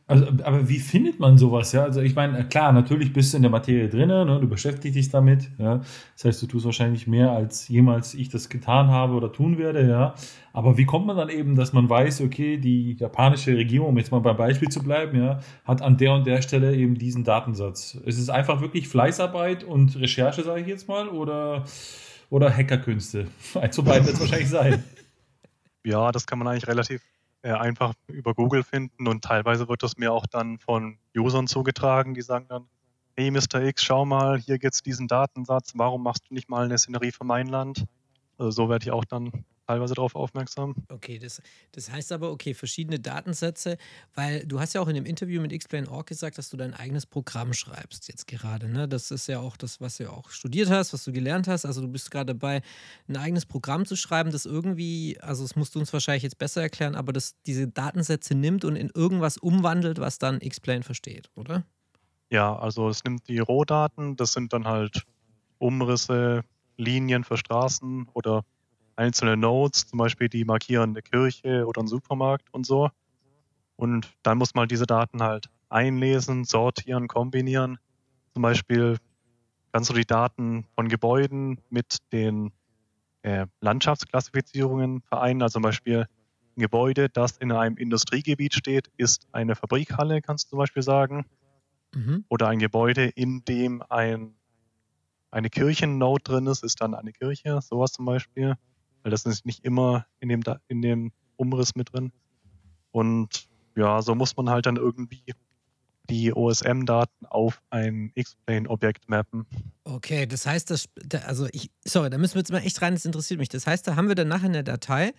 also, 0.06 0.26
aber 0.44 0.68
wie 0.68 0.78
findet 0.78 1.18
man 1.18 1.38
sowas? 1.38 1.72
Ja, 1.72 1.82
also 1.82 2.00
ich 2.02 2.14
meine, 2.14 2.48
klar, 2.48 2.72
natürlich 2.72 3.12
bist 3.12 3.32
du 3.32 3.36
in 3.38 3.42
der 3.42 3.50
Materie 3.50 3.88
drin, 3.88 4.06
ne? 4.06 4.38
du 4.40 4.48
beschäftigst 4.48 4.96
dich 4.96 5.10
damit. 5.10 5.50
Ja? 5.58 5.82
Das 6.14 6.24
heißt, 6.24 6.42
du 6.42 6.46
tust 6.46 6.66
wahrscheinlich 6.66 7.08
mehr, 7.08 7.32
als 7.32 7.66
jemals 7.66 8.14
ich 8.14 8.28
das 8.28 8.48
getan 8.48 8.86
habe 8.86 9.14
oder 9.14 9.32
tun 9.32 9.58
werde. 9.58 9.88
Ja, 9.88 10.14
aber 10.52 10.78
wie 10.78 10.84
kommt 10.84 11.06
man 11.06 11.16
dann 11.16 11.30
eben, 11.30 11.56
dass 11.56 11.72
man 11.72 11.90
weiß, 11.90 12.20
okay, 12.20 12.58
die 12.58 12.94
japanische 12.94 13.56
Regierung, 13.56 13.88
um 13.88 13.98
jetzt 13.98 14.12
mal 14.12 14.20
beim 14.20 14.36
Beispiel 14.36 14.68
zu 14.68 14.84
bleiben, 14.84 15.18
ja, 15.18 15.40
hat 15.64 15.82
an 15.82 15.96
der 15.96 16.14
und 16.14 16.24
der 16.24 16.40
Stelle 16.40 16.76
eben 16.76 16.96
diesen 16.96 17.24
Datensatz? 17.24 17.96
Ist 18.04 18.20
es 18.20 18.30
einfach 18.30 18.60
wirklich 18.60 18.86
Fleißarbeit 18.86 19.64
und 19.64 19.98
Recherche, 19.98 20.44
sage 20.44 20.60
ich 20.60 20.68
jetzt 20.68 20.86
mal, 20.86 21.08
oder 21.08 21.64
oder 22.30 22.56
Hackerkünste? 22.56 23.26
Eins 23.60 23.74
zu 23.74 23.82
beiden 23.82 24.06
wird 24.06 24.14
es 24.14 24.20
wahrscheinlich 24.20 24.48
sein. 24.48 24.84
Ja, 25.84 26.12
das 26.12 26.24
kann 26.24 26.38
man 26.38 26.46
eigentlich 26.46 26.68
relativ 26.68 27.02
einfach 27.42 27.94
über 28.06 28.34
Google 28.34 28.62
finden 28.62 29.08
und 29.08 29.24
teilweise 29.24 29.68
wird 29.68 29.82
das 29.82 29.96
mir 29.96 30.12
auch 30.12 30.26
dann 30.26 30.58
von 30.58 30.98
Usern 31.16 31.46
zugetragen, 31.46 32.14
die 32.14 32.22
sagen 32.22 32.46
dann, 32.48 32.68
hey 33.16 33.30
Mr. 33.30 33.62
X, 33.62 33.82
schau 33.82 34.04
mal, 34.04 34.38
hier 34.38 34.58
gibt 34.58 34.74
es 34.74 34.82
diesen 34.82 35.08
Datensatz, 35.08 35.72
warum 35.74 36.02
machst 36.02 36.24
du 36.28 36.34
nicht 36.34 36.48
mal 36.48 36.64
eine 36.64 36.78
Szenerie 36.78 37.12
für 37.12 37.24
mein 37.24 37.46
Land? 37.46 37.86
Also 38.38 38.50
so 38.50 38.68
werde 38.68 38.84
ich 38.84 38.90
auch 38.90 39.04
dann 39.04 39.44
teilweise 39.70 39.94
darauf 39.94 40.16
aufmerksam. 40.16 40.74
Okay, 40.88 41.18
das, 41.18 41.40
das 41.72 41.90
heißt 41.90 42.10
aber, 42.10 42.32
okay, 42.32 42.54
verschiedene 42.54 42.98
Datensätze, 42.98 43.78
weil 44.14 44.44
du 44.44 44.58
hast 44.58 44.74
ja 44.74 44.80
auch 44.80 44.88
in 44.88 44.96
dem 44.96 45.06
Interview 45.06 45.40
mit 45.40 45.52
Explain.org 45.52 46.06
gesagt, 46.06 46.38
dass 46.38 46.50
du 46.50 46.56
dein 46.56 46.74
eigenes 46.74 47.06
Programm 47.06 47.52
schreibst 47.52 48.08
jetzt 48.08 48.26
gerade. 48.26 48.68
Ne? 48.68 48.88
Das 48.88 49.12
ist 49.12 49.28
ja 49.28 49.38
auch 49.38 49.56
das, 49.56 49.80
was 49.80 49.98
du 49.98 50.10
auch 50.10 50.30
studiert 50.30 50.70
hast, 50.70 50.92
was 50.92 51.04
du 51.04 51.12
gelernt 51.12 51.46
hast. 51.46 51.64
Also 51.64 51.80
du 51.80 51.88
bist 51.88 52.10
gerade 52.10 52.34
dabei, 52.34 52.62
ein 53.08 53.16
eigenes 53.16 53.46
Programm 53.46 53.86
zu 53.86 53.94
schreiben, 53.94 54.32
das 54.32 54.44
irgendwie, 54.44 55.18
also 55.20 55.44
das 55.44 55.54
musst 55.54 55.76
du 55.76 55.78
uns 55.78 55.92
wahrscheinlich 55.92 56.24
jetzt 56.24 56.38
besser 56.38 56.62
erklären, 56.62 56.96
aber 56.96 57.12
das 57.12 57.36
diese 57.46 57.68
Datensätze 57.68 58.34
nimmt 58.34 58.64
und 58.64 58.74
in 58.74 58.90
irgendwas 58.92 59.38
umwandelt, 59.38 60.00
was 60.00 60.18
dann 60.18 60.40
Explain 60.40 60.82
versteht, 60.82 61.30
oder? 61.36 61.64
Ja, 62.28 62.56
also 62.56 62.88
es 62.88 63.04
nimmt 63.04 63.28
die 63.28 63.38
Rohdaten, 63.38 64.16
das 64.16 64.32
sind 64.32 64.52
dann 64.52 64.66
halt 64.66 65.04
Umrisse, 65.58 66.42
Linien 66.76 67.22
für 67.22 67.36
Straßen 67.36 68.08
oder 68.14 68.44
einzelne 69.00 69.36
Nodes, 69.36 69.86
zum 69.88 69.98
Beispiel 69.98 70.28
die 70.28 70.44
markieren 70.44 70.90
eine 70.90 71.02
Kirche 71.02 71.66
oder 71.66 71.80
einen 71.80 71.88
Supermarkt 71.88 72.52
und 72.52 72.66
so. 72.66 72.90
Und 73.76 74.12
dann 74.22 74.36
muss 74.36 74.54
man 74.54 74.68
diese 74.68 74.86
Daten 74.86 75.22
halt 75.22 75.48
einlesen, 75.70 76.44
sortieren, 76.44 77.08
kombinieren. 77.08 77.78
Zum 78.34 78.42
Beispiel 78.42 78.98
kannst 79.72 79.88
du 79.88 79.94
die 79.94 80.04
Daten 80.04 80.66
von 80.74 80.88
Gebäuden 80.88 81.60
mit 81.70 81.98
den 82.12 82.52
äh, 83.22 83.46
Landschaftsklassifizierungen 83.60 85.00
vereinen. 85.02 85.40
Also 85.42 85.54
zum 85.54 85.62
Beispiel 85.62 86.06
ein 86.56 86.60
Gebäude, 86.60 87.08
das 87.08 87.38
in 87.38 87.52
einem 87.52 87.78
Industriegebiet 87.78 88.52
steht, 88.52 88.90
ist 88.98 89.26
eine 89.32 89.54
Fabrikhalle, 89.54 90.20
kannst 90.20 90.46
du 90.46 90.50
zum 90.50 90.58
Beispiel 90.58 90.82
sagen. 90.82 91.24
Mhm. 91.94 92.26
Oder 92.28 92.48
ein 92.48 92.58
Gebäude, 92.58 93.06
in 93.06 93.44
dem 93.46 93.82
ein, 93.88 94.34
eine 95.30 95.48
Kirchennode 95.48 96.22
drin 96.22 96.46
ist, 96.48 96.62
ist 96.62 96.82
dann 96.82 96.94
eine 96.94 97.12
Kirche, 97.12 97.60
sowas 97.62 97.92
zum 97.92 98.04
Beispiel 98.04 98.56
weil 99.02 99.10
das 99.10 99.24
ist 99.24 99.46
nicht 99.46 99.64
immer 99.64 100.06
in 100.20 100.28
dem, 100.28 100.42
in 100.68 100.82
dem 100.82 101.12
Umriss 101.36 101.74
mit 101.74 101.92
drin. 101.92 102.12
Und 102.92 103.48
ja, 103.76 104.02
so 104.02 104.14
muss 104.14 104.36
man 104.36 104.50
halt 104.50 104.66
dann 104.66 104.76
irgendwie 104.76 105.22
die 106.10 106.34
OSM-Daten 106.34 107.26
auf 107.26 107.62
ein 107.70 108.10
X-Plane-Objekt 108.14 109.08
mappen. 109.08 109.46
Okay, 109.84 110.26
das 110.26 110.44
heißt, 110.44 110.70
das, 110.70 110.88
also 111.24 111.46
ich, 111.52 111.70
sorry, 111.84 112.10
da 112.10 112.18
müssen 112.18 112.34
wir 112.34 112.40
jetzt 112.40 112.50
mal 112.50 112.58
echt 112.58 112.82
rein, 112.82 112.94
das 112.94 113.04
interessiert 113.04 113.38
mich. 113.38 113.48
Das 113.48 113.66
heißt, 113.66 113.86
da 113.86 113.94
haben 113.96 114.08
wir 114.08 114.16
dann 114.16 114.28
nachher 114.28 114.46
eine 114.46 114.64
Datei 114.64 115.12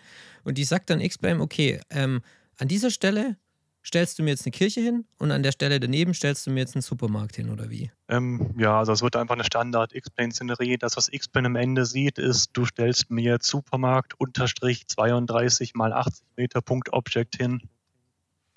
und 0.44 0.58
die 0.58 0.66
sagt 0.66 0.90
dann 0.90 1.00
X-Plane, 1.00 1.42
okay, 1.42 1.80
ähm, 1.90 2.22
an 2.58 2.68
dieser 2.68 2.92
Stelle 2.92 3.38
stellst 3.86 4.20
du 4.20 4.24
mir 4.24 4.32
jetzt 4.32 4.46
eine 4.46 4.52
Kirche 4.52 4.82
hin 4.82 5.06
und 5.18 5.32
an 5.32 5.44
der 5.44 5.52
Stelle 5.52 5.80
daneben 5.80 6.14
stellst 6.14 6.46
du 6.46 6.52
mir 6.52 6.60
jetzt 6.60 6.76
einen 6.76 6.82
Supermarkt 6.82 7.36
hin 7.36 7.50
oder 7.50 7.70
wie? 7.70 7.92
Ähm, 8.08 8.54
ja, 8.58 8.78
also 8.78 8.92
es 8.92 9.02
wird 9.02 9.16
einfach 9.16 9.36
eine 9.36 9.44
Standard 9.44 9.94
X-Plane-Szenerie. 9.94 10.78
Das, 10.78 10.98
was 10.98 11.10
X-Plane 11.12 11.48
am 11.48 11.56
Ende 11.56 11.86
sieht, 11.86 12.18
ist, 12.18 12.52
du 12.54 12.66
stellst 12.66 13.10
mir 13.10 13.38
Supermarkt 13.42 14.20
unterstrich 14.20 14.88
32 14.88 15.74
mal 15.74 15.94
80 15.94 16.26
Meter 16.36 16.62
Punkt 16.62 16.94
Object 16.94 17.38
hin. 17.38 17.62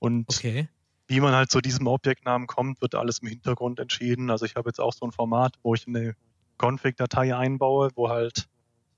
Und 0.01 0.27
okay. 0.29 0.69
wie 1.07 1.21
man 1.21 1.35
halt 1.35 1.51
zu 1.51 1.61
diesem 1.61 1.87
Objektnamen 1.87 2.47
kommt, 2.47 2.83
wird 2.83 2.95
alles 2.95 3.21
im 3.21 3.29
Hintergrund 3.29 3.81
entschieden. 3.81 4.31
Also 4.31 4.45
ich 4.45 4.57
habe 4.57 4.69
jetzt 4.69 4.81
auch 4.81 4.93
so 4.93 5.07
ein 5.07 5.13
Format, 5.13 5.55
wo 5.63 5.75
ich 5.75 5.87
eine 5.87 6.15
Config-Datei 6.59 7.35
einbaue, 7.35 7.91
wo 7.95 8.11
halt 8.11 8.49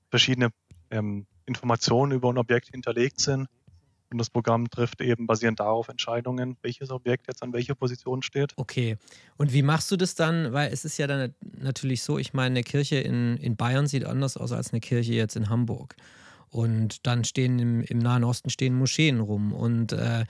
verschiedene 0.09 0.49
ähm, 0.91 1.25
Informationen 1.45 2.11
über 2.11 2.29
ein 2.29 2.37
Objekt 2.37 2.69
hinterlegt 2.69 3.19
sind. 3.19 3.47
Und 4.09 4.19
das 4.19 4.29
Programm 4.29 4.69
trifft 4.69 5.01
eben 5.01 5.27
basierend 5.27 5.59
darauf 5.59 5.89
Entscheidungen, 5.89 6.57
welches 6.61 6.91
Objekt 6.91 7.27
jetzt 7.27 7.43
an 7.43 7.51
welcher 7.51 7.75
Position 7.75 8.21
steht. 8.21 8.53
Okay. 8.55 8.97
Und 9.35 9.51
wie 9.51 9.61
machst 9.61 9.91
du 9.91 9.97
das 9.97 10.15
dann? 10.15 10.53
Weil 10.53 10.71
es 10.71 10.85
ist 10.85 10.97
ja 10.97 11.07
dann 11.07 11.35
natürlich 11.59 12.03
so, 12.03 12.17
ich 12.17 12.33
meine, 12.33 12.53
eine 12.53 12.63
Kirche 12.63 12.97
in, 12.97 13.35
in 13.37 13.57
Bayern 13.57 13.87
sieht 13.87 14.05
anders 14.05 14.37
aus 14.37 14.53
als 14.53 14.71
eine 14.71 14.79
Kirche 14.79 15.13
jetzt 15.13 15.35
in 15.35 15.49
Hamburg. 15.49 15.95
Und 16.49 17.05
dann 17.05 17.25
stehen 17.25 17.59
im, 17.59 17.81
im 17.81 17.99
Nahen 17.99 18.23
Osten 18.23 18.49
stehen 18.49 18.75
Moscheen 18.75 19.19
rum. 19.19 19.51
Und 19.51 19.91
äh, 19.91 20.23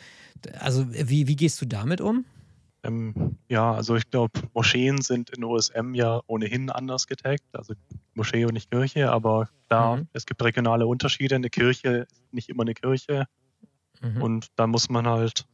also 0.60 0.88
wie, 0.92 1.28
wie 1.28 1.36
gehst 1.36 1.62
du 1.62 1.66
damit 1.66 2.02
um? 2.02 2.26
Ähm, 2.84 3.38
ja, 3.48 3.74
also 3.74 3.96
ich 3.96 4.10
glaube, 4.10 4.40
Moscheen 4.54 5.02
sind 5.02 5.30
in 5.32 5.44
OSM 5.44 5.94
ja 5.94 6.22
ohnehin 6.28 6.70
anders 6.70 7.06
getaggt, 7.06 7.44
also 7.52 7.74
Moschee 8.13 8.46
und 8.46 8.54
nicht 8.54 8.72
Kirche, 8.72 9.12
aber 9.12 9.50
da 9.68 9.98
mhm. 9.98 10.08
es 10.13 10.26
gibt 10.26 10.44
regionale 10.44 10.88
Unterschiede. 10.88 11.36
Eine 11.36 11.50
Kirche 11.50 12.08
ist 12.10 12.34
nicht 12.34 12.50
immer 12.50 12.63
eine 12.63 12.74
Kirche 12.74 13.28
mhm. 14.02 14.22
und 14.22 14.48
da 14.56 14.68
muss 14.68 14.90
man 14.90 15.08
halt 15.08 15.46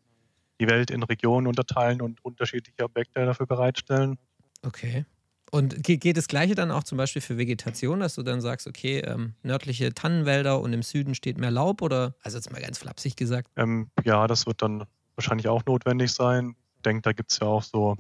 die 0.60 0.68
Welt 0.68 0.92
in 0.92 1.04
Regionen 1.04 1.48
unterteilen 1.48 2.02
und 2.02 2.24
unterschiedliche 2.24 2.84
Objekte 2.84 3.26
dafür 3.26 3.48
bereitstellen. 3.48 4.18
Okay. 4.62 5.06
Und 5.52 5.84
geht 5.84 6.18
das 6.18 6.28
Gleiche 6.28 6.56
dann 6.56 6.72
auch 6.72 6.84
zum 6.84 6.98
Beispiel 6.98 7.22
für 7.22 7.38
Vegetation, 7.38 8.00
dass 8.00 8.16
du 8.16 8.24
dann 8.24 8.42
sagst, 8.42 8.66
okay, 8.66 9.00
ähm, 9.00 9.34
nördliche 9.44 9.94
Tannenwälder 9.94 10.60
und 10.60 10.74
im 10.74 10.82
Süden 10.82 11.14
steht 11.14 11.38
mehr 11.38 11.52
Laub 11.52 11.84
oder, 11.84 12.16
also 12.24 12.38
jetzt 12.38 12.52
mal 12.52 12.62
ganz 12.62 12.80
flapsig 12.80 13.16
gesagt? 13.16 13.52
Ähm, 13.56 13.90
ja, 14.04 14.26
das 14.26 14.48
wird 14.48 14.64
dann 14.64 14.86
wahrscheinlich 15.16 15.48
auch 15.48 15.64
notwendig 15.66 16.12
sein 16.12 16.56
denke, 16.86 17.02
da 17.02 17.14
gibt 17.14 17.32
es 17.32 17.40
ja 17.40 17.48
auch 17.48 17.64
so 17.64 17.96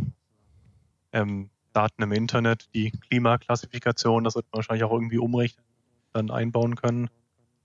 ähm, 1.12 1.50
Daten 1.74 2.04
im 2.04 2.12
Internet, 2.12 2.68
die 2.74 2.92
Klimaklassifikation, 2.92 4.24
das 4.24 4.36
wird 4.36 4.46
man 4.52 4.60
wahrscheinlich 4.60 4.84
auch 4.84 4.92
irgendwie 4.92 5.18
umrechnen, 5.18 5.66
dann 6.12 6.30
einbauen 6.30 6.76
können. 6.76 7.10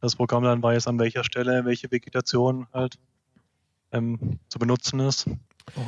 Das 0.01 0.17
Programm 0.17 0.45
dann 0.45 0.63
weiß, 0.63 0.87
an 0.87 0.99
welcher 0.99 1.25
Stelle 1.25 1.65
welche 1.65 1.91
Vegetation 1.91 2.67
halt 2.73 2.99
ähm, 3.93 4.39
zu 4.49 4.59
benutzen 4.59 5.01
ist. 5.01 5.27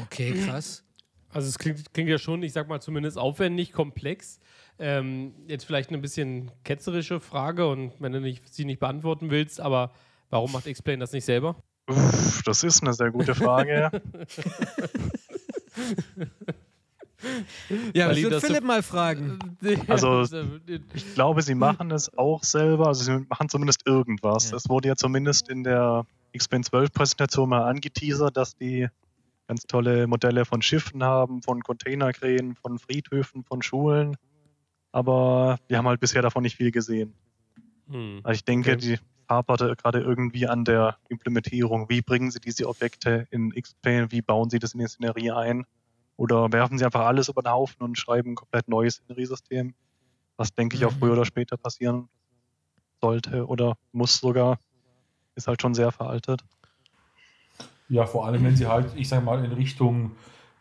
Okay, 0.05 0.33
krass. 0.45 0.85
Also 1.33 1.49
es 1.49 1.59
klingt, 1.59 1.93
klingt, 1.95 2.11
ja 2.11 2.19
schon, 2.19 2.43
ich 2.43 2.53
sag 2.53 2.69
mal 2.69 2.81
zumindest 2.81 3.17
aufwendig, 3.17 3.73
komplex. 3.73 4.41
Ähm, 4.79 5.33
jetzt 5.47 5.65
vielleicht 5.65 5.91
eine 5.91 5.99
bisschen 5.99 6.51
ketzerische 6.65 7.21
Frage 7.21 7.69
und 7.69 7.93
wenn 8.01 8.13
du 8.13 8.21
nicht, 8.21 8.53
sie 8.53 8.65
nicht 8.65 8.81
beantworten 8.81 9.31
willst, 9.31 9.61
aber 9.61 9.93
warum 10.29 10.51
macht 10.53 10.67
Explain 10.67 10.99
das 10.99 11.13
nicht 11.13 11.25
selber? 11.25 11.63
Uff, 11.89 12.43
das 12.45 12.65
ist 12.65 12.83
eine 12.83 12.95
sehr 12.95 13.11
gute 13.11 13.35
Frage. 13.35 13.91
ja, 17.95 18.11
ich 18.13 18.23
würde 18.23 18.41
Philipp 18.41 18.65
mal 18.65 18.83
fragen. 18.83 19.39
Also, 19.89 20.25
ich 20.95 21.15
glaube, 21.15 21.43
sie 21.43 21.55
machen 21.55 21.91
es 21.91 22.17
auch 22.17 22.43
selber. 22.43 22.89
Also, 22.89 23.05
sie 23.05 23.27
machen 23.29 23.49
zumindest 23.49 23.87
irgendwas. 23.87 24.51
Ja. 24.51 24.57
Es 24.57 24.69
wurde 24.69 24.89
ja 24.89 24.97
zumindest 24.97 25.49
in 25.49 25.65
der 25.65 26.07
X-Pen 26.33 26.63
12 26.63 26.93
Präsentation 26.93 27.49
mal 27.49 27.65
angeteasert, 27.69 28.37
dass 28.37 28.57
die 28.57 28.89
ganz 29.49 29.67
tolle 29.67 30.07
Modelle 30.07 30.45
von 30.45 30.63
Schiffen 30.63 31.03
haben, 31.03 31.43
von 31.43 31.63
Containerkränen, 31.63 32.55
von 32.55 32.79
Friedhöfen, 32.79 33.43
von 33.45 33.63
Schulen. 33.63 34.17
Aber 34.93 35.59
wir 35.69 35.79
haben 35.79 35.89
halt 35.89 36.01
bisher 36.01 36.23
davon 36.23 36.43
nicht 36.43 36.57
viel 36.57 36.71
gesehen. 36.71 37.15
Hm. 37.89 38.21
Also 38.23 38.37
ich 38.37 38.45
denke, 38.45 38.73
okay. 38.73 38.81
die 38.81 38.99
haperte 39.29 39.75
gerade 39.77 40.01
irgendwie 40.01 40.47
an 40.47 40.65
der 40.65 40.97
Implementierung. 41.09 41.89
Wie 41.89 42.03
bringen 42.03 42.31
Sie 42.31 42.41
diese 42.41 42.69
Objekte 42.69 43.27
in 43.31 43.53
X-Plane? 43.53 44.11
Wie 44.11 44.23
bauen 44.23 44.51
Sie 44.51 44.59
das 44.59 44.75
in 44.75 44.81
die 44.81 44.87
Szenerie 44.87 45.31
ein? 45.31 45.65
Oder 46.21 46.53
werfen 46.53 46.77
Sie 46.77 46.85
einfach 46.85 47.07
alles 47.07 47.31
über 47.31 47.41
den 47.41 47.51
Haufen 47.51 47.83
und 47.83 47.97
schreiben 47.97 48.33
ein 48.33 48.35
komplett 48.35 48.69
neues 48.69 48.97
Szeneriesystem? 48.97 49.73
Was, 50.37 50.53
denke 50.53 50.77
ich, 50.77 50.85
auch 50.85 50.93
früher 50.93 51.13
mhm. 51.13 51.17
oder 51.17 51.25
später 51.25 51.57
passieren 51.57 52.11
sollte 53.01 53.47
oder 53.47 53.79
muss 53.93 54.19
sogar. 54.19 54.59
Ist 55.35 55.49
halt 55.49 55.63
schon 55.63 55.73
sehr 55.73 55.91
veraltet. 55.93 56.45
Ja, 57.89 58.05
vor 58.05 58.27
allem, 58.27 58.45
wenn 58.45 58.55
Sie 58.55 58.67
halt, 58.67 58.93
ich 58.97 59.09
sage 59.09 59.25
mal, 59.25 59.43
in 59.43 59.53
Richtung 59.53 60.13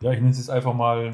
ja, 0.02 0.14
ich 0.14 0.20
nenne 0.20 0.32
es 0.32 0.38
jetzt 0.38 0.50
einfach 0.50 0.74
mal 0.74 1.14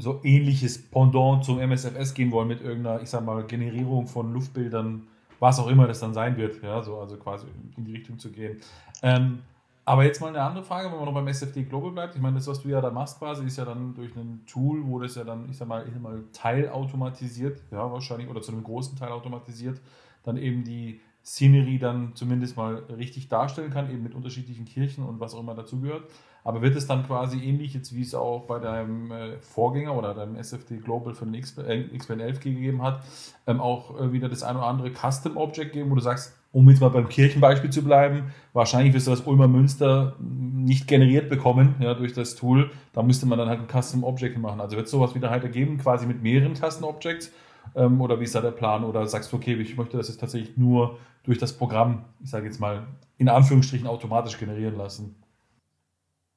so 0.00 0.20
ähnliches 0.24 0.90
Pendant 0.90 1.44
zum 1.44 1.60
MSFS 1.60 2.14
gehen 2.14 2.32
wollen 2.32 2.48
mit 2.48 2.62
irgendeiner, 2.62 3.00
ich 3.00 3.08
sag 3.08 3.24
mal, 3.24 3.44
Generierung 3.44 4.08
von 4.08 4.32
Luftbildern 4.32 5.06
was 5.38 5.58
auch 5.58 5.68
immer 5.68 5.86
das 5.86 6.00
dann 6.00 6.14
sein 6.14 6.36
wird, 6.36 6.62
ja, 6.62 6.82
so, 6.82 6.98
also 6.98 7.16
quasi 7.16 7.46
in 7.76 7.84
die 7.84 7.92
Richtung 7.92 8.18
zu 8.18 8.30
gehen. 8.30 8.60
Ähm, 9.02 9.42
aber 9.84 10.04
jetzt 10.04 10.20
mal 10.20 10.28
eine 10.28 10.42
andere 10.42 10.64
Frage, 10.64 10.90
wenn 10.90 10.96
man 10.96 11.04
noch 11.04 11.14
beim 11.14 11.28
SFD 11.28 11.64
Global 11.64 11.90
bleibt. 11.90 12.14
Ich 12.14 12.22
meine, 12.22 12.36
das, 12.36 12.46
was 12.46 12.62
du 12.62 12.68
ja 12.68 12.80
da 12.80 12.90
machst 12.90 13.18
quasi, 13.18 13.44
ist 13.44 13.58
ja 13.58 13.64
dann 13.64 13.94
durch 13.94 14.16
ein 14.16 14.44
Tool, 14.46 14.86
wo 14.86 14.98
das 14.98 15.14
ja 15.14 15.24
dann, 15.24 15.48
ich 15.50 15.58
sag 15.58 15.68
mal, 15.68 15.86
ich 15.86 15.92
sag 15.92 16.02
mal 16.02 16.24
teilautomatisiert, 16.32 17.60
ja, 17.70 17.92
wahrscheinlich, 17.92 18.28
oder 18.28 18.40
zu 18.40 18.52
einem 18.52 18.64
großen 18.64 18.96
Teil 18.96 19.12
automatisiert, 19.12 19.80
dann 20.22 20.38
eben 20.38 20.64
die 20.64 21.00
Scenery 21.22 21.78
dann 21.78 22.14
zumindest 22.14 22.56
mal 22.56 22.76
richtig 22.96 23.28
darstellen 23.28 23.70
kann, 23.70 23.90
eben 23.90 24.02
mit 24.02 24.14
unterschiedlichen 24.14 24.64
Kirchen 24.64 25.04
und 25.04 25.20
was 25.20 25.34
auch 25.34 25.40
immer 25.40 25.54
dazugehört. 25.54 26.04
Aber 26.44 26.60
wird 26.60 26.76
es 26.76 26.86
dann 26.86 27.06
quasi 27.06 27.42
ähnlich, 27.42 27.72
jetzt 27.72 27.94
wie 27.94 28.02
es 28.02 28.14
auch 28.14 28.46
bei 28.46 28.58
deinem 28.58 29.10
äh, 29.10 29.38
Vorgänger 29.40 29.96
oder 29.96 30.14
deinem 30.14 30.42
SFT 30.42 30.84
Global 30.84 31.14
für 31.14 31.24
den 31.24 31.40
XPN 31.40 32.20
11 32.20 32.40
gegeben 32.40 32.82
hat, 32.82 33.02
ähm, 33.46 33.60
auch 33.60 33.98
äh, 33.98 34.12
wieder 34.12 34.28
das 34.28 34.42
ein 34.42 34.56
oder 34.56 34.66
andere 34.66 34.92
Custom 34.92 35.38
Object 35.38 35.72
geben, 35.72 35.90
wo 35.90 35.94
du 35.94 36.02
sagst, 36.02 36.36
um 36.54 36.70
jetzt 36.70 36.80
mal 36.80 36.88
beim 36.88 37.08
Kirchenbeispiel 37.08 37.70
zu 37.70 37.82
bleiben, 37.82 38.32
wahrscheinlich 38.52 38.94
wirst 38.94 39.08
du 39.08 39.10
das 39.10 39.22
Ulmer 39.22 39.48
Münster 39.48 40.14
nicht 40.20 40.86
generiert 40.86 41.28
bekommen 41.28 41.74
ja, 41.80 41.94
durch 41.94 42.12
das 42.12 42.36
Tool. 42.36 42.70
Da 42.92 43.02
müsste 43.02 43.26
man 43.26 43.38
dann 43.38 43.48
halt 43.48 43.60
ein 43.60 43.66
Custom 43.66 44.04
Object 44.04 44.38
machen. 44.38 44.60
Also 44.60 44.76
wird 44.76 44.86
es 44.86 44.92
sowas 44.92 45.16
wieder 45.16 45.30
halt 45.30 45.42
ergeben, 45.42 45.78
quasi 45.78 46.06
mit 46.06 46.22
mehreren 46.22 46.54
Custom 46.54 46.84
Objects? 46.84 47.32
Ähm, 47.74 48.00
oder 48.00 48.20
wie 48.20 48.24
ist 48.24 48.36
da 48.36 48.40
der 48.40 48.52
Plan? 48.52 48.84
Oder 48.84 49.04
sagst 49.08 49.32
du, 49.32 49.36
okay, 49.36 49.54
ich 49.54 49.76
möchte 49.76 49.96
das 49.96 50.06
jetzt 50.06 50.20
tatsächlich 50.20 50.56
nur 50.56 50.96
durch 51.24 51.38
das 51.38 51.52
Programm, 51.52 52.04
ich 52.22 52.30
sage 52.30 52.46
jetzt 52.46 52.60
mal, 52.60 52.86
in 53.18 53.28
Anführungsstrichen 53.28 53.88
automatisch 53.88 54.38
generieren 54.38 54.76
lassen? 54.76 55.16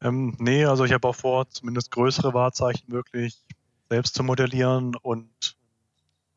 Ähm, 0.02 0.36
nee, 0.40 0.66
also 0.66 0.84
ich 0.84 0.94
habe 0.94 1.08
auch 1.08 1.16
vor, 1.16 1.48
zumindest 1.50 1.92
größere 1.92 2.34
Wahrzeichen 2.34 2.92
wirklich 2.92 3.46
selbst 3.88 4.16
zu 4.16 4.24
modellieren 4.24 4.96
und 4.96 5.58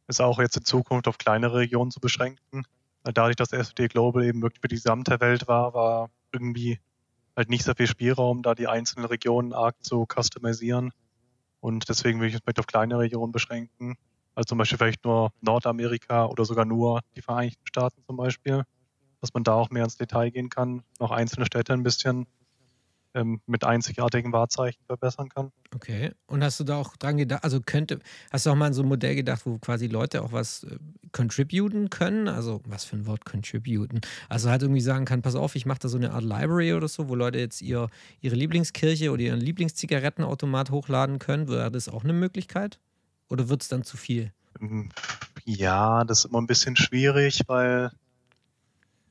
es 0.06 0.20
auch 0.20 0.38
jetzt 0.38 0.58
in 0.58 0.66
Zukunft 0.66 1.08
auf 1.08 1.16
kleinere 1.16 1.60
Regionen 1.60 1.90
zu 1.90 2.00
beschränken. 2.00 2.66
Dadurch, 3.04 3.36
dass 3.36 3.52
SD 3.52 3.88
Global 3.88 4.24
eben 4.24 4.42
wirklich 4.42 4.60
für 4.60 4.68
die 4.68 4.76
gesamte 4.76 5.20
Welt 5.20 5.48
war, 5.48 5.72
war 5.74 6.10
irgendwie 6.32 6.78
halt 7.36 7.48
nicht 7.48 7.64
sehr 7.64 7.74
viel 7.74 7.86
Spielraum, 7.86 8.42
da 8.42 8.54
die 8.54 8.68
einzelnen 8.68 9.06
Regionen 9.06 9.52
arg 9.52 9.82
zu 9.82 10.06
customisieren. 10.06 10.92
Und 11.60 11.88
deswegen 11.88 12.20
will 12.20 12.28
ich 12.28 12.34
es 12.34 12.40
vielleicht 12.42 12.58
auf 12.58 12.66
kleine 12.66 12.98
Regionen 12.98 13.32
beschränken. 13.32 13.96
Also 14.34 14.48
zum 14.48 14.58
Beispiel 14.58 14.78
vielleicht 14.78 15.04
nur 15.04 15.32
Nordamerika 15.40 16.26
oder 16.26 16.44
sogar 16.44 16.64
nur 16.64 17.00
die 17.16 17.22
Vereinigten 17.22 17.66
Staaten 17.66 18.02
zum 18.06 18.16
Beispiel. 18.16 18.64
Dass 19.20 19.34
man 19.34 19.44
da 19.44 19.54
auch 19.54 19.70
mehr 19.70 19.84
ins 19.84 19.96
Detail 19.96 20.30
gehen 20.30 20.48
kann, 20.48 20.82
noch 20.98 21.10
einzelne 21.10 21.46
Städte 21.46 21.72
ein 21.74 21.82
bisschen 21.82 22.26
ähm, 23.14 23.40
mit 23.46 23.64
einzigartigen 23.64 24.32
Wahrzeichen 24.32 24.82
verbessern 24.86 25.28
kann. 25.28 25.52
Okay. 25.74 26.12
Und 26.26 26.44
hast 26.44 26.60
du 26.60 26.64
da 26.64 26.76
auch 26.76 26.96
dran 26.96 27.16
gedacht, 27.16 27.44
also 27.44 27.60
könnte, 27.60 27.98
hast 28.30 28.46
du 28.46 28.50
auch 28.50 28.54
mal 28.54 28.66
an 28.66 28.74
so 28.74 28.82
ein 28.82 28.88
Modell 28.88 29.14
gedacht, 29.14 29.42
wo 29.46 29.58
quasi 29.58 29.86
Leute 29.86 30.22
auch 30.22 30.32
was 30.32 30.64
äh, 30.64 30.78
contributen 31.12 31.90
können? 31.90 32.28
Also, 32.28 32.60
was 32.66 32.84
für 32.84 32.96
ein 32.96 33.06
Wort 33.06 33.24
contributen? 33.24 34.00
Also 34.28 34.50
halt 34.50 34.62
irgendwie 34.62 34.80
sagen 34.80 35.04
kann, 35.04 35.22
pass 35.22 35.34
auf, 35.34 35.56
ich 35.56 35.66
mache 35.66 35.80
da 35.80 35.88
so 35.88 35.96
eine 35.96 36.12
Art 36.12 36.24
Library 36.24 36.72
oder 36.74 36.88
so, 36.88 37.08
wo 37.08 37.14
Leute 37.14 37.38
jetzt 37.38 37.62
ihr, 37.62 37.88
ihre 38.20 38.36
Lieblingskirche 38.36 39.10
oder 39.10 39.22
ihren 39.22 39.40
Lieblingszigarettenautomat 39.40 40.70
hochladen 40.70 41.18
können. 41.18 41.48
Wäre 41.48 41.70
das 41.70 41.88
auch 41.88 42.04
eine 42.04 42.12
Möglichkeit? 42.12 42.80
Oder 43.28 43.48
wird 43.48 43.62
es 43.62 43.68
dann 43.68 43.84
zu 43.84 43.96
viel? 43.96 44.32
Ähm, 44.60 44.90
ja, 45.44 46.04
das 46.04 46.20
ist 46.20 46.24
immer 46.26 46.40
ein 46.40 46.46
bisschen 46.46 46.76
schwierig, 46.76 47.42
weil 47.46 47.90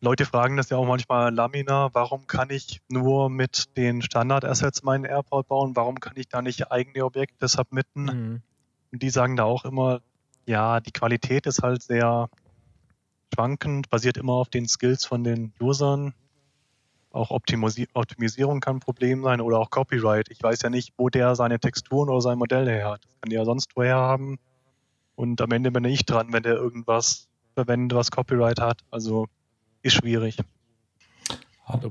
Leute 0.02 0.26
fragen 0.26 0.56
das 0.56 0.70
ja 0.70 0.78
auch 0.78 0.86
manchmal 0.86 1.34
Lamina, 1.34 1.90
warum 1.94 2.26
kann 2.26 2.50
ich 2.50 2.82
nur 2.88 3.30
mit 3.30 3.76
den 3.76 4.02
Standard-Assets 4.02 4.84
meinen 4.84 5.04
Airport 5.04 5.48
bauen? 5.48 5.76
Warum 5.76 6.00
kann 6.00 6.14
ich 6.16 6.30
da 6.30 6.42
nicht 6.42 6.72
eigene 6.72 7.04
Objekte 7.04 7.48
submitten? 7.48 8.04
Mhm. 8.04 8.42
Und 8.92 9.04
die 9.04 9.10
sagen 9.10 9.36
da 9.36 9.44
auch 9.44 9.66
immer, 9.66 10.02
ja, 10.46 10.80
die 10.80 10.92
Qualität 10.92 11.46
ist 11.48 11.62
halt 11.62 11.84
sehr 11.84 12.30
schwankend, 13.34 13.90
basiert 13.90 14.18
immer 14.18 14.34
auf 14.34 14.50
den 14.50 14.68
Skills 14.68 15.06
von 15.06 15.24
den 15.24 15.54
Usern. 15.60 16.14
Auch 17.12 17.32
Optimisi 17.32 17.88
Optimisierung 17.94 18.60
kann 18.60 18.78
ein 18.78 18.80
Problem 18.80 19.24
sein 19.24 19.42
oder 19.42 19.60
auch 19.60 19.70
Copyright. 19.70 20.30
Ich 20.30 20.42
weiß 20.42 20.62
ja 20.62 20.70
nicht, 20.70 20.94
wo 20.98 21.10
der 21.10 21.36
seine 21.36 21.60
Texturen 21.60 22.10
oder 22.10 22.22
sein 22.22 22.38
Modell 22.38 22.68
her 22.68 22.92
hat. 22.92 23.04
Das 23.04 23.14
kann 23.20 23.30
der 23.30 23.40
ja 23.40 23.46
sonst 23.46 23.76
woher 23.76 23.96
haben. 23.96 24.40
Und 25.16 25.42
am 25.42 25.52
Ende 25.52 25.72
bin 25.72 25.84
ich 25.86 26.06
dran, 26.06 26.32
wenn 26.32 26.44
der 26.44 26.56
irgendwas 26.56 27.28
verwendet, 27.54 27.98
was 27.98 28.12
Copyright 28.12 28.62
hat. 28.62 28.82
Also 28.90 29.28
ist 29.82 29.94
schwierig. 29.94 30.38
Hat, 31.66 31.86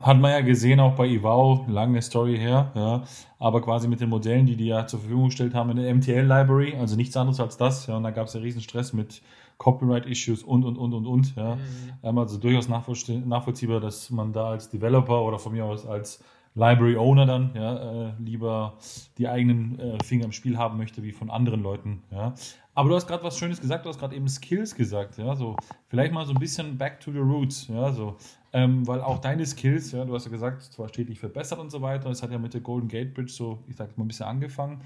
hat, 0.00 0.20
man 0.20 0.30
ja 0.30 0.40
gesehen, 0.42 0.78
auch 0.78 0.94
bei 0.94 1.08
Ivao, 1.08 1.66
lange 1.68 2.00
Story 2.00 2.38
her, 2.38 2.70
ja, 2.76 3.02
aber 3.40 3.60
quasi 3.62 3.88
mit 3.88 4.00
den 4.00 4.08
Modellen, 4.08 4.46
die 4.46 4.56
die 4.56 4.66
ja 4.66 4.86
zur 4.86 5.00
Verfügung 5.00 5.24
gestellt 5.24 5.54
haben 5.54 5.70
in 5.70 5.76
der 5.78 5.92
MTL-Library, 5.92 6.76
also 6.76 6.94
nichts 6.94 7.16
anderes 7.16 7.40
als 7.40 7.56
das, 7.56 7.88
ja, 7.88 7.96
und 7.96 8.04
da 8.04 8.12
gab 8.12 8.28
es 8.28 8.34
ja 8.34 8.40
riesen 8.40 8.60
Stress 8.60 8.92
mit 8.92 9.22
Copyright-Issues 9.58 10.44
und, 10.44 10.64
und, 10.64 10.76
und, 10.78 10.94
und, 10.94 11.06
und, 11.06 11.34
ja. 11.34 11.56
Mhm. 11.56 11.60
Ähm, 12.04 12.18
also 12.18 12.38
durchaus 12.38 12.68
nachvollziehbar, 12.68 13.80
dass 13.80 14.08
man 14.10 14.32
da 14.32 14.50
als 14.50 14.68
Developer 14.68 15.22
oder 15.22 15.40
von 15.40 15.52
mir 15.52 15.64
aus 15.64 15.84
als 15.84 16.22
Library 16.56 16.96
Owner 16.96 17.26
dann 17.26 17.50
ja, 17.54 18.08
äh, 18.08 18.12
lieber 18.18 18.78
die 19.18 19.28
eigenen 19.28 19.78
äh, 19.78 19.98
Finger 20.04 20.26
im 20.26 20.32
Spiel 20.32 20.56
haben 20.56 20.78
möchte 20.78 21.02
wie 21.02 21.10
von 21.12 21.28
anderen 21.28 21.62
Leuten. 21.62 22.04
Ja. 22.12 22.34
Aber 22.74 22.88
du 22.88 22.94
hast 22.94 23.06
gerade 23.08 23.24
was 23.24 23.38
Schönes 23.38 23.60
gesagt, 23.60 23.84
du 23.84 23.88
hast 23.88 23.98
gerade 23.98 24.14
eben 24.14 24.28
Skills 24.28 24.74
gesagt, 24.74 25.18
ja, 25.18 25.34
so 25.34 25.56
vielleicht 25.88 26.12
mal 26.12 26.26
so 26.26 26.32
ein 26.32 26.38
bisschen 26.38 26.78
back 26.78 27.00
to 27.00 27.10
the 27.10 27.18
roots, 27.18 27.68
ja, 27.68 27.92
so, 27.92 28.16
ähm, 28.52 28.86
weil 28.86 29.00
auch 29.00 29.18
deine 29.18 29.44
Skills, 29.46 29.92
ja, 29.92 30.04
du 30.04 30.14
hast 30.14 30.26
ja 30.26 30.30
gesagt, 30.30 30.62
zwar 30.62 30.88
stetig 30.88 31.18
verbessert 31.18 31.58
und 31.58 31.70
so 31.70 31.82
weiter, 31.82 32.10
es 32.10 32.22
hat 32.22 32.30
ja 32.30 32.38
mit 32.38 32.54
der 32.54 32.60
Golden 32.60 32.88
Gate 32.88 33.14
Bridge 33.14 33.32
so, 33.32 33.64
ich 33.68 33.76
sag 33.76 33.96
mal 33.98 34.04
ein 34.04 34.08
bisschen 34.08 34.26
angefangen, 34.26 34.80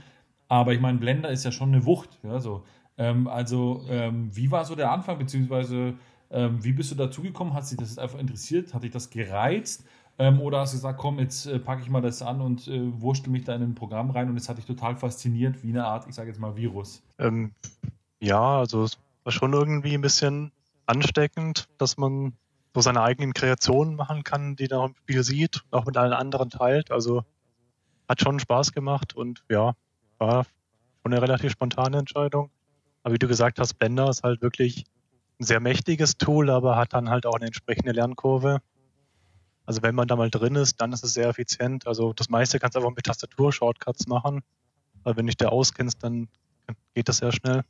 aber 0.48 0.72
ich 0.72 0.80
meine, 0.80 0.98
Blender 0.98 1.30
ist 1.30 1.44
ja 1.44 1.52
schon 1.52 1.74
eine 1.74 1.84
Wucht, 1.84 2.18
ja, 2.22 2.40
so, 2.40 2.64
ähm, 2.96 3.26
also 3.26 3.84
ähm, 3.88 4.34
wie 4.34 4.50
war 4.50 4.64
so 4.64 4.74
der 4.74 4.90
Anfang, 4.90 5.18
beziehungsweise 5.18 5.94
Ähm, 6.30 6.62
wie 6.62 6.72
bist 6.74 6.90
du 6.90 6.94
dazu 6.94 7.22
gekommen? 7.22 7.54
Hat 7.54 7.66
sich 7.66 7.78
das 7.78 7.96
einfach 7.96 8.18
interessiert? 8.18 8.74
Hat 8.74 8.82
dich 8.82 8.90
das 8.90 9.08
gereizt? 9.08 9.86
Ähm, 10.18 10.40
oder 10.40 10.60
hast 10.60 10.72
du 10.72 10.78
gesagt, 10.78 10.98
komm, 10.98 11.18
jetzt 11.20 11.46
äh, 11.46 11.58
packe 11.60 11.82
ich 11.82 11.90
mal 11.90 12.00
das 12.00 12.22
an 12.22 12.40
und 12.40 12.66
äh, 12.66 13.00
wurschtel 13.00 13.30
mich 13.30 13.44
da 13.44 13.54
in 13.54 13.62
ein 13.62 13.74
Programm 13.74 14.10
rein 14.10 14.28
und 14.28 14.36
es 14.36 14.48
hat 14.48 14.58
dich 14.58 14.66
total 14.66 14.96
fasziniert, 14.96 15.62
wie 15.62 15.70
eine 15.70 15.86
Art, 15.86 16.06
ich 16.08 16.14
sage 16.14 16.28
jetzt 16.28 16.40
mal, 16.40 16.56
Virus? 16.56 17.02
Ähm, 17.18 17.52
ja, 18.20 18.58
also 18.58 18.82
es 18.82 18.98
war 19.22 19.32
schon 19.32 19.52
irgendwie 19.52 19.94
ein 19.94 20.00
bisschen 20.00 20.50
ansteckend, 20.86 21.68
dass 21.78 21.96
man 21.96 22.32
so 22.74 22.80
seine 22.80 23.02
eigenen 23.02 23.32
Kreationen 23.32 23.94
machen 23.94 24.24
kann, 24.24 24.56
die 24.56 24.66
da 24.66 24.84
im 24.84 24.94
Spiel 24.96 25.22
sieht, 25.22 25.62
auch 25.70 25.86
mit 25.86 25.96
allen 25.96 26.12
anderen 26.12 26.50
teilt. 26.50 26.90
Also 26.90 27.24
hat 28.08 28.20
schon 28.20 28.40
Spaß 28.40 28.72
gemacht 28.72 29.14
und 29.14 29.44
ja, 29.48 29.74
war 30.18 30.44
schon 31.02 31.12
eine 31.12 31.22
relativ 31.22 31.52
spontane 31.52 31.98
Entscheidung. 31.98 32.50
Aber 33.02 33.14
wie 33.14 33.18
du 33.18 33.28
gesagt 33.28 33.60
hast, 33.60 33.74
Blender 33.74 34.08
ist 34.08 34.24
halt 34.24 34.42
wirklich 34.42 34.84
ein 35.40 35.44
sehr 35.44 35.60
mächtiges 35.60 36.18
Tool, 36.18 36.50
aber 36.50 36.76
hat 36.76 36.92
dann 36.92 37.08
halt 37.08 37.26
auch 37.26 37.36
eine 37.36 37.46
entsprechende 37.46 37.92
Lernkurve. 37.92 38.60
Also 39.68 39.82
wenn 39.82 39.94
man 39.94 40.08
da 40.08 40.16
mal 40.16 40.30
drin 40.30 40.54
ist, 40.54 40.80
dann 40.80 40.94
ist 40.94 41.04
es 41.04 41.12
sehr 41.12 41.28
effizient. 41.28 41.86
Also 41.86 42.14
das 42.14 42.30
meiste 42.30 42.58
kannst 42.58 42.74
du 42.74 42.78
einfach 42.80 42.96
mit 42.96 43.04
Tastatur-Shortcuts 43.04 44.06
machen. 44.06 44.40
Weil 45.02 45.14
wenn 45.18 45.26
du 45.26 45.30
dich 45.30 45.36
da 45.36 45.48
auskennst, 45.48 46.02
dann 46.02 46.28
geht 46.94 47.06
das 47.06 47.18
sehr 47.18 47.32
schnell. 47.32 47.62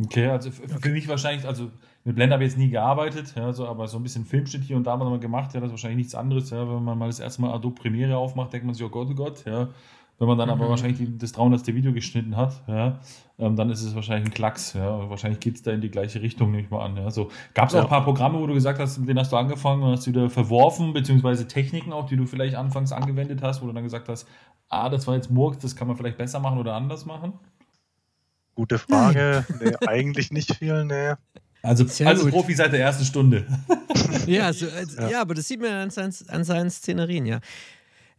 Okay, 0.00 0.28
also 0.28 0.52
für 0.52 0.90
mich 0.90 1.08
wahrscheinlich, 1.08 1.44
also 1.44 1.72
mit 2.04 2.14
Blender 2.14 2.34
habe 2.34 2.44
ich 2.44 2.52
jetzt 2.52 2.58
nie 2.58 2.70
gearbeitet, 2.70 3.34
ja, 3.34 3.52
so, 3.52 3.66
aber 3.66 3.88
so 3.88 3.96
ein 3.96 4.04
bisschen 4.04 4.24
Filmschnitt 4.24 4.62
hier 4.62 4.76
und 4.76 4.84
da 4.84 4.96
mal 4.96 5.18
gemacht, 5.18 5.54
ja, 5.54 5.60
das 5.60 5.68
ist 5.68 5.72
wahrscheinlich 5.72 5.96
nichts 5.96 6.14
anderes, 6.14 6.50
ja, 6.50 6.68
wenn 6.68 6.84
man 6.84 6.98
mal 6.98 7.06
das 7.06 7.18
erste 7.18 7.40
Mal 7.40 7.52
Adobe 7.52 7.80
Premiere 7.80 8.16
aufmacht, 8.16 8.52
denkt 8.52 8.66
man 8.66 8.74
sich, 8.74 8.84
oh 8.84 8.90
Gott, 8.90 9.08
oh 9.10 9.14
Gott, 9.14 9.44
ja, 9.44 9.70
wenn 10.18 10.28
man 10.28 10.38
dann 10.38 10.48
mhm. 10.48 10.54
aber 10.54 10.70
wahrscheinlich 10.70 11.08
das 11.18 11.32
300. 11.32 11.66
Video 11.68 11.92
geschnitten 11.92 12.36
hat, 12.36 12.62
ja, 12.66 13.00
ähm, 13.38 13.56
dann 13.56 13.70
ist 13.70 13.82
es 13.82 13.94
wahrscheinlich 13.94 14.30
ein 14.30 14.34
Klacks, 14.34 14.72
ja, 14.72 15.10
wahrscheinlich 15.10 15.40
geht 15.40 15.56
es 15.56 15.62
da 15.62 15.72
in 15.72 15.80
die 15.80 15.90
gleiche 15.90 16.22
Richtung, 16.22 16.50
nehme 16.50 16.62
ich 16.62 16.70
mal 16.70 16.84
an, 16.84 16.96
ja, 16.96 17.10
so. 17.10 17.30
Gab 17.54 17.68
es 17.68 17.74
auch 17.74 17.82
ein 17.82 17.88
paar 17.88 18.04
Programme, 18.04 18.38
wo 18.40 18.46
du 18.46 18.54
gesagt 18.54 18.78
hast, 18.78 18.98
mit 18.98 19.08
denen 19.08 19.18
hast 19.18 19.32
du 19.32 19.36
angefangen 19.36 19.82
und 19.82 19.92
hast 19.92 20.06
du 20.06 20.10
wieder 20.10 20.30
verworfen, 20.30 20.92
beziehungsweise 20.92 21.46
Techniken 21.46 21.92
auch, 21.92 22.06
die 22.06 22.16
du 22.16 22.24
vielleicht 22.26 22.54
anfangs 22.54 22.92
angewendet 22.92 23.42
hast, 23.42 23.62
wo 23.62 23.66
du 23.66 23.72
dann 23.72 23.84
gesagt 23.84 24.08
hast, 24.08 24.26
ah, 24.68 24.88
das 24.88 25.06
war 25.06 25.14
jetzt 25.14 25.30
Murks, 25.30 25.58
das 25.58 25.76
kann 25.76 25.86
man 25.86 25.96
vielleicht 25.96 26.18
besser 26.18 26.40
machen 26.40 26.58
oder 26.58 26.74
anders 26.74 27.04
machen? 27.04 27.34
Gute 28.54 28.78
Frage. 28.78 29.44
nee, 29.60 29.74
eigentlich 29.86 30.30
nicht 30.30 30.54
viel, 30.54 30.84
nee. 30.86 31.12
Also, 31.62 31.84
also 32.04 32.28
Profi 32.30 32.54
seit 32.54 32.72
der 32.72 32.80
ersten 32.80 33.04
Stunde. 33.04 33.44
ja, 34.26 34.52
so, 34.52 34.66
also, 34.70 35.02
ja. 35.02 35.08
ja. 35.08 35.20
aber 35.20 35.34
das 35.34 35.48
sieht 35.48 35.60
man 35.60 35.72
an 35.72 35.90
seinen, 35.90 36.14
an 36.28 36.44
seinen 36.44 36.70
Szenerien, 36.70 37.26
ja. 37.26 37.40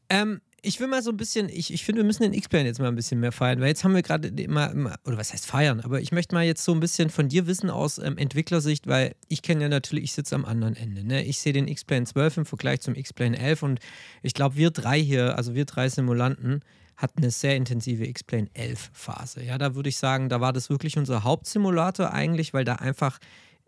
Ähm, 0.09 0.41
ich 0.61 0.79
will 0.79 0.87
mal 0.87 1.03
so 1.03 1.11
ein 1.11 1.17
bisschen, 1.17 1.49
ich, 1.49 1.71
ich 1.71 1.85
finde, 1.85 2.01
wir 2.01 2.05
müssen 2.05 2.23
den 2.23 2.33
X-Plane 2.33 2.65
jetzt 2.65 2.79
mal 2.79 2.87
ein 2.87 2.95
bisschen 2.95 3.19
mehr 3.19 3.31
feiern, 3.31 3.59
weil 3.59 3.67
jetzt 3.67 3.83
haben 3.83 3.93
wir 3.93 4.01
gerade 4.01 4.27
immer, 4.29 4.71
oder 5.05 5.17
was 5.17 5.31
heißt 5.31 5.45
feiern, 5.45 5.81
aber 5.81 6.01
ich 6.01 6.11
möchte 6.11 6.33
mal 6.33 6.43
jetzt 6.43 6.63
so 6.63 6.73
ein 6.73 6.79
bisschen 6.79 7.09
von 7.09 7.29
dir 7.29 7.47
wissen 7.47 7.69
aus 7.69 7.99
ähm, 7.99 8.17
Entwicklersicht, 8.17 8.87
weil 8.87 9.15
ich 9.27 9.41
kenne 9.43 9.63
ja 9.63 9.69
natürlich, 9.69 10.05
ich 10.05 10.13
sitze 10.13 10.35
am 10.35 10.45
anderen 10.45 10.75
Ende. 10.75 11.03
Ne? 11.03 11.23
Ich 11.23 11.39
sehe 11.39 11.53
den 11.53 11.67
X-Plane 11.67 12.05
12 12.05 12.37
im 12.37 12.45
Vergleich 12.45 12.81
zum 12.81 12.95
X-Plane 12.95 13.37
11 13.37 13.63
und 13.63 13.79
ich 14.23 14.33
glaube, 14.33 14.55
wir 14.55 14.71
drei 14.71 14.99
hier, 14.99 15.37
also 15.37 15.53
wir 15.53 15.65
drei 15.65 15.89
Simulanten, 15.89 16.61
hat 16.97 17.11
eine 17.17 17.29
sehr 17.29 17.55
intensive 17.55 18.05
X-Plane 18.05 18.49
11 18.55 18.89
Phase. 18.91 19.43
Ja, 19.43 19.59
da 19.59 19.75
würde 19.75 19.89
ich 19.89 19.97
sagen, 19.97 20.29
da 20.29 20.41
war 20.41 20.51
das 20.51 20.71
wirklich 20.71 20.97
unser 20.97 21.23
Hauptsimulator 21.23 22.11
eigentlich, 22.11 22.55
weil 22.55 22.65
da 22.65 22.75
einfach 22.75 23.19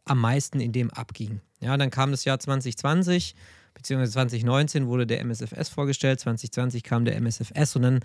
am 0.06 0.20
meisten 0.20 0.60
in 0.60 0.72
dem 0.72 0.90
abging. 0.90 1.40
Ja, 1.62 1.78
dann 1.78 1.92
kam 1.92 2.10
das 2.10 2.26
Jahr 2.26 2.40
2020, 2.40 3.36
beziehungsweise 3.80 4.12
2019 4.14 4.88
wurde 4.88 5.08
der 5.08 5.22
MSFS 5.22 5.70
vorgestellt, 5.70 6.20
2020 6.20 6.84
kam 6.84 7.06
der 7.06 7.16
MSFS 7.16 7.76
und 7.78 7.82
dann, 7.84 8.00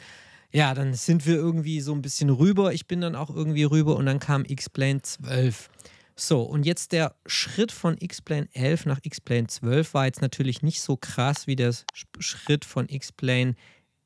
ja, 0.53 0.73
dann 0.73 0.95
sind 0.95 1.27
wir 1.27 1.35
irgendwie 1.35 1.81
so 1.81 1.93
ein 1.93 2.01
bisschen 2.01 2.31
rüber. 2.31 2.73
Ich 2.73 2.87
bin 2.87 3.01
dann 3.01 3.17
auch 3.17 3.29
irgendwie 3.29 3.65
rüber 3.65 3.97
und 3.97 4.07
dann 4.07 4.21
kam 4.21 4.45
X-Plane 4.45 5.03
12. 5.03 5.69
So, 6.17 6.43
und 6.43 6.65
jetzt 6.65 6.93
der 6.93 7.17
Schritt 7.27 7.73
von 7.73 7.97
X-Plane 7.99 8.49
11 8.53 8.87
nach 8.87 9.01
X-Plane 9.03 9.49
12 9.49 9.95
war 9.95 10.07
jetzt 10.07 10.23
natürlich 10.23 10.63
nicht 10.63 10.81
so 10.81 10.97
krass 10.97 11.49
wie 11.49 11.57
der 11.57 11.75
Schritt 12.21 12.65
von 12.65 12.89
X-Plane 12.89 13.57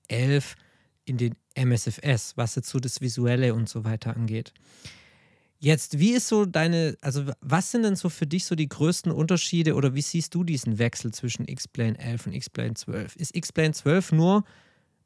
11 0.09 0.55
in 1.05 1.19
den 1.19 1.35
MSFS, 1.55 2.37
was 2.37 2.55
jetzt 2.55 2.71
so 2.71 2.81
das 2.81 3.03
Visuelle 3.03 3.53
und 3.53 3.69
so 3.69 3.85
weiter 3.85 4.17
angeht. 4.17 4.55
Jetzt, 5.61 5.99
wie 5.99 6.13
ist 6.13 6.29
so 6.29 6.45
deine, 6.45 6.97
also 7.01 7.25
was 7.41 7.73
sind 7.73 7.83
denn 7.83 7.97
so 7.97 8.09
für 8.09 8.27
dich 8.27 8.45
so 8.45 8.55
die 8.55 8.69
größten 8.69 9.11
Unterschiede 9.11 9.75
oder 9.75 9.95
wie 9.95 10.03
siehst 10.03 10.35
du 10.35 10.45
diesen 10.45 10.79
Wechsel 10.79 11.13
zwischen 11.13 11.49
X-Plane 11.49 11.99
11 11.99 12.27
und 12.27 12.33
X-Plane 12.33 12.75
12? 12.75 13.17
Ist 13.17 13.35
X-Plane 13.35 13.73
12 13.73 14.13
nur 14.13 14.45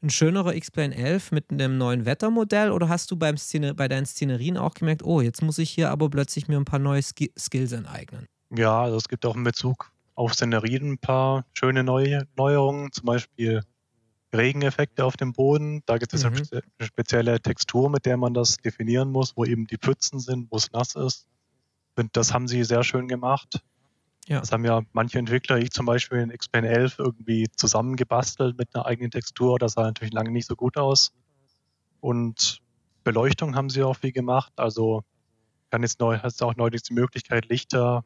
ein 0.03 0.11
schönerer 0.11 0.55
X-Plane 0.55 0.95
11 0.95 1.33
mit 1.33 1.51
einem 1.51 1.79
neuen 1.79 2.05
Wettermodell 2.05 2.71
oder 2.71 2.91
hast 2.91 3.11
du 3.11 3.17
beim 3.17 3.39
Szene, 3.39 3.75
bei 3.75 3.89
deinen 3.89 4.05
Szenerien 4.05 4.59
auch 4.59 4.75
gemerkt, 4.75 5.03
oh, 5.05 5.23
jetzt 5.23 5.43
muss 5.43 5.57
ich 5.59 5.71
hier 5.71 5.91
aber 5.91 6.11
plötzlich 6.11 6.49
mir 6.49 6.59
ein 6.59 6.67
paar 6.67 6.81
neue 6.81 7.01
Sk 7.01 7.31
Skills 7.39 7.73
aneignen? 7.73 8.27
Ja, 8.55 8.83
also 8.83 8.99
es 8.99 9.09
gibt 9.09 9.25
auch 9.25 9.37
in 9.37 9.45
Bezug 9.45 9.91
auf 10.15 10.35
Szenerien 10.35 10.93
ein 10.93 10.99
paar 10.99 11.47
schöne 11.55 11.83
neue 11.83 12.27
Neuerungen, 12.37 12.93
zum 12.93 13.07
Beispiel 13.07 13.63
Regeneffekte 14.35 15.05
auf 15.05 15.17
dem 15.17 15.33
Boden. 15.33 15.83
Da 15.87 15.99
gibt 15.99 16.15
es 16.15 16.25
mhm. 16.25 16.37
eine 16.51 16.63
spezielle 16.81 17.41
Textur, 17.41 17.91
mit 17.91 18.07
der 18.07 18.17
man 18.17 18.35
das 18.35 18.57
definieren 18.57 19.11
muss, 19.11 19.37
wo 19.37 19.45
eben 19.45 19.67
die 19.67 19.77
Pfützen 19.77 20.21
sind, 20.21 20.51
wo 20.51 20.57
es 20.57 20.73
nass 20.73 20.95
ist. 20.95 21.27
Und 21.97 22.17
das 22.17 22.33
haben 22.33 22.49
sie 22.49 22.65
sehr 22.65 22.85
schön 22.85 23.09
gemacht. 23.09 23.61
Ja. 24.27 24.41
Das 24.41 24.53
haben 24.53 24.65
ja 24.65 24.83
manche 24.93 25.19
Entwickler, 25.19 25.59
ich 25.59 25.73
zum 25.73 25.87
Beispiel 25.87 26.19
in 26.19 26.31
Xpen 26.31 26.65
11 26.65 26.99
irgendwie 26.99 27.49
zusammengebastelt 27.57 28.57
mit 28.57 28.75
einer 28.75 28.87
eigenen 28.87 29.11
Textur. 29.11 29.59
Das 29.59 29.73
sah 29.73 29.83
natürlich 29.83 30.15
lange 30.15 30.31
nicht 30.31 30.47
so 30.47 30.57
gut 30.57 30.77
aus. 30.77 31.13
Und 32.01 32.61
Beleuchtung 33.05 33.57
haben 33.57 33.69
sie 33.69 33.83
auch 33.83 33.97
viel 33.97 34.13
gemacht. 34.13 34.53
Also 34.57 35.03
kann 35.71 35.83
jetzt 35.83 36.01
neu, 36.01 36.19
hast 36.19 36.41
du 36.41 36.45
auch 36.45 36.57
neulich 36.57 36.83
die 36.83 36.95
Möglichkeit, 36.95 37.49
Lichter, 37.49 38.05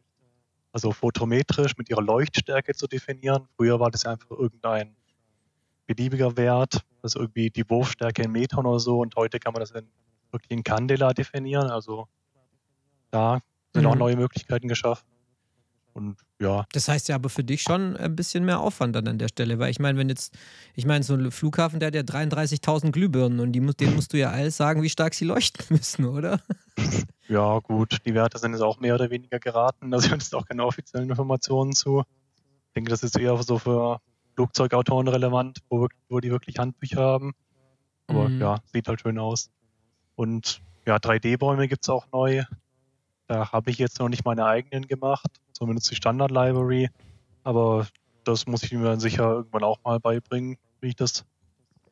also 0.73 0.93
photometrisch 0.93 1.77
mit 1.77 1.91
ihrer 1.91 2.03
Leuchtstärke 2.03 2.75
zu 2.75 2.87
definieren. 2.87 3.49
Früher 3.57 3.81
war 3.81 3.91
das 3.91 4.05
ja 4.05 4.13
einfach 4.13 4.31
irgendein 4.31 4.97
beliebiger 5.87 6.37
Wert, 6.37 6.81
also 7.03 7.21
irgendwie 7.21 7.51
die 7.51 7.69
Wurfstärke 7.69 8.23
in 8.23 8.33
Metern 8.33 8.67
oder 8.67 8.81
so. 8.81 9.01
Und 9.01 9.17
heute 9.17 9.39
kann 9.39 9.53
man 9.53 9.61
das 9.61 9.71
in, 9.71 9.87
wirklich 10.31 10.51
in 10.51 10.63
Candela 10.63 11.13
definieren. 11.13 11.71
Also 11.71 12.09
da 13.11 13.41
sind 13.73 13.85
mhm. 13.85 13.91
auch 13.91 13.97
neue 13.97 14.17
Möglichkeiten 14.17 14.69
geschaffen. 14.69 15.07
Und 15.97 16.19
ja. 16.39 16.67
Das 16.73 16.89
heißt 16.89 17.09
ja 17.09 17.15
aber 17.15 17.31
für 17.31 17.43
dich 17.43 17.63
schon 17.63 17.97
ein 17.97 18.15
bisschen 18.15 18.45
mehr 18.45 18.61
Aufwand 18.61 18.95
dann 18.95 19.09
an 19.09 19.19
der 19.19 19.29
Stelle, 19.29 19.59
weil 19.59 19.71
ich 19.71 19.79
meine, 19.79 19.99
wenn 19.99 20.11
jetzt, 20.11 20.37
ich 20.75 20.85
meine, 20.85 21.03
so 21.03 21.15
ein 21.15 21.31
Flughafen, 21.31 21.81
der 21.81 21.87
hat 21.87 21.95
ja 21.95 22.03
33.000 22.03 22.93
Glühbirnen 22.93 23.41
und 23.41 23.53
die, 23.53 23.61
denen 23.61 23.95
musst 23.95 24.13
du 24.13 24.19
ja 24.19 24.31
alles 24.31 24.59
sagen, 24.59 24.83
wie 24.83 24.91
stark 24.91 25.15
sie 25.15 25.25
leuchten 25.25 25.65
müssen, 25.71 26.05
oder? 26.05 26.41
Ja, 27.29 27.59
gut, 27.59 27.99
die 28.07 28.15
Werte 28.15 28.39
sind 28.39 28.53
jetzt 28.53 28.61
auch 28.61 28.79
mehr 28.79 28.95
oder 28.95 29.11
weniger 29.11 29.41
geraten. 29.41 29.91
Da 29.91 29.99
sind 29.99 30.13
jetzt 30.13 30.33
auch 30.33 30.47
keine 30.47 30.65
offiziellen 30.65 31.11
Informationen 31.11 31.73
zu. 31.73 32.05
Ich 32.69 32.73
denke, 32.77 32.89
das 32.89 33.03
ist 33.03 33.19
eher 33.19 33.37
so 33.43 33.59
für 33.59 34.01
Flugzeugautoren 34.37 35.09
relevant, 35.09 35.59
wo, 35.69 35.89
wo 36.09 36.21
die 36.21 36.31
wirklich 36.31 36.59
Handbücher 36.59 37.03
haben. 37.03 37.33
Aber 38.07 38.29
mhm. 38.29 38.41
ja, 38.41 38.59
sieht 38.73 38.87
halt 38.87 39.01
schön 39.01 39.19
aus. 39.19 39.51
Und 40.15 40.61
ja, 40.87 40.97
3D-Bäume 40.97 41.67
gibt 41.69 41.85
es 41.85 41.89
auch 41.89 42.07
neu. 42.13 42.45
Da 43.27 43.51
habe 43.51 43.71
ich 43.71 43.79
jetzt 43.79 43.99
noch 43.99 44.09
nicht 44.09 44.25
meine 44.25 44.45
eigenen 44.45 44.87
gemacht, 44.87 45.27
zumindest 45.53 45.91
die 45.91 45.97
Standard-Library. 45.97 46.91
Aber 47.43 47.87
das 48.25 48.47
muss 48.47 48.63
ich 48.63 48.73
mir 48.73 48.85
dann 48.85 49.01
sicher 49.01 49.29
irgendwann 49.31 49.65
auch 49.65 49.83
mal 49.83 49.99
beibringen, 49.99 50.59
wie 50.81 50.89
ich 50.89 50.97
das 50.97 51.25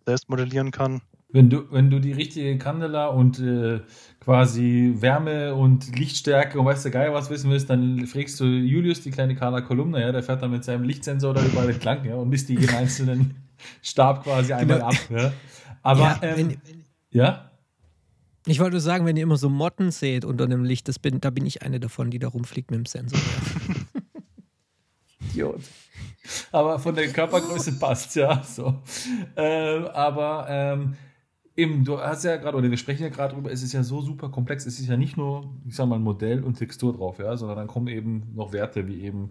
selbst 0.06 0.28
modellieren 0.28 0.70
kann. 0.70 1.00
Wenn 1.34 1.50
du, 1.50 1.64
wenn 1.72 1.90
du 1.90 1.98
die 1.98 2.12
richtige 2.12 2.56
Candela 2.58 3.08
und 3.08 3.40
äh, 3.40 3.80
quasi 4.20 4.94
Wärme 4.98 5.56
und 5.56 5.98
Lichtstärke 5.98 6.60
und 6.60 6.66
weißt 6.66 6.84
du 6.84 6.92
geil 6.92 7.12
was 7.12 7.28
wissen 7.28 7.50
willst, 7.50 7.68
dann 7.68 8.06
fragst 8.06 8.38
du 8.38 8.44
Julius, 8.44 9.00
die 9.00 9.10
kleine 9.10 9.34
Carla 9.34 9.60
Kolumna, 9.60 9.98
ja, 9.98 10.12
der 10.12 10.22
fährt 10.22 10.42
dann 10.42 10.52
mit 10.52 10.62
seinem 10.62 10.84
Lichtsensor 10.84 11.34
da 11.34 11.44
über 11.44 11.66
den 11.66 11.80
Klang, 11.80 12.04
ja, 12.04 12.14
und 12.14 12.28
misst 12.28 12.48
die 12.48 12.54
jeden 12.54 12.72
einzelnen 12.72 13.34
Stab 13.82 14.22
quasi 14.22 14.52
einmal 14.52 14.76
genau. 14.76 14.88
ab. 14.90 14.94
Ja. 15.10 15.32
Aber 15.82 16.00
ja, 16.00 16.18
ähm, 16.22 16.36
wenn, 16.36 16.56
ja? 17.10 17.50
Ich 18.46 18.60
wollte 18.60 18.78
sagen, 18.78 19.04
wenn 19.04 19.16
ihr 19.16 19.24
immer 19.24 19.36
so 19.36 19.48
Motten 19.48 19.90
seht 19.90 20.24
unter 20.24 20.44
einem 20.44 20.62
Licht, 20.62 20.86
das 20.86 21.00
bin, 21.00 21.20
da 21.20 21.30
bin 21.30 21.46
ich 21.46 21.62
eine 21.62 21.80
davon, 21.80 22.12
die 22.12 22.20
da 22.20 22.28
rumfliegt 22.28 22.70
mit 22.70 22.78
dem 22.78 22.86
Sensor. 22.86 23.18
Idiot. 25.30 25.62
Aber 26.52 26.78
von 26.78 26.94
der 26.94 27.08
Körpergröße 27.08 27.72
passt 27.80 28.14
ja 28.14 28.40
so. 28.44 28.82
Ähm, 29.36 29.86
aber 29.86 30.46
ähm, 30.48 30.94
Eben, 31.56 31.84
du 31.84 32.00
hast 32.00 32.24
ja 32.24 32.36
gerade, 32.36 32.56
oder 32.56 32.68
wir 32.68 32.76
sprechen 32.76 33.04
ja 33.04 33.10
gerade 33.10 33.34
drüber, 33.34 33.52
es 33.52 33.62
ist 33.62 33.72
ja 33.72 33.84
so 33.84 34.00
super 34.00 34.28
komplex. 34.28 34.66
Es 34.66 34.80
ist 34.80 34.88
ja 34.88 34.96
nicht 34.96 35.16
nur, 35.16 35.54
ich 35.68 35.76
sag 35.76 35.86
mal, 35.86 36.00
Modell 36.00 36.42
und 36.42 36.54
Textur 36.54 36.92
drauf, 36.94 37.20
ja, 37.20 37.36
sondern 37.36 37.56
dann 37.56 37.66
kommen 37.68 37.86
eben 37.86 38.24
noch 38.34 38.52
Werte 38.52 38.88
wie 38.88 39.02
eben 39.02 39.30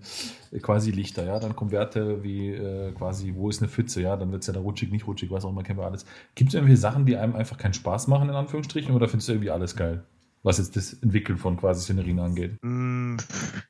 äh, 0.52 0.60
quasi 0.60 0.92
Lichter, 0.92 1.26
ja. 1.26 1.40
Dann 1.40 1.54
kommen 1.54 1.72
Werte 1.72 2.24
wie 2.24 2.52
äh, 2.52 2.94
quasi, 2.94 3.34
wo 3.36 3.50
ist 3.50 3.62
eine 3.62 3.68
Pfütze, 3.68 4.02
ja. 4.02 4.16
Dann 4.16 4.32
wird 4.32 4.44
es 4.44 4.48
ja 4.48 4.54
da 4.54 4.62
rutschig, 4.62 4.90
nicht 4.90 5.06
rutschig, 5.06 5.32
was 5.32 5.44
auch 5.44 5.50
immer, 5.50 5.64
kennen 5.64 5.80
wir 5.80 5.86
alles. 5.86 6.06
Gibt 6.36 6.50
es 6.50 6.54
irgendwelche 6.54 6.80
Sachen, 6.80 7.06
die 7.06 7.18
einem 7.18 7.36
einfach 7.36 7.58
keinen 7.58 7.74
Spaß 7.74 8.08
machen, 8.08 8.30
in 8.30 8.36
Anführungsstrichen, 8.36 8.96
oder 8.96 9.10
findest 9.10 9.28
du 9.28 9.34
irgendwie 9.34 9.52
alles 9.52 9.76
geil? 9.76 10.06
Was 10.44 10.58
jetzt 10.58 10.76
das 10.76 10.94
Entwickeln 10.94 11.38
von 11.38 11.58
quasi 11.58 11.82
Szenerien 11.82 12.20
angeht? 12.20 12.58
Mm, 12.62 13.16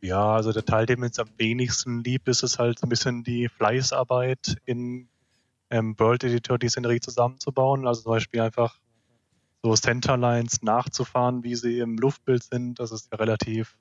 ja, 0.02 0.34
also 0.34 0.52
der 0.52 0.66
Teil, 0.66 0.86
der 0.86 1.00
mir 1.00 1.06
jetzt 1.08 1.20
am 1.20 1.30
wenigsten 1.38 2.04
lieb 2.04 2.28
ist, 2.28 2.44
ist 2.44 2.60
halt 2.60 2.84
ein 2.84 2.90
bisschen 2.90 3.24
die 3.24 3.48
Fleißarbeit 3.48 4.58
in 4.66 5.08
ähm, 5.74 5.96
World 5.98 6.24
Editor 6.24 6.60
die 6.60 6.70
Szenerie 6.70 7.00
zusammenzubauen. 7.00 7.88
Also 7.88 8.04
zum 8.04 8.12
Beispiel 8.12 8.42
einfach 8.42 8.80
so 9.64 9.74
Centerlines 9.76 10.62
nachzufahren, 10.62 11.44
wie 11.44 11.56
sie 11.56 11.80
im 11.80 11.98
Luftbild 11.98 12.44
sind. 12.44 12.80
Das 12.80 12.92
ist 12.92 13.10
ja 13.12 13.18
relativ 13.18 13.76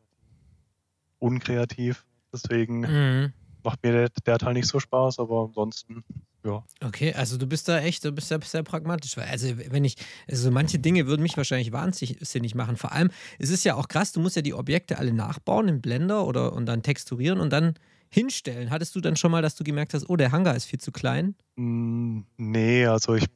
unkreativ. 1.18 2.04
Deswegen 2.32 2.80
Mhm. 2.80 3.32
macht 3.64 3.82
mir 3.82 3.92
der, 3.92 4.08
der 4.26 4.38
Teil 4.38 4.54
nicht 4.54 4.68
so 4.68 4.80
Spaß, 4.80 5.18
aber 5.18 5.44
ansonsten, 5.48 6.02
ja. 6.44 6.64
Okay, 6.82 7.12
also 7.14 7.36
du 7.36 7.46
bist 7.46 7.68
da 7.68 7.78
echt, 7.80 8.04
du 8.04 8.10
bist 8.12 8.30
da 8.30 8.40
sehr 8.40 8.62
pragmatisch. 8.62 9.16
Also 9.18 9.58
wenn 9.70 9.84
ich, 9.84 9.96
also 10.28 10.50
manche 10.50 10.78
Dinge 10.78 11.06
würden 11.06 11.22
mich 11.22 11.36
wahrscheinlich 11.36 11.72
wahnsinnig 11.72 12.54
machen. 12.54 12.76
Vor 12.76 12.92
allem, 12.92 13.10
es 13.38 13.50
ist 13.50 13.64
ja 13.64 13.74
auch 13.74 13.88
krass, 13.88 14.12
du 14.12 14.20
musst 14.20 14.36
ja 14.36 14.42
die 14.42 14.54
Objekte 14.54 14.98
alle 14.98 15.12
nachbauen 15.12 15.68
im 15.68 15.80
Blender 15.80 16.26
oder 16.26 16.52
und 16.54 16.66
dann 16.66 16.82
texturieren 16.82 17.38
und 17.38 17.50
dann 17.50 17.74
hinstellen. 18.12 18.70
Hattest 18.70 18.94
du 18.94 19.00
dann 19.00 19.16
schon 19.16 19.30
mal, 19.30 19.42
dass 19.42 19.54
du 19.54 19.64
gemerkt 19.64 19.94
hast, 19.94 20.08
oh, 20.08 20.16
der 20.16 20.32
Hangar 20.32 20.54
ist 20.54 20.66
viel 20.66 20.80
zu 20.80 20.92
klein? 20.92 21.34
Mm, 21.56 22.20
Nee, 22.36 22.86
also 22.86 23.14
ich 23.14 23.26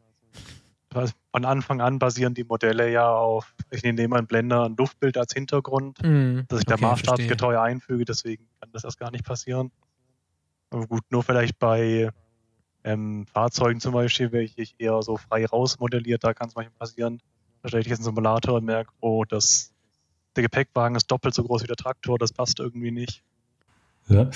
von 1.33 1.45
Anfang 1.45 1.83
an 1.83 1.99
basieren 1.99 2.33
die 2.33 2.45
Modelle 2.45 2.91
ja 2.91 3.11
auf, 3.11 3.55
ich 3.71 3.83
nehme 3.83 4.17
ein 4.17 4.27
Blender 4.27 4.65
ein 4.65 4.77
Luftbild 4.77 5.19
als 5.19 5.35
Hintergrund, 5.35 6.03
Mhm. 6.03 6.45
dass 6.49 6.61
ich 6.61 6.65
da 6.65 6.75
Okay, 6.75 6.85
maßstabsgetreu 6.85 7.59
einfüge, 7.61 8.07
deswegen 8.07 8.49
kann 8.61 8.71
das 8.73 8.85
erst 8.85 8.99
gar 8.99 9.11
nicht 9.11 9.25
passieren. 9.25 9.71
Aber 10.71 10.87
gut, 10.87 11.03
nur 11.11 11.23
vielleicht 11.23 11.59
bei 11.59 12.09
ähm, 12.85 13.27
Fahrzeugen 13.27 13.81
zum 13.81 13.93
Beispiel, 13.93 14.33
welche 14.33 14.63
ich 14.63 14.75
eher 14.79 15.03
so 15.03 15.17
frei 15.19 15.45
rausmodelliert, 15.45 16.25
da 16.25 16.33
kann 16.33 16.49
es 16.49 16.55
manchmal 16.55 16.79
passieren. 16.79 17.21
Da 17.63 17.69
stelle 17.69 17.83
ich 17.83 17.89
jetzt 17.89 17.99
einen 17.99 18.05
Simulator 18.05 18.55
und 18.57 18.65
merke, 18.65 18.91
oh, 19.01 19.25
das, 19.25 19.75
der 20.35 20.45
Gepäckwagen 20.45 20.97
ist 20.97 21.11
doppelt 21.11 21.35
so 21.35 21.43
groß 21.45 21.63
wie 21.65 21.67
der 21.67 21.77
Traktor, 21.77 22.17
das 22.19 22.33
passt 22.33 22.59
irgendwie 22.59 22.91
nicht. 22.93 23.23
Ja. 24.09 24.31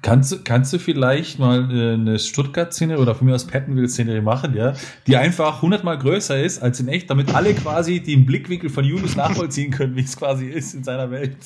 Kannst, 0.00 0.32
du- 0.32 0.38
kannst 0.42 0.72
du 0.72 0.78
vielleicht 0.78 1.38
mal 1.38 1.70
äh, 1.70 1.94
eine 1.94 2.18
Stuttgart-Szene 2.18 2.98
oder 2.98 3.14
von 3.14 3.26
mir 3.26 3.34
aus 3.34 3.46
Pattonville-Szene 3.46 4.22
machen, 4.22 4.54
ja, 4.54 4.72
die 5.06 5.16
einfach 5.18 5.60
hundertmal 5.60 5.98
größer 5.98 6.42
ist 6.42 6.62
als 6.62 6.80
in 6.80 6.88
echt, 6.88 7.10
damit 7.10 7.34
alle 7.34 7.52
quasi 7.54 8.00
den 8.00 8.24
Blickwinkel 8.24 8.70
von 8.70 8.84
Julius 8.84 9.16
nachvollziehen 9.16 9.70
können, 9.70 9.96
wie 9.96 10.00
es 10.02 10.16
quasi 10.16 10.46
ist 10.46 10.74
in 10.74 10.82
seiner 10.82 11.10
Welt. 11.10 11.36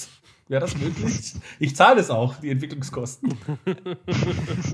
Wäre 0.48 0.60
das 0.60 0.76
möglich? 0.76 1.34
Ich 1.58 1.74
zahle 1.74 2.00
es 2.00 2.10
auch, 2.10 2.36
die 2.40 2.50
Entwicklungskosten. 2.50 3.32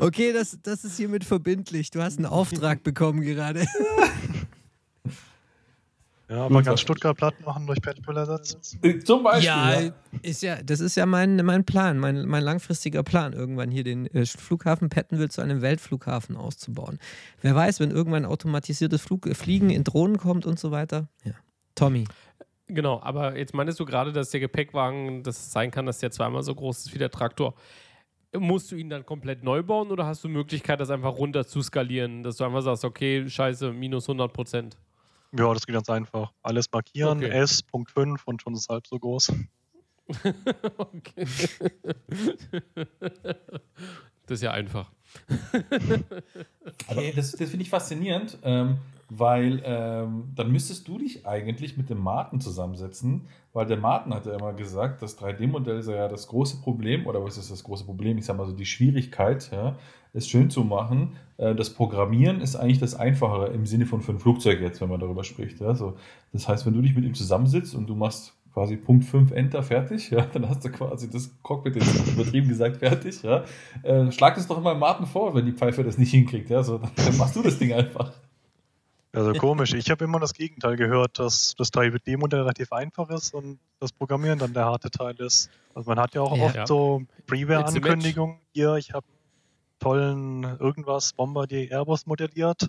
Okay, 0.00 0.32
das, 0.32 0.58
das 0.62 0.84
ist 0.84 0.96
hiermit 0.96 1.24
verbindlich. 1.24 1.90
Du 1.90 2.02
hast 2.02 2.18
einen 2.18 2.26
Auftrag 2.26 2.82
bekommen 2.82 3.20
gerade. 3.22 3.64
Ja, 6.28 6.48
man 6.48 6.62
kann 6.62 6.76
Stuttgart 6.76 7.16
platt 7.16 7.34
machen 7.44 7.66
durch 7.66 7.78
ersetzen. 8.06 8.60
Äh, 8.82 8.98
Zum 8.98 9.22
Beispiel. 9.22 9.46
Ja, 9.46 9.80
Ja. 9.80 9.92
ist 10.20 10.42
ja, 10.42 10.62
das 10.62 10.80
ist 10.80 10.94
ja 10.96 11.06
mein, 11.06 11.36
mein 11.36 11.64
Plan, 11.64 11.98
mein, 11.98 12.26
mein 12.26 12.42
langfristiger 12.42 13.02
Plan, 13.02 13.32
irgendwann 13.32 13.70
hier 13.70 13.82
den 13.82 14.06
äh, 14.14 14.26
Flughafen 14.26 14.90
Pettenwil 14.90 15.30
zu 15.30 15.40
einem 15.40 15.62
Weltflughafen 15.62 16.36
auszubauen. 16.36 16.98
Wer 17.40 17.54
weiß, 17.54 17.80
wenn 17.80 17.90
irgendwann 17.90 18.26
automatisiertes 18.26 19.00
Flug, 19.00 19.26
äh, 19.26 19.34
Fliegen 19.34 19.70
in 19.70 19.84
Drohnen 19.84 20.18
kommt 20.18 20.44
und 20.44 20.58
so 20.58 20.70
weiter. 20.70 21.08
Ja. 21.24 21.32
Tommy. 21.74 22.04
Genau, 22.66 23.00
aber 23.02 23.38
jetzt 23.38 23.54
meintest 23.54 23.80
du 23.80 23.86
gerade, 23.86 24.12
dass 24.12 24.28
der 24.28 24.40
Gepäckwagen, 24.40 25.22
dass 25.22 25.38
es 25.38 25.52
sein 25.52 25.70
kann, 25.70 25.86
dass 25.86 25.98
der 25.98 26.10
zweimal 26.10 26.42
so 26.42 26.54
groß 26.54 26.80
ist 26.86 26.94
wie 26.94 26.98
der 26.98 27.10
Traktor. 27.10 27.54
Musst 28.36 28.70
du 28.70 28.76
ihn 28.76 28.90
dann 28.90 29.06
komplett 29.06 29.42
neu 29.42 29.62
bauen 29.62 29.90
oder 29.90 30.04
hast 30.04 30.22
du 30.22 30.28
Möglichkeit, 30.28 30.78
das 30.78 30.90
einfach 30.90 31.16
runter 31.16 31.46
zu 31.46 31.62
skalieren, 31.62 32.22
dass 32.22 32.36
du 32.36 32.44
einfach 32.44 32.60
sagst, 32.60 32.84
okay, 32.84 33.26
scheiße, 33.26 33.72
minus 33.72 34.06
100 34.06 34.30
Prozent? 34.30 34.76
Ja, 35.36 35.52
das 35.52 35.66
geht 35.66 35.74
ganz 35.74 35.90
einfach. 35.90 36.32
Alles 36.42 36.66
markieren, 36.72 37.18
Okay. 37.18 37.28
S, 37.28 37.62
Punkt 37.62 37.90
5 37.90 38.22
und 38.26 38.42
schon 38.42 38.54
ist 38.54 38.68
halb 38.68 38.86
so 38.86 38.98
groß. 38.98 39.32
okay. 40.78 41.26
das 44.26 44.30
ist 44.30 44.42
ja 44.42 44.52
einfach. 44.52 44.90
Aber 46.88 47.02
das, 47.14 47.32
das 47.32 47.50
finde 47.50 47.62
ich 47.62 47.70
faszinierend, 47.70 48.38
ähm, 48.42 48.78
weil 49.10 49.62
ähm, 49.64 50.32
dann 50.34 50.50
müsstest 50.50 50.88
du 50.88 50.98
dich 50.98 51.26
eigentlich 51.26 51.76
mit 51.76 51.90
dem 51.90 51.98
Martin 51.98 52.40
zusammensetzen, 52.40 53.28
weil 53.52 53.66
der 53.66 53.76
Martin 53.76 54.14
hat 54.14 54.26
ja 54.26 54.34
immer 54.34 54.52
gesagt, 54.54 55.02
das 55.02 55.18
3D-Modell 55.18 55.82
sei 55.82 55.96
ja 55.96 56.08
das 56.08 56.28
große 56.28 56.58
Problem, 56.62 57.06
oder 57.06 57.22
was 57.22 57.36
ist 57.36 57.50
das 57.50 57.64
große 57.64 57.84
Problem? 57.84 58.18
Ich 58.18 58.24
sage 58.26 58.38
mal 58.38 58.46
so, 58.46 58.52
die 58.52 58.66
Schwierigkeit, 58.66 59.50
ja, 59.50 59.76
es 60.12 60.28
schön 60.28 60.50
zu 60.50 60.64
machen. 60.64 61.16
Äh, 61.36 61.54
das 61.54 61.70
Programmieren 61.70 62.40
ist 62.40 62.56
eigentlich 62.56 62.78
das 62.78 62.94
Einfachere 62.94 63.48
im 63.48 63.66
Sinne 63.66 63.86
von 63.86 64.00
für 64.00 64.12
ein 64.12 64.18
Flugzeug 64.18 64.60
jetzt, 64.60 64.80
wenn 64.80 64.88
man 64.88 65.00
darüber 65.00 65.24
spricht. 65.24 65.60
Ja. 65.60 65.74
So, 65.74 65.96
das 66.32 66.48
heißt, 66.48 66.66
wenn 66.66 66.74
du 66.74 66.82
dich 66.82 66.94
mit 66.94 67.04
ihm 67.04 67.14
zusammensitzt 67.14 67.74
und 67.74 67.86
du 67.88 67.94
machst 67.94 68.34
quasi 68.54 68.76
Punkt 68.76 69.04
5 69.04 69.30
Enter 69.32 69.62
fertig, 69.62 70.10
ja, 70.10 70.22
dann 70.32 70.48
hast 70.48 70.64
du 70.64 70.70
quasi 70.70 71.08
das 71.08 71.30
Cockpit 71.42 71.76
jetzt 71.76 72.08
übertrieben 72.08 72.48
gesagt 72.48 72.78
fertig, 72.78 73.22
ja. 73.22 73.44
Äh, 73.84 74.10
schlag 74.10 74.36
es 74.36 74.46
doch 74.48 74.58
immer 74.58 74.74
Martin 74.74 75.06
vor, 75.06 75.34
wenn 75.34 75.46
die 75.46 75.52
Pfeife 75.52 75.84
das 75.84 75.96
nicht 75.98 76.10
hinkriegt, 76.10 76.50
ja, 76.50 76.62
so, 76.64 76.78
dann, 76.78 76.90
dann 76.96 77.16
machst 77.18 77.36
du 77.36 77.42
das 77.42 77.58
Ding 77.58 77.72
einfach. 77.72 78.10
Also 79.12 79.32
komisch. 79.32 79.72
Ich 79.74 79.90
habe 79.90 80.04
immer 80.04 80.20
das 80.20 80.34
Gegenteil 80.34 80.76
gehört, 80.76 81.18
dass 81.18 81.54
das 81.56 81.72
3D-Modell 81.72 82.40
relativ 82.40 82.72
einfach 82.72 83.08
ist 83.10 83.32
und 83.32 83.58
das 83.80 83.90
Programmieren 83.90 84.38
dann 84.38 84.52
der 84.52 84.66
harte 84.66 84.90
Teil 84.90 85.14
ist. 85.18 85.50
Also 85.74 85.88
man 85.88 85.98
hat 85.98 86.14
ja 86.14 86.20
auch 86.20 86.36
Ja. 86.36 86.44
oft 86.44 86.56
Ja. 86.56 86.66
so 86.66 87.02
Freeware-Ankündigungen. 87.26 88.36
Hier, 88.52 88.74
ich 88.74 88.92
habe 88.92 89.06
tollen 89.78 90.44
irgendwas 90.58 91.12
Bombardier 91.12 91.70
Airbus 91.70 92.06
modelliert 92.06 92.68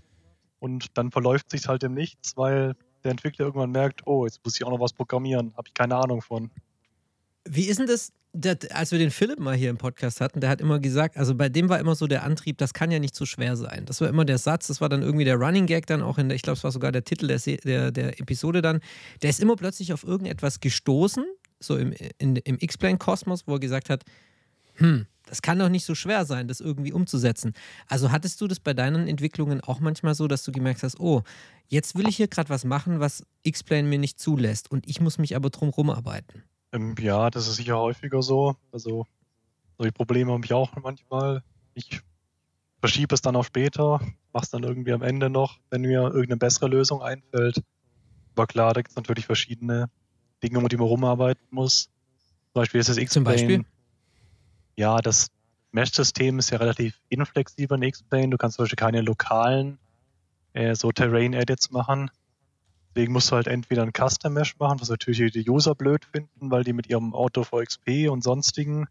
und 0.60 0.98
dann 0.98 1.12
verläuft 1.12 1.50
sich 1.52 1.68
halt 1.68 1.84
im 1.84 1.94
Nichts, 1.94 2.36
weil 2.38 2.76
der 3.04 3.12
Entwickler 3.12 3.46
irgendwann 3.46 3.72
merkt, 3.72 4.06
oh, 4.06 4.26
jetzt 4.26 4.44
muss 4.44 4.56
ich 4.56 4.66
auch 4.66 4.72
noch 4.72 4.80
was 4.80 4.94
programmieren. 4.94 5.54
Habe 5.56 5.68
ich 5.68 5.74
keine 5.74 5.96
Ahnung 5.96 6.22
von. 6.22 6.52
Wie 7.46 7.66
ist 7.66 7.80
denn 7.80 7.88
das, 7.88 8.12
das, 8.34 8.70
als 8.72 8.92
wir 8.92 9.00
den 9.00 9.12
Philipp 9.12 9.40
mal 9.40 9.56
hier 9.56 9.70
im 9.70 9.78
Podcast 9.78 10.22
hatten, 10.22 10.42
der 10.42 10.50
hat 10.50 10.62
immer 10.62 10.80
gesagt, 10.80 11.18
also 11.18 11.34
bei 11.34 11.50
dem 11.50 11.70
war 11.70 11.80
immer 11.80 11.96
so 11.96 12.08
der 12.08 12.24
Antrieb, 12.24 12.58
das 12.58 12.74
kann 12.74 12.92
ja 12.92 13.00
nicht 13.00 13.16
so 13.16 13.26
schwer 13.26 13.56
sein. 13.56 13.86
Das 13.86 14.02
war 14.02 14.10
immer 14.10 14.26
der 14.26 14.38
Satz, 14.38 14.68
das 14.68 14.82
war 14.82 14.90
dann 14.90 15.02
irgendwie 15.02 15.26
der 15.26 15.36
Running 15.36 15.66
Gag 15.66 15.88
dann 15.88 16.02
auch 16.02 16.18
in 16.18 16.30
der, 16.30 16.36
ich 16.36 16.42
glaube, 16.42 16.58
es 16.58 16.64
war 16.64 16.72
sogar 16.72 16.92
der 16.92 17.06
Titel 17.06 17.28
der, 17.28 17.40
der, 17.40 17.92
der 17.92 18.20
Episode 18.20 18.62
dann. 18.62 18.82
Der 19.22 19.30
ist 19.30 19.40
immer 19.40 19.56
plötzlich 19.56 19.94
auf 19.94 20.04
irgendetwas 20.04 20.60
gestoßen, 20.60 21.26
so 21.60 21.78
im, 21.78 21.94
im 22.18 22.58
X-Plane-Kosmos, 22.60 23.48
wo 23.48 23.54
er 23.54 23.60
gesagt 23.60 23.90
hat, 23.90 24.04
hm, 24.76 25.08
das 25.30 25.42
kann 25.42 25.60
doch 25.60 25.70
nicht 25.70 25.86
so 25.86 25.94
schwer 25.96 26.26
sein, 26.26 26.48
das 26.48 26.60
irgendwie 26.60 26.92
umzusetzen. 26.92 27.54
Also 27.88 28.12
hattest 28.12 28.42
du 28.42 28.48
das 28.48 28.60
bei 28.60 28.74
deinen 28.74 29.08
Entwicklungen 29.08 29.62
auch 29.62 29.80
manchmal 29.80 30.16
so, 30.16 30.28
dass 30.28 30.44
du 30.44 30.52
gemerkt 30.52 30.84
hast, 30.84 31.00
oh, 31.00 31.22
jetzt 31.68 31.96
will 31.96 32.08
ich 32.08 32.18
hier 32.18 32.28
gerade 32.28 32.50
was 32.50 32.66
machen, 32.66 33.00
was 33.00 33.24
X-Plane 33.44 33.88
mir 33.88 34.00
nicht 34.00 34.20
zulässt 34.20 34.72
und 34.72 34.88
ich 34.88 35.00
muss 35.02 35.20
mich 35.20 35.36
aber 35.36 35.52
drum 35.52 35.70
rumarbeiten. 35.70 36.44
Ähm, 36.72 36.96
ja, 37.00 37.30
das 37.30 37.48
ist 37.48 37.56
sicher 37.56 37.78
häufiger 37.78 38.22
so. 38.22 38.56
Also 38.72 39.06
solche 39.78 39.94
Probleme 39.94 40.32
habe 40.32 40.44
ich 40.44 40.54
auch 40.54 40.76
manchmal. 40.82 41.44
Ich 41.76 42.02
verschiebe 42.80 43.14
es 43.14 43.22
dann 43.22 43.36
auf 43.36 43.46
später, 43.46 44.02
mache 44.34 44.44
es 44.44 44.50
dann 44.50 44.64
irgendwie 44.64 44.94
am 44.94 45.02
Ende 45.02 45.30
noch, 45.30 45.60
wenn 45.70 45.82
mir 45.82 46.02
irgendeine 46.02 46.38
bessere 46.38 46.68
Lösung 46.68 47.02
einfällt. 47.02 47.62
Aber 48.36 48.48
klar, 48.48 48.74
da 48.74 48.82
gibt 48.82 48.92
es 48.92 48.96
natürlich 48.96 49.26
verschiedene 49.26 49.90
Dinge, 50.42 50.60
um 50.60 50.68
die 50.68 50.78
man 50.78 50.88
rumarbeiten 50.88 51.46
muss. 51.52 51.90
Zum 52.54 52.54
Beispiel 52.54 52.80
ist 52.80 52.90
das? 52.90 52.98
X-Plane. 52.98 53.66
Ja, 54.80 55.00
das 55.00 55.28
Mesh-System 55.74 56.40
ist 56.40 56.52
ja 56.52 56.58
relativ 56.58 57.02
inflexibel 57.10 57.76
in 57.76 57.84
X-Plane. 57.84 58.30
Du 58.30 58.38
kannst 58.38 58.56
zum 58.56 58.64
Beispiel 58.64 58.78
keine 58.78 59.02
lokalen 59.02 59.78
äh, 60.54 60.74
so 60.74 60.90
Terrain-Edits 60.94 61.70
machen. 61.72 62.10
Deswegen 62.96 63.12
musst 63.12 63.30
du 63.30 63.36
halt 63.36 63.48
entweder 63.48 63.84
ein 63.84 63.92
Custom 63.92 64.32
Mesh 64.32 64.58
machen, 64.58 64.80
was 64.80 64.88
natürlich 64.88 65.34
die 65.34 65.50
User 65.50 65.76
blöd 65.76 66.06
finden, 66.06 66.50
weil 66.50 66.64
die 66.64 66.72
mit 66.72 66.88
ihrem 66.88 67.14
Auto 67.14 67.44
VXP 67.44 68.08
und 68.08 68.24
sonstigen 68.24 68.86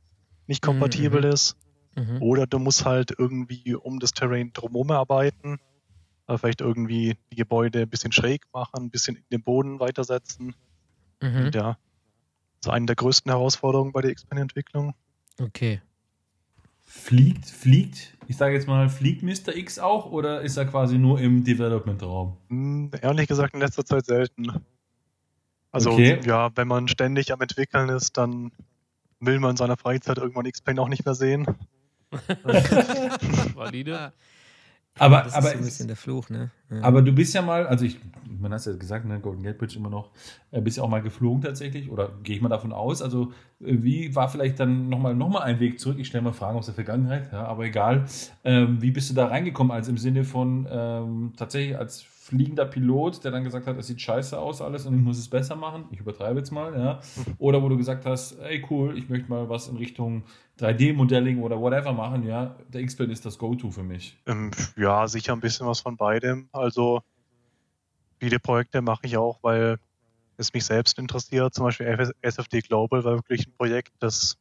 nicht 0.46 0.62
Mhm, 0.62 0.66
kompatibel 0.66 1.22
mhm. 1.22 1.32
ist. 1.32 1.56
Mhm. 1.96 2.20
Oder 2.20 2.46
du 2.46 2.58
musst 2.58 2.84
halt 2.84 3.14
irgendwie 3.16 3.74
um 3.74 3.98
das 3.98 4.12
Terrain 4.12 4.52
drumherum 4.52 4.90
arbeiten. 4.90 5.58
Also 6.26 6.38
vielleicht 6.40 6.60
irgendwie 6.60 7.16
die 7.32 7.36
Gebäude 7.36 7.80
ein 7.80 7.88
bisschen 7.88 8.12
schräg 8.12 8.42
machen, 8.52 8.84
ein 8.84 8.90
bisschen 8.90 9.16
in 9.16 9.24
den 9.32 9.42
Boden 9.42 9.80
weitersetzen. 9.80 10.54
Mhm. 11.22 11.50
Ja, 11.54 11.78
so 12.62 12.72
eine 12.72 12.84
der 12.84 12.96
größten 12.96 13.32
Herausforderungen 13.32 13.92
bei 13.92 14.02
der 14.02 14.10
X-Plane-Entwicklung. 14.10 14.94
Okay. 15.40 15.80
Fliegt, 16.84 17.46
fliegt, 17.46 18.16
ich 18.28 18.36
sage 18.36 18.54
jetzt 18.54 18.66
mal, 18.66 18.88
fliegt 18.88 19.22
Mr. 19.22 19.54
X 19.54 19.78
auch 19.78 20.06
oder 20.06 20.40
ist 20.40 20.56
er 20.56 20.64
quasi 20.64 20.96
nur 20.98 21.20
im 21.20 21.44
Development-Raum? 21.44 22.36
Hm, 22.48 22.90
ehrlich 23.02 23.28
gesagt 23.28 23.54
in 23.54 23.60
letzter 23.60 23.84
Zeit 23.84 24.06
selten. 24.06 24.50
Also 25.70 25.90
Okay. 25.90 26.18
ja, 26.24 26.50
wenn 26.56 26.66
man 26.66 26.88
ständig 26.88 27.32
am 27.32 27.40
entwickeln 27.42 27.90
ist, 27.90 28.16
dann 28.16 28.52
will 29.20 29.38
man 29.38 29.50
in 29.52 29.56
seiner 29.56 29.76
Freizeit 29.76 30.16
irgendwann 30.16 30.46
X-Plane 30.46 30.80
auch 30.80 30.88
nicht 30.88 31.04
mehr 31.04 31.14
sehen. 31.14 31.46
Valide. 33.54 34.12
Aber, 34.98 35.22
das 35.22 35.34
aber, 35.34 35.46
ist 35.48 35.52
so 35.52 35.58
ein 35.58 35.64
bisschen 35.64 35.86
der 35.86 35.96
Fluch, 35.96 36.28
ne? 36.30 36.50
Ja. 36.70 36.82
aber 36.82 37.00
du 37.02 37.12
bist 37.12 37.34
ja 37.34 37.40
mal, 37.40 37.66
also 37.66 37.84
ich, 37.84 37.98
man 38.38 38.52
hat 38.52 38.60
es 38.60 38.66
ja 38.66 38.74
gesagt, 38.74 39.06
ne, 39.06 39.20
Golden 39.20 39.42
Gate 39.42 39.56
Bridge 39.56 39.78
immer 39.78 39.88
noch, 39.88 40.10
äh, 40.50 40.60
bist 40.60 40.76
ja 40.76 40.82
auch 40.82 40.88
mal 40.88 41.00
geflogen 41.00 41.40
tatsächlich, 41.40 41.90
oder 41.90 42.10
gehe 42.22 42.36
ich 42.36 42.42
mal 42.42 42.48
davon 42.48 42.72
aus. 42.72 43.00
Also, 43.00 43.32
äh, 43.60 43.76
wie 43.82 44.14
war 44.14 44.28
vielleicht 44.28 44.60
dann 44.60 44.88
nochmal 44.88 45.14
noch 45.14 45.28
mal 45.28 45.40
ein 45.40 45.60
Weg 45.60 45.80
zurück? 45.80 45.98
Ich 45.98 46.08
stelle 46.08 46.22
mal 46.22 46.32
Fragen 46.32 46.58
aus 46.58 46.66
der 46.66 46.74
Vergangenheit, 46.74 47.32
ja, 47.32 47.44
aber 47.44 47.64
egal. 47.64 48.04
Ähm, 48.44 48.82
wie 48.82 48.90
bist 48.90 49.10
du 49.10 49.14
da 49.14 49.26
reingekommen, 49.26 49.72
als 49.72 49.88
im 49.88 49.98
Sinne 49.98 50.24
von 50.24 50.66
ähm, 50.70 51.32
tatsächlich 51.36 51.78
als 51.78 52.04
fliegender 52.28 52.66
Pilot, 52.66 53.24
der 53.24 53.30
dann 53.30 53.42
gesagt 53.42 53.66
hat, 53.66 53.78
es 53.78 53.86
sieht 53.86 54.02
scheiße 54.02 54.38
aus 54.38 54.60
alles 54.60 54.84
und 54.84 54.94
ich 54.94 55.00
muss 55.00 55.18
es 55.18 55.28
besser 55.28 55.56
machen? 55.56 55.84
Ich 55.92 56.00
übertreibe 56.00 56.38
jetzt 56.38 56.50
mal, 56.50 56.78
ja. 56.78 57.00
Oder 57.38 57.62
wo 57.62 57.70
du 57.70 57.78
gesagt 57.78 58.04
hast, 58.04 58.38
ey 58.40 58.64
cool, 58.68 58.98
ich 58.98 59.08
möchte 59.08 59.30
mal 59.30 59.48
was 59.48 59.68
in 59.68 59.78
Richtung 59.78 60.24
3D-Modelling 60.60 61.40
oder 61.40 61.58
whatever 61.58 61.94
machen, 61.94 62.26
ja. 62.26 62.54
Der 62.68 62.82
X-Plane 62.82 63.12
ist 63.12 63.24
das 63.24 63.38
Go-To 63.38 63.70
für 63.70 63.82
mich. 63.82 64.18
Ähm, 64.26 64.50
ja, 64.76 65.08
sicher 65.08 65.32
ein 65.32 65.40
bisschen 65.40 65.66
was 65.66 65.80
von 65.80 65.96
beidem. 65.96 66.50
Also 66.52 67.02
viele 68.20 68.38
Projekte 68.38 68.82
mache 68.82 69.06
ich 69.06 69.16
auch, 69.16 69.38
weil 69.42 69.78
es 70.36 70.52
mich 70.52 70.66
selbst 70.66 70.98
interessiert, 70.98 71.54
zum 71.54 71.64
Beispiel 71.64 72.12
SFD 72.20 72.60
Global 72.60 73.04
war 73.04 73.14
wirklich 73.14 73.46
ein 73.46 73.54
Projekt, 73.56 73.92
das 74.00 74.36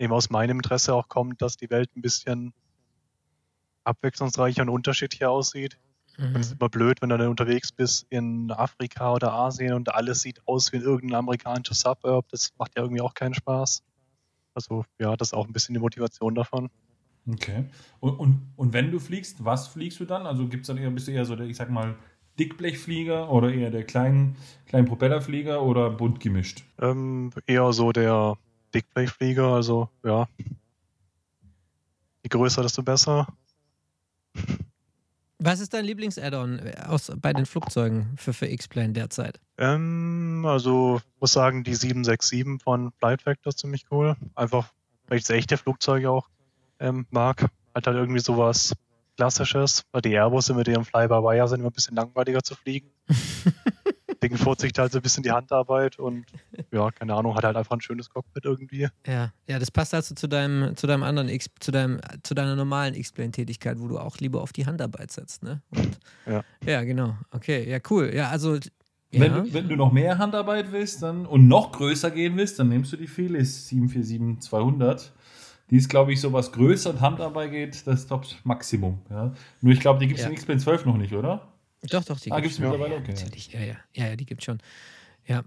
eben 0.00 0.12
aus 0.12 0.28
meinem 0.28 0.58
Interesse 0.58 0.92
auch 0.92 1.08
kommt, 1.08 1.40
dass 1.40 1.56
die 1.56 1.70
Welt 1.70 1.88
ein 1.96 2.02
bisschen 2.02 2.52
abwechslungsreicher 3.84 4.62
und 4.62 4.70
unterschiedlicher 4.70 5.30
aussieht. 5.30 5.78
Mhm. 6.18 6.34
Und 6.34 6.40
es 6.40 6.46
ist 6.48 6.60
immer 6.60 6.68
blöd, 6.68 7.02
wenn 7.02 7.08
du 7.10 7.18
dann 7.18 7.28
unterwegs 7.28 7.72
bist 7.72 8.06
in 8.10 8.50
Afrika 8.50 9.12
oder 9.12 9.32
Asien 9.32 9.74
und 9.74 9.94
alles 9.94 10.20
sieht 10.20 10.40
aus 10.46 10.72
wie 10.72 10.76
in 10.76 10.82
irgendein 10.82 11.18
amerikanischer 11.18 11.74
Suburb. 11.74 12.26
Das 12.30 12.52
macht 12.58 12.76
ja 12.76 12.82
irgendwie 12.82 13.02
auch 13.02 13.14
keinen 13.14 13.34
Spaß. 13.34 13.82
Also 14.54 14.84
ja, 14.98 15.16
das 15.16 15.28
ist 15.28 15.34
auch 15.34 15.46
ein 15.46 15.52
bisschen 15.52 15.74
die 15.74 15.80
Motivation 15.80 16.34
davon. 16.34 16.70
Okay. 17.28 17.64
Und, 18.00 18.18
und, 18.18 18.52
und 18.56 18.72
wenn 18.72 18.90
du 18.90 18.98
fliegst, 18.98 19.44
was 19.44 19.68
fliegst 19.68 20.00
du 20.00 20.04
dann? 20.04 20.26
Also 20.26 20.46
gibt 20.48 20.62
es 20.62 20.68
dann 20.68 20.78
eher, 20.78 20.90
bist 20.90 21.08
du 21.08 21.12
eher 21.12 21.24
so 21.24 21.36
der, 21.36 21.46
ich 21.46 21.56
sag 21.56 21.70
mal, 21.70 21.96
Dickblechflieger 22.38 23.30
oder 23.30 23.52
eher 23.52 23.70
der 23.70 23.84
kleinen, 23.84 24.36
kleinen 24.66 24.86
Propellerflieger 24.86 25.62
oder 25.62 25.90
bunt 25.90 26.20
gemischt? 26.20 26.64
Ähm, 26.78 27.30
eher 27.46 27.72
so 27.72 27.92
der 27.92 28.36
Dickblechflieger, 28.74 29.46
also 29.46 29.88
ja. 30.04 30.28
Je 32.22 32.28
größer, 32.28 32.62
desto 32.62 32.82
besser. 32.82 33.26
Was 35.38 35.60
ist 35.60 35.74
dein 35.74 35.84
Lieblings-Add-on 35.84 36.60
äh, 36.60 37.16
bei 37.20 37.32
den 37.32 37.44
Flugzeugen 37.44 38.14
für, 38.16 38.32
für 38.32 38.46
X-Plane 38.46 38.94
derzeit? 38.94 39.38
Ähm, 39.58 40.44
also 40.46 41.00
muss 41.20 41.32
sagen, 41.32 41.62
die 41.62 41.74
767 41.74 42.62
von 42.62 42.92
Flight 42.98 43.22
Factor 43.22 43.50
ist 43.50 43.58
ziemlich 43.58 43.84
cool. 43.90 44.16
Einfach, 44.34 44.72
weil 45.08 45.18
ich 45.18 45.24
das 45.24 45.36
echte 45.36 45.58
Flugzeuge 45.58 46.10
auch 46.10 46.28
ähm, 46.80 47.06
mag. 47.10 47.42
Hat 47.74 47.86
halt 47.86 47.96
irgendwie 47.96 48.20
sowas 48.20 48.74
Klassisches, 49.16 49.84
weil 49.92 50.02
die 50.02 50.12
Airbus 50.12 50.50
mit 50.50 50.68
ihrem 50.68 50.84
Fly-by-Wire 50.84 51.48
sind 51.48 51.60
immer 51.60 51.70
ein 51.70 51.72
bisschen 51.72 51.96
langweiliger 51.96 52.42
zu 52.42 52.54
fliegen. 52.54 52.90
Deswegen 54.26 54.42
vorzieht 54.42 54.78
halt 54.78 54.90
so 54.90 54.98
ein 54.98 55.02
bisschen 55.02 55.22
die 55.22 55.30
Handarbeit 55.30 55.98
und 56.00 56.26
ja, 56.72 56.90
keine 56.90 57.14
Ahnung, 57.14 57.36
hat 57.36 57.44
halt 57.44 57.56
einfach 57.56 57.76
ein 57.76 57.80
schönes 57.80 58.10
Cockpit 58.10 58.44
irgendwie. 58.44 58.88
Ja, 59.06 59.32
ja, 59.46 59.58
das 59.58 59.70
passt 59.70 59.94
also 59.94 60.16
zu 60.16 60.26
deinem, 60.26 60.76
zu 60.76 60.88
deinem 60.88 61.04
anderen 61.04 61.28
X, 61.28 61.46
zu 61.60 61.70
deinem, 61.70 62.00
zu 62.24 62.34
deiner 62.34 62.56
normalen 62.56 62.94
X-Plane-Tätigkeit, 62.94 63.78
wo 63.78 63.86
du 63.86 63.98
auch 63.98 64.18
lieber 64.18 64.42
auf 64.42 64.52
die 64.52 64.66
Handarbeit 64.66 65.12
setzt, 65.12 65.44
ne? 65.44 65.62
Und, 65.70 65.98
ja. 66.26 66.42
Ja, 66.64 66.82
genau. 66.82 67.16
Okay, 67.30 67.70
ja, 67.70 67.78
cool. 67.88 68.12
Ja, 68.12 68.30
also 68.30 68.54
ja. 68.56 68.60
Wenn, 69.12 69.34
du, 69.34 69.54
wenn, 69.54 69.68
du, 69.68 69.76
noch 69.76 69.92
mehr 69.92 70.18
Handarbeit 70.18 70.72
willst 70.72 71.02
dann, 71.02 71.24
und 71.24 71.46
noch 71.46 71.70
größer 71.70 72.10
gehen 72.10 72.36
willst, 72.36 72.58
dann 72.58 72.68
nimmst 72.68 72.92
du 72.92 72.96
die 72.96 73.06
Felis 73.06 73.68
747-200. 73.70 75.10
Die 75.70 75.76
ist, 75.76 75.88
glaube 75.88 76.12
ich, 76.12 76.20
so 76.20 76.32
was 76.32 76.50
größer 76.50 76.90
und 76.90 77.00
Handarbeit 77.00 77.52
geht, 77.52 77.86
das 77.86 78.00
ist 78.00 78.08
top 78.08 78.26
Maximum. 78.42 78.98
Ja. 79.08 79.32
Nur 79.60 79.72
ich 79.72 79.80
glaube, 79.80 80.00
die 80.00 80.08
gibt 80.08 80.18
es 80.18 80.24
ja. 80.24 80.30
in 80.30 80.34
X-Plane 80.34 80.60
12 80.60 80.84
noch 80.84 80.96
nicht, 80.96 81.12
oder? 81.12 81.52
Doch, 81.82 82.04
doch, 82.04 82.18
die 82.18 82.32
ah, 82.32 82.40
gibt 82.40 82.52
es 82.52 82.58
mittlerweile? 82.58 82.96
Okay. 82.96 83.12
Natürlich, 83.12 83.52
ja, 83.52 83.60
ja, 83.60 83.76
ja, 83.94 84.06
ja 84.06 84.16
die 84.16 84.26
gibt 84.26 84.40
es 84.40 84.44
schon. 84.44 84.58
Ja, 85.26 85.44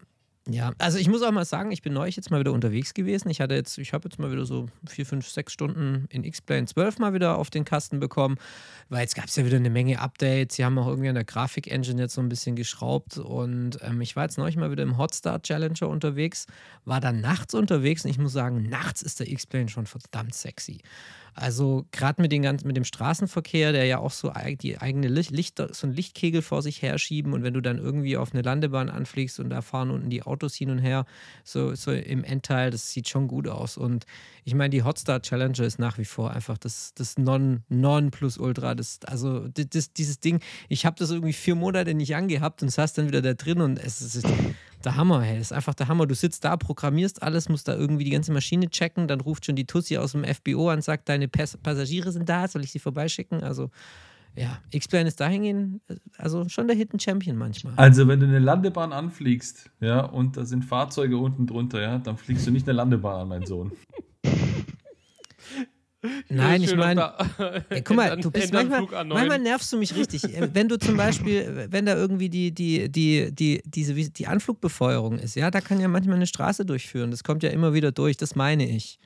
ja, 0.51 0.73
also 0.79 0.97
ich 0.97 1.07
muss 1.07 1.21
auch 1.21 1.31
mal 1.31 1.45
sagen, 1.45 1.71
ich 1.71 1.83
bin 1.83 1.93
neulich 1.93 2.15
jetzt 2.15 2.31
mal 2.31 2.39
wieder 2.39 2.53
unterwegs 2.53 2.93
gewesen. 2.93 3.29
Ich 3.29 3.39
hatte 3.39 3.53
jetzt, 3.53 3.77
ich 3.77 3.93
habe 3.93 4.09
jetzt 4.09 4.17
mal 4.17 4.31
wieder 4.31 4.45
so 4.45 4.67
vier, 4.87 5.05
fünf, 5.05 5.27
sechs 5.27 5.53
Stunden 5.53 6.07
in 6.09 6.23
X-Plane 6.23 6.65
12 6.65 6.97
mal 6.97 7.13
wieder 7.13 7.37
auf 7.37 7.49
den 7.51 7.65
Kasten 7.65 7.99
bekommen, 7.99 8.37
weil 8.87 9.01
jetzt 9.01 9.15
gab 9.15 9.25
es 9.25 9.35
ja 9.35 9.45
wieder 9.45 9.57
eine 9.57 9.69
Menge 9.69 9.99
Updates. 9.99 10.55
Sie 10.55 10.65
haben 10.65 10.77
auch 10.79 10.87
irgendwie 10.87 11.09
an 11.09 11.15
der 11.15 11.23
Grafik-Engine 11.23 12.01
jetzt 12.01 12.15
so 12.15 12.21
ein 12.21 12.29
bisschen 12.29 12.55
geschraubt 12.55 13.17
und 13.17 13.77
ähm, 13.83 14.01
ich 14.01 14.15
war 14.15 14.23
jetzt 14.23 14.39
neulich 14.39 14.57
mal 14.57 14.71
wieder 14.71 14.83
im 14.83 14.97
Hotstar 14.97 15.41
Challenger 15.41 15.87
unterwegs, 15.87 16.47
war 16.83 16.99
dann 16.99 17.21
nachts 17.21 17.53
unterwegs 17.53 18.03
und 18.05 18.11
ich 18.11 18.17
muss 18.17 18.33
sagen, 18.33 18.63
nachts 18.69 19.03
ist 19.03 19.19
der 19.19 19.29
X-Plane 19.29 19.69
schon 19.69 19.85
verdammt 19.85 20.33
sexy. 20.33 20.79
Also 21.33 21.85
gerade 21.91 22.21
mit, 22.21 22.31
mit 22.65 22.77
dem 22.77 22.83
Straßenverkehr, 22.83 23.71
der 23.71 23.85
ja 23.85 23.99
auch 23.99 24.11
so 24.11 24.31
die 24.61 24.77
eigene 24.77 25.07
Licht, 25.07 25.57
so 25.57 25.87
einen 25.87 25.95
Lichtkegel 25.95 26.41
vor 26.41 26.61
sich 26.61 26.81
herschieben 26.81 27.33
und 27.33 27.43
wenn 27.43 27.53
du 27.53 27.61
dann 27.61 27.77
irgendwie 27.77 28.17
auf 28.17 28.33
eine 28.33 28.41
Landebahn 28.41 28.89
anfliegst 28.89 29.39
und 29.39 29.49
da 29.49 29.61
fahren 29.61 29.91
unten 29.91 30.09
die 30.09 30.23
Autos 30.23 30.55
hin 30.55 30.69
und 30.69 30.79
her, 30.79 31.05
so, 31.43 31.75
so 31.75 31.91
im 31.91 32.23
Endteil, 32.23 32.71
das 32.71 32.91
sieht 32.91 33.09
schon 33.09 33.27
gut 33.27 33.47
aus. 33.47 33.77
Und 33.77 34.05
ich 34.43 34.55
meine, 34.55 34.69
die 34.69 34.83
Hotstar 34.83 35.21
Challenger 35.21 35.63
ist 35.65 35.79
nach 35.79 35.97
wie 35.97 36.05
vor 36.05 36.31
einfach 36.31 36.57
das, 36.57 36.93
das 36.95 37.17
Non, 37.17 37.63
non 37.69 38.11
plus 38.11 38.37
Ultra. 38.37 38.75
Das, 38.75 38.99
also 39.05 39.47
das, 39.47 39.93
dieses 39.93 40.19
Ding, 40.19 40.39
ich 40.67 40.85
habe 40.85 40.95
das 40.97 41.11
irgendwie 41.11 41.33
vier 41.33 41.55
Monate 41.55 41.93
nicht 41.93 42.15
angehabt 42.15 42.61
und 42.63 42.69
saß 42.69 42.93
dann 42.93 43.07
wieder 43.07 43.21
da 43.21 43.33
drin 43.33 43.61
und 43.61 43.79
es 43.79 44.01
ist 44.01 44.25
der 44.83 44.95
Hammer, 44.95 45.21
hey. 45.21 45.37
Das 45.37 45.47
ist 45.47 45.53
einfach 45.53 45.73
der 45.73 45.87
Hammer. 45.87 46.07
Du 46.07 46.15
sitzt 46.15 46.43
da, 46.43 46.57
programmierst 46.57 47.21
alles, 47.23 47.49
musst 47.49 47.67
da 47.67 47.75
irgendwie 47.75 48.03
die 48.03 48.11
ganze 48.11 48.31
Maschine 48.31 48.69
checken, 48.69 49.07
dann 49.07 49.21
ruft 49.21 49.45
schon 49.45 49.55
die 49.55 49.65
Tussi 49.65 49.97
aus 49.97 50.13
dem 50.13 50.23
FBO 50.23 50.69
an, 50.69 50.81
sagt, 50.81 51.09
deine 51.09 51.27
Pass 51.27 51.57
Passagiere 51.57 52.11
sind 52.11 52.29
da, 52.29 52.47
soll 52.47 52.63
ich 52.63 52.71
sie 52.71 52.79
vorbeischicken? 52.79 53.43
Also, 53.43 53.69
ja, 54.35 54.59
X-Plane 54.71 55.07
ist 55.07 55.19
dahingehend, 55.19 55.81
also 56.17 56.47
schon 56.49 56.67
der 56.67 56.75
Hidden 56.75 56.99
Champion 56.99 57.35
manchmal. 57.35 57.73
Also, 57.75 58.07
wenn 58.07 58.19
du 58.19 58.27
eine 58.27 58.39
Landebahn 58.39 58.93
anfliegst, 58.93 59.69
ja, 59.79 60.01
und 60.01 60.37
da 60.37 60.45
sind 60.45 60.63
Fahrzeuge 60.63 61.17
unten 61.17 61.47
drunter, 61.47 61.81
ja, 61.81 61.97
dann 61.97 62.17
fliegst 62.17 62.47
du 62.47 62.51
nicht 62.51 62.67
eine 62.67 62.77
Landebahn 62.77 63.21
an, 63.21 63.27
mein 63.27 63.45
Sohn. 63.45 63.71
Nein, 66.29 66.63
ich 66.63 66.75
meine, 66.75 67.13
guck 67.83 67.95
mal, 67.95 68.15
du 68.17 68.31
bist 68.31 68.53
manchmal, 68.53 69.05
manchmal 69.05 69.39
nervst 69.39 69.71
du 69.73 69.77
mich 69.77 69.95
richtig. 69.95 70.23
Äh, 70.23 70.49
wenn 70.53 70.69
du 70.69 70.79
zum 70.79 70.95
Beispiel, 70.95 71.67
wenn 71.71 71.85
da 71.85 71.95
irgendwie 71.95 72.29
die, 72.29 72.51
die, 72.51 72.89
die, 72.89 73.33
die, 73.33 73.61
diese, 73.65 73.93
die 73.93 74.27
Anflugbefeuerung 74.27 75.19
ist, 75.19 75.35
ja, 75.35 75.51
da 75.51 75.59
kann 75.59 75.79
ja 75.81 75.87
manchmal 75.87 76.15
eine 76.15 76.27
Straße 76.27 76.65
durchführen. 76.65 77.11
Das 77.11 77.23
kommt 77.23 77.43
ja 77.43 77.49
immer 77.49 77.73
wieder 77.73 77.91
durch, 77.91 78.15
das 78.15 78.35
meine 78.35 78.69
ich. 78.69 78.99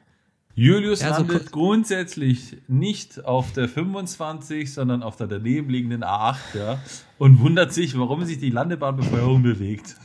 Julius 0.55 1.01
ja, 1.01 1.15
so 1.15 1.23
landet 1.23 1.51
grundsätzlich 1.51 2.57
nicht 2.67 3.25
auf 3.25 3.53
der 3.53 3.67
25, 3.67 4.71
sondern 4.71 5.01
auf 5.01 5.15
der 5.15 5.25
daneben 5.25 5.71
liegenden 5.71 6.03
A8, 6.03 6.35
ja, 6.53 6.79
und 7.17 7.39
wundert 7.39 7.73
sich, 7.73 7.97
warum 7.97 8.23
sich 8.23 8.37
die 8.37 8.51
Landebahnbefeuerung 8.51 9.41
bewegt. 9.41 9.95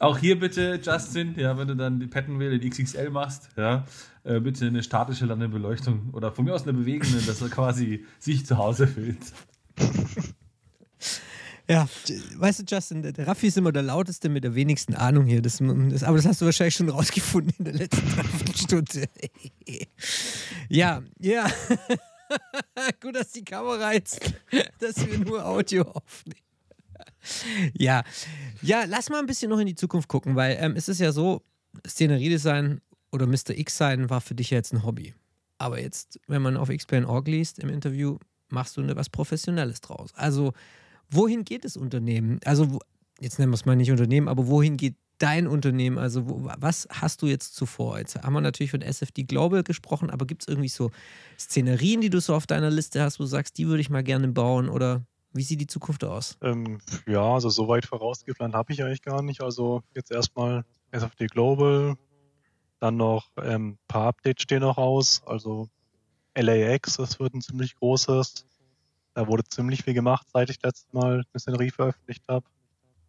Auch 0.00 0.16
hier 0.16 0.40
bitte, 0.40 0.80
Justin, 0.82 1.38
ja, 1.38 1.58
wenn 1.58 1.68
du 1.68 1.76
dann 1.76 2.00
die 2.00 2.06
Pettenwheel 2.06 2.54
in 2.54 2.70
XXL 2.70 3.10
machst, 3.10 3.50
ja, 3.58 3.84
äh, 4.24 4.40
bitte 4.40 4.66
eine 4.66 4.82
statische 4.82 5.26
Landebeleuchtung 5.26 6.08
oder 6.14 6.32
von 6.32 6.46
mir 6.46 6.54
aus 6.54 6.62
eine 6.62 6.72
bewegende, 6.72 7.20
dass 7.20 7.42
er 7.42 7.50
quasi 7.50 8.06
sich 8.18 8.46
zu 8.46 8.56
Hause 8.56 8.86
fühlt. 8.86 9.18
Ja, 11.68 11.86
weißt 12.36 12.60
du, 12.60 12.64
Justin, 12.66 13.02
der 13.02 13.26
Raffi 13.26 13.48
ist 13.48 13.58
immer 13.58 13.72
der 13.72 13.82
lauteste 13.82 14.30
mit 14.30 14.42
der 14.42 14.54
wenigsten 14.54 14.94
Ahnung 14.94 15.26
hier. 15.26 15.42
Das, 15.42 15.58
das, 15.58 16.02
aber 16.02 16.16
das 16.16 16.26
hast 16.26 16.40
du 16.40 16.46
wahrscheinlich 16.46 16.76
schon 16.76 16.88
rausgefunden 16.88 17.54
in 17.58 17.64
der 17.66 17.74
letzten 17.74 18.56
Stunde. 18.56 19.06
ja, 20.70 21.02
ja. 21.18 21.46
Gut, 23.02 23.16
dass 23.16 23.32
die 23.32 23.44
Kamera 23.44 23.92
jetzt, 23.92 24.32
dass 24.78 25.06
wir 25.06 25.18
nur 25.18 25.44
Audio 25.44 25.82
aufnehmen 25.82 26.49
ja, 27.78 28.02
ja, 28.62 28.84
lass 28.86 29.08
mal 29.10 29.18
ein 29.18 29.26
bisschen 29.26 29.50
noch 29.50 29.58
in 29.58 29.66
die 29.66 29.74
Zukunft 29.74 30.08
gucken, 30.08 30.36
weil 30.36 30.56
ähm, 30.60 30.74
es 30.76 30.88
ist 30.88 31.00
ja 31.00 31.12
so, 31.12 31.42
Szeneriedesign 31.86 32.80
oder 33.12 33.26
Mr. 33.26 33.50
X 33.50 33.76
sein 33.76 34.10
war 34.10 34.20
für 34.20 34.34
dich 34.34 34.50
ja 34.50 34.58
jetzt 34.58 34.72
ein 34.72 34.84
Hobby. 34.84 35.14
Aber 35.58 35.80
jetzt, 35.80 36.18
wenn 36.26 36.42
man 36.42 36.56
auf 36.56 36.68
Xplain.org 36.68 37.28
liest 37.28 37.58
im 37.58 37.68
Interview, 37.68 38.18
machst 38.48 38.76
du 38.76 38.96
was 38.96 39.10
Professionelles 39.10 39.80
draus. 39.80 40.10
Also, 40.14 40.52
wohin 41.10 41.44
geht 41.44 41.64
das 41.64 41.76
Unternehmen? 41.76 42.40
Also, 42.44 42.78
jetzt 43.20 43.38
nennen 43.38 43.52
wir 43.52 43.56
es 43.56 43.66
mal 43.66 43.76
nicht 43.76 43.90
Unternehmen, 43.90 44.28
aber 44.28 44.46
wohin 44.46 44.76
geht 44.76 44.96
dein 45.18 45.46
Unternehmen? 45.46 45.98
Also, 45.98 46.28
wo, 46.28 46.50
was 46.58 46.88
hast 46.90 47.22
du 47.22 47.26
jetzt 47.26 47.54
zuvor? 47.54 47.98
Jetzt 47.98 48.16
haben 48.16 48.32
wir 48.32 48.40
natürlich 48.40 48.70
von 48.70 48.80
SFD 48.80 49.24
Global 49.24 49.62
gesprochen, 49.62 50.10
aber 50.10 50.26
gibt 50.26 50.42
es 50.42 50.48
irgendwie 50.48 50.68
so 50.68 50.90
Szenerien, 51.38 52.00
die 52.00 52.10
du 52.10 52.20
so 52.20 52.34
auf 52.34 52.46
deiner 52.46 52.70
Liste 52.70 53.02
hast, 53.02 53.18
wo 53.18 53.24
du 53.24 53.28
sagst, 53.28 53.58
die 53.58 53.68
würde 53.68 53.82
ich 53.82 53.90
mal 53.90 54.02
gerne 54.02 54.28
bauen? 54.28 54.68
Oder 54.68 55.04
wie 55.32 55.42
sieht 55.42 55.60
die 55.60 55.66
Zukunft 55.66 56.04
aus? 56.04 56.36
Ähm, 56.42 56.78
ja, 57.06 57.22
also 57.22 57.48
so 57.50 57.68
weit 57.68 57.86
vorausgeplant 57.86 58.54
habe 58.54 58.72
ich 58.72 58.82
eigentlich 58.82 59.02
gar 59.02 59.22
nicht. 59.22 59.40
Also 59.42 59.82
jetzt 59.94 60.10
erstmal 60.10 60.64
SFD 60.90 61.26
Global, 61.26 61.96
dann 62.80 62.96
noch 62.96 63.30
ein 63.36 63.50
ähm, 63.50 63.78
paar 63.86 64.08
Updates 64.08 64.42
stehen 64.42 64.60
noch 64.60 64.78
aus. 64.78 65.22
Also 65.26 65.68
LAX, 66.36 66.96
das 66.96 67.20
wird 67.20 67.34
ein 67.34 67.42
ziemlich 67.42 67.74
großes. 67.76 68.46
Da 69.14 69.26
wurde 69.26 69.44
ziemlich 69.44 69.82
viel 69.82 69.94
gemacht, 69.94 70.26
seit 70.32 70.50
ich 70.50 70.62
letztes 70.62 70.92
Mal 70.92 71.24
eine 71.32 71.40
Szenerie 71.40 71.70
veröffentlicht 71.70 72.24
habe. 72.28 72.46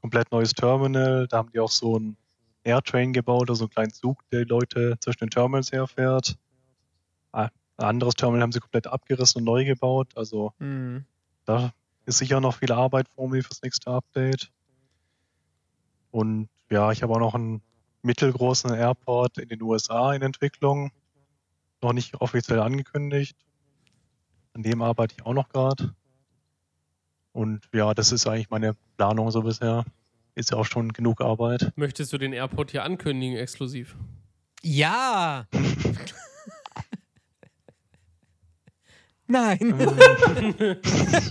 Komplett 0.02 0.32
neues 0.32 0.54
Terminal. 0.54 1.28
Da 1.28 1.38
haben 1.38 1.52
die 1.52 1.60
auch 1.60 1.70
so 1.70 1.98
ein 1.98 2.18
Airtrain 2.64 3.14
gebaut, 3.14 3.50
also 3.50 3.66
einen 3.66 3.72
kleinen 3.72 3.94
Zug, 3.94 4.28
der 4.30 4.42
die 4.42 4.50
Leute 4.50 4.98
zwischen 5.00 5.20
den 5.20 5.30
Terminals 5.30 5.72
herfährt. 5.72 6.38
Ah, 7.32 7.50
ein 7.78 7.86
anderes 7.86 8.16
Terminal 8.16 8.44
haben 8.44 8.52
sie 8.52 8.60
komplett 8.60 8.88
abgerissen 8.88 9.40
und 9.40 9.46
neu 9.46 9.66
gebaut. 9.66 10.12
Also 10.16 10.54
mhm. 10.60 11.06
da 11.46 11.74
ist 12.12 12.20
sicher 12.20 12.42
noch 12.42 12.56
viel 12.56 12.72
Arbeit 12.72 13.08
vor 13.10 13.30
mir 13.30 13.44
fürs 13.44 13.62
nächste 13.62 13.90
Update. 13.90 14.52
Und 16.12 16.50
ja, 16.70 16.92
ich 16.92 17.04
habe 17.04 17.14
auch 17.14 17.20
noch 17.20 17.36
einen 17.36 17.62
mittelgroßen 18.02 18.74
Airport 18.74 19.38
in 19.38 19.50
den 19.50 19.62
USA 19.62 20.14
in 20.14 20.22
Entwicklung. 20.22 20.92
Noch 21.82 21.94
nicht 21.94 22.20
offiziell 22.20 22.60
angekündigt. 22.60 23.38
An 24.54 24.64
dem 24.64 24.82
arbeite 24.82 25.16
ich 25.18 25.26
auch 25.26 25.34
noch 25.34 25.50
gerade. 25.50 25.96
Und 27.32 27.62
ja, 27.74 27.94
das 27.94 28.12
ist 28.12 28.28
eigentlich 28.28 28.50
meine 28.50 28.76
Planung 28.98 29.32
so 29.32 29.42
bisher. 29.42 29.86
Ist 30.36 30.52
ja 30.52 30.58
auch 30.58 30.66
schon 30.66 30.92
genug 30.92 31.22
Arbeit. 31.22 31.72
Möchtest 31.76 32.12
du 32.12 32.18
den 32.18 32.34
Airport 32.34 32.72
hier 32.72 32.84
ankündigen, 32.84 33.38
exklusiv? 33.38 33.96
Ja! 34.62 35.48
Nein. 39.32 39.60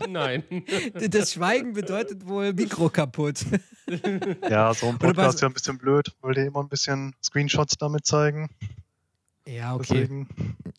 Nein. 0.08 0.42
Das 1.10 1.32
Schweigen 1.32 1.74
bedeutet 1.74 2.26
wohl 2.26 2.52
Mikro 2.52 2.88
kaputt. 2.88 3.44
Ja, 4.48 4.72
so 4.72 4.86
ein 4.86 4.98
Podcast 4.98 5.34
ist 5.34 5.40
ja 5.40 5.48
ein 5.48 5.52
bisschen 5.52 5.76
blöd, 5.76 6.14
weil 6.20 6.34
die 6.34 6.42
immer 6.42 6.60
ein 6.60 6.68
bisschen 6.68 7.12
Screenshots 7.20 7.76
damit 7.76 8.06
zeigen. 8.06 8.48
Ja, 9.48 9.74
okay. 9.74 9.86
Deswegen, 9.88 10.28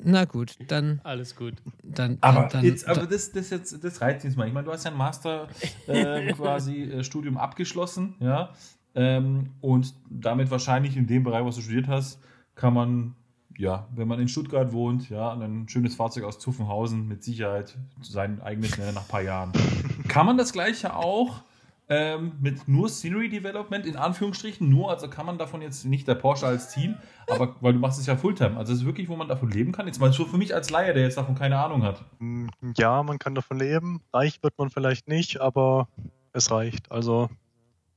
Na 0.02 0.24
gut, 0.24 0.56
dann. 0.70 1.02
Alles 1.04 1.36
gut. 1.36 1.56
dann 1.84 2.18
Aber, 2.22 2.48
dann, 2.48 2.64
jetzt, 2.64 2.88
aber 2.88 3.06
das, 3.08 3.34
das, 3.34 3.50
jetzt, 3.50 3.84
das 3.84 4.00
reizt 4.00 4.24
mich 4.24 4.38
mal. 4.38 4.48
Ich 4.48 4.54
meine, 4.54 4.66
du 4.66 4.72
hast 4.72 4.86
ja 4.86 4.92
ein 4.92 4.98
Master 4.98 5.50
ähm, 5.90 6.34
quasi 6.38 6.84
äh, 6.84 7.04
Studium 7.04 7.38
abgeschlossen, 7.38 8.16
ja. 8.22 8.54
Ähm, 8.96 9.50
und 9.60 9.94
damit 10.10 10.50
wahrscheinlich 10.50 10.96
in 10.96 11.06
dem 11.06 11.24
Bereich, 11.24 11.44
was 11.44 11.56
du 11.56 11.62
studiert 11.62 11.90
hast, 11.90 12.22
kann 12.56 12.74
man, 12.74 13.16
ja, 13.62 13.88
wenn 13.96 14.08
man 14.08 14.20
in 14.20 14.28
Stuttgart 14.28 14.74
wohnt, 14.74 15.10
ja, 15.10 15.32
und 15.32 15.44
ein 15.44 15.70
schönes 15.70 15.96
Fahrzeug 15.96 16.24
aus 16.24 16.40
Zuffenhausen 16.40 17.08
mit 17.08 17.24
Sicherheit 17.24 17.78
sein 18.02 18.42
eigenes 18.42 18.78
nennen 18.78 18.96
nach 18.96 19.04
ein 19.04 19.08
paar 19.08 19.22
Jahren. 19.22 19.52
kann 20.08 20.26
man 20.26 20.38
das 20.38 20.52
gleiche 20.52 20.96
auch 20.96 21.44
ähm, 21.88 22.32
mit 22.42 22.68
nur 22.68 22.90
Scenery 22.90 23.30
Development 23.30 23.86
in 23.86 23.98
Anführungsstrichen 23.98 24.68
nur, 24.68 24.90
also 24.90 25.08
kann 25.10 25.28
man 25.28 25.38
davon 25.38 25.62
jetzt 25.62 25.86
nicht 25.86 26.08
der 26.08 26.16
Porsche 26.16 26.48
als 26.48 26.72
Ziel, 26.72 26.98
aber 27.28 27.56
weil 27.62 27.74
du 27.74 27.80
machst 27.80 28.00
es 28.00 28.08
ja 28.08 28.16
Fulltime, 28.16 28.58
also 28.58 28.74
es 28.74 28.80
ist 28.80 28.86
wirklich, 28.86 29.10
wo 29.10 29.16
man 29.16 29.28
davon 29.28 29.52
leben 29.52 29.72
kann. 29.72 29.86
Jetzt 29.86 30.00
mal 30.00 30.12
so 30.12 30.26
für 30.26 30.38
mich 30.38 30.56
als 30.56 30.72
Laie, 30.72 30.94
der 30.96 31.04
jetzt 31.04 31.18
davon 31.18 31.36
keine 31.36 31.60
Ahnung 31.60 31.84
hat. 31.84 32.04
mm, 32.18 32.48
ja, 32.78 33.04
man 33.04 33.20
kann 33.20 33.36
davon 33.36 33.60
leben. 33.60 34.02
Reich 34.12 34.42
wird 34.42 34.58
man 34.58 34.72
vielleicht 34.72 35.08
nicht, 35.08 35.40
aber 35.40 35.88
es 36.34 36.50
reicht. 36.50 36.92
Also, 36.92 37.30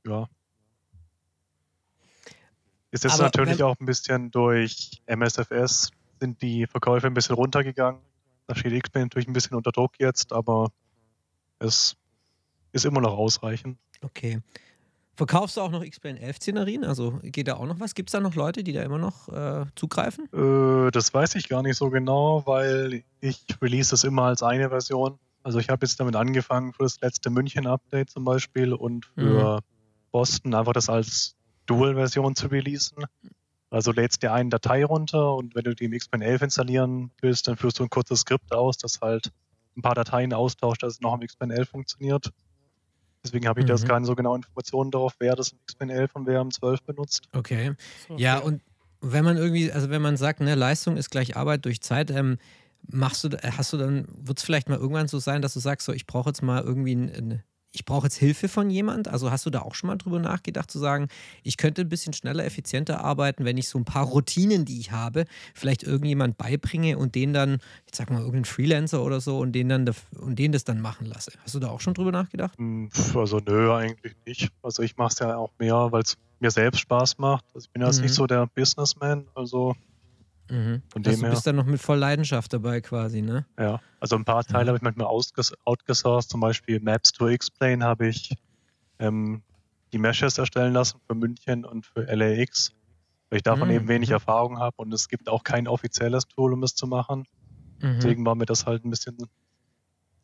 ja. 0.05 0.27
Ist 2.95 3.03
jetzt 3.03 3.15
Aber 3.15 3.23
natürlich 3.23 3.61
auch 3.61 3.77
ein 3.77 3.85
bisschen 3.85 4.31
durch 4.31 5.01
MSFS 5.05 5.91
sind 6.21 6.41
die 6.41 6.65
Verkäufe 6.65 7.07
ein 7.07 7.13
bisschen 7.13 7.35
runtergegangen. 7.35 7.99
Da 8.47 8.55
steht 8.55 8.81
XP 8.81 8.95
natürlich 8.95 9.27
ein 9.27 9.33
bisschen 9.33 9.57
unter 9.57 9.73
Druck 9.73 9.99
jetzt, 9.99 10.31
aber 10.31 10.71
es 11.59 11.97
ist 12.71 12.85
immer 12.85 13.01
noch 13.01 13.17
ausreichend. 13.17 13.77
okay. 14.01 14.39
Verkaufst 15.17 15.55
du 15.57 15.61
auch 15.61 15.71
noch 15.71 15.85
XPN 15.85 16.17
11 16.17 16.37
Szenerien? 16.37 16.83
Also 16.85 17.19
geht 17.21 17.49
da 17.49 17.55
auch 17.55 17.65
noch 17.65 17.81
was? 17.81 17.95
Gibt 17.95 18.09
es 18.09 18.11
da 18.11 18.21
noch 18.21 18.35
Leute, 18.35 18.63
die 18.63 18.71
da 18.71 18.81
immer 18.81 18.97
noch 18.97 19.27
äh, 19.27 19.65
zugreifen? 19.75 20.29
Äh, 20.33 20.91
das 20.91 21.13
weiß 21.13 21.35
ich 21.35 21.49
gar 21.49 21.63
nicht 21.63 21.77
so 21.77 21.89
genau, 21.89 22.43
weil 22.45 23.03
ich 23.19 23.45
release 23.61 23.91
das 23.91 24.05
immer 24.05 24.23
als 24.23 24.41
eine 24.41 24.69
Version. 24.69 25.19
Also 25.43 25.59
ich 25.59 25.69
habe 25.69 25.85
jetzt 25.85 25.99
damit 25.99 26.15
angefangen 26.15 26.71
für 26.71 26.83
das 26.83 26.99
letzte 27.01 27.29
München-Update 27.29 28.09
zum 28.09 28.23
Beispiel 28.23 28.73
und 28.73 29.05
für 29.05 29.59
Boston 30.11 30.53
einfach 30.53 30.73
das 30.73 30.89
als 30.89 31.35
Dual-Version 31.65 32.35
zu 32.35 32.47
releasen. 32.47 33.05
Also 33.69 33.91
lädst 33.91 34.21
dir 34.23 34.31
eine 34.33 34.49
Datei 34.49 34.85
runter 34.85 35.33
und 35.33 35.55
wenn 35.55 35.63
du 35.63 35.75
die 35.75 35.85
im 35.85 35.91
XPN 35.91 36.21
11 36.21 36.41
installieren 36.43 37.11
willst, 37.21 37.47
dann 37.47 37.57
führst 37.57 37.79
du 37.79 37.83
ein 37.83 37.89
kurzes 37.89 38.21
Skript 38.21 38.53
aus, 38.53 38.77
das 38.77 39.01
halt 39.01 39.31
ein 39.75 39.81
paar 39.81 39.95
Dateien 39.95 40.33
austauscht, 40.33 40.83
dass 40.83 40.93
es 40.93 41.01
noch 41.01 41.15
im 41.15 41.21
XPN 41.27 41.51
11 41.51 41.69
funktioniert. 41.69 42.29
Deswegen 43.23 43.47
habe 43.47 43.59
ich 43.59 43.65
da 43.65 43.73
jetzt 43.73 43.83
Mhm. 43.83 43.87
keine 43.89 44.05
so 44.05 44.15
genaue 44.15 44.37
Informationen 44.37 44.91
darauf, 44.91 45.15
wer 45.19 45.35
das 45.35 45.51
im 45.51 45.59
XPN 45.67 45.89
11 45.89 46.15
und 46.15 46.27
wer 46.27 46.41
im 46.41 46.51
12 46.51 46.83
benutzt. 46.83 47.27
Okay. 47.33 47.73
Ja, 48.17 48.37
und 48.39 48.61
wenn 49.01 49.25
man 49.25 49.35
irgendwie, 49.37 49.71
also 49.71 49.89
wenn 49.89 50.01
man 50.01 50.15
sagt, 50.15 50.39
ne, 50.41 50.55
Leistung 50.55 50.95
ist 50.95 51.09
gleich 51.09 51.35
Arbeit 51.35 51.65
durch 51.65 51.81
Zeit, 51.81 52.11
ähm, 52.11 52.37
machst 52.87 53.23
du, 53.23 53.29
da- 53.29 53.39
hast 53.57 53.73
du 53.73 53.77
dann, 53.77 54.05
wird 54.15 54.37
es 54.37 54.43
vielleicht 54.43 54.69
mal 54.69 54.77
irgendwann 54.77 55.07
so 55.07 55.17
sein, 55.19 55.41
dass 55.41 55.55
du 55.55 55.59
sagst, 55.59 55.85
so, 55.85 55.91
ich 55.91 56.05
brauche 56.05 56.29
jetzt 56.29 56.43
mal 56.43 56.61
irgendwie 56.63 56.95
ein, 56.95 57.09
ein 57.09 57.43
ich 57.75 57.85
brauche 57.85 58.07
jetzt 58.07 58.15
Hilfe 58.17 58.47
von 58.47 58.69
jemand? 58.69 59.07
Also 59.07 59.29
hast 59.31 59.45
du 59.45 59.49
da 59.49 59.61
auch 59.61 59.75
schon 59.75 59.87
mal 59.87 59.97
drüber 59.97 60.19
nachgedacht, 60.19 60.71
zu 60.71 60.79
sagen, 60.79 61.07
ich 61.43 61.57
könnte 61.57 61.81
ein 61.81 61.89
bisschen 61.89 62.13
schneller, 62.13 62.45
effizienter 62.45 63.03
arbeiten, 63.03 63.45
wenn 63.45 63.57
ich 63.57 63.67
so 63.69 63.77
ein 63.77 63.85
paar 63.85 64.05
Routinen, 64.05 64.65
die 64.65 64.79
ich 64.79 64.91
habe, 64.91 65.25
vielleicht 65.53 65.83
irgendjemand 65.83 66.37
beibringe 66.37 66.97
und 66.97 67.15
den 67.15 67.33
dann, 67.33 67.59
ich 67.85 67.95
sag 67.95 68.09
mal, 68.09 68.17
irgendeinen 68.19 68.45
Freelancer 68.45 69.03
oder 69.03 69.21
so 69.21 69.37
und 69.39 69.51
den 69.51 69.69
dann 69.69 69.89
und 70.19 70.39
den 70.39 70.51
das 70.51 70.63
dann 70.63 70.81
machen 70.81 71.05
lasse. 71.05 71.31
Hast 71.43 71.53
du 71.53 71.59
da 71.59 71.67
auch 71.69 71.81
schon 71.81 71.93
drüber 71.93 72.11
nachgedacht? 72.11 72.57
Hm, 72.57 72.89
Also 73.13 73.39
nö, 73.39 73.73
eigentlich 73.73 74.15
nicht. 74.25 74.49
Also 74.63 74.81
ich 74.83 74.97
mache 74.97 75.13
es 75.13 75.19
ja 75.19 75.35
auch 75.37 75.51
mehr, 75.59 75.91
weil 75.91 76.01
es 76.03 76.15
mir 76.39 76.51
selbst 76.51 76.79
Spaß 76.79 77.17
macht. 77.17 77.45
Also 77.53 77.65
ich 77.65 77.71
bin 77.71 77.81
jetzt 77.85 77.97
Mhm. 77.97 78.03
nicht 78.03 78.13
so 78.13 78.25
der 78.27 78.47
Businessman, 78.47 79.25
also 79.35 79.75
Mhm. 80.49 80.83
Von 80.91 81.03
Also 81.03 81.23
du 81.23 81.29
bist 81.29 81.45
dann 81.47 81.55
noch 81.55 81.65
mit 81.65 81.81
voll 81.81 81.97
Leidenschaft 81.97 82.53
dabei 82.53 82.81
quasi, 82.81 83.21
ne? 83.21 83.47
ja. 83.59 83.81
Also 83.99 84.15
ein 84.15 84.25
paar 84.25 84.43
Teile 84.45 84.67
Ja. 84.67 84.69
habe 84.69 84.77
ich 84.77 84.81
manchmal 84.83 85.07
outgesourced, 85.07 86.29
zum 86.29 86.39
Beispiel 86.41 86.79
Maps 86.79 87.11
to 87.11 87.27
Explain 87.27 87.83
habe 87.83 88.07
ich 88.07 88.33
ähm, 88.99 89.43
die 89.93 89.99
Meshes 89.99 90.37
erstellen 90.37 90.73
lassen 90.73 90.99
für 91.07 91.15
München 91.15 91.65
und 91.65 91.85
für 91.87 92.03
LAX, 92.15 92.71
weil 93.29 93.37
ich 93.37 93.43
davon 93.43 93.69
Mhm, 93.69 93.71
eben 93.71 93.87
wenig 93.89 94.09
mhm. 94.09 94.11
Erfahrung 94.11 94.59
habe 94.59 94.75
und 94.77 94.93
es 94.93 95.07
gibt 95.09 95.29
auch 95.29 95.43
kein 95.43 95.67
offizielles 95.67 96.27
Tool, 96.27 96.53
um 96.53 96.63
es 96.63 96.75
zu 96.75 96.87
machen. 96.87 97.25
Mhm. 97.81 98.15
Deswegen 98.15 98.25
war 98.25 98.35
mir 98.35 98.45
das 98.47 98.65
halt 98.67 98.85
ein 98.85 98.91
bisschen 98.91 99.17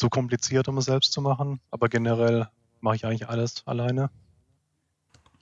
zu 0.01 0.09
kompliziert, 0.09 0.67
um 0.67 0.77
es 0.79 0.85
selbst 0.85 1.13
zu 1.13 1.21
machen. 1.21 1.61
Aber 1.71 1.87
generell 1.87 2.49
mache 2.81 2.97
ich 2.97 3.05
eigentlich 3.05 3.29
alles 3.29 3.65
alleine. 3.65 4.09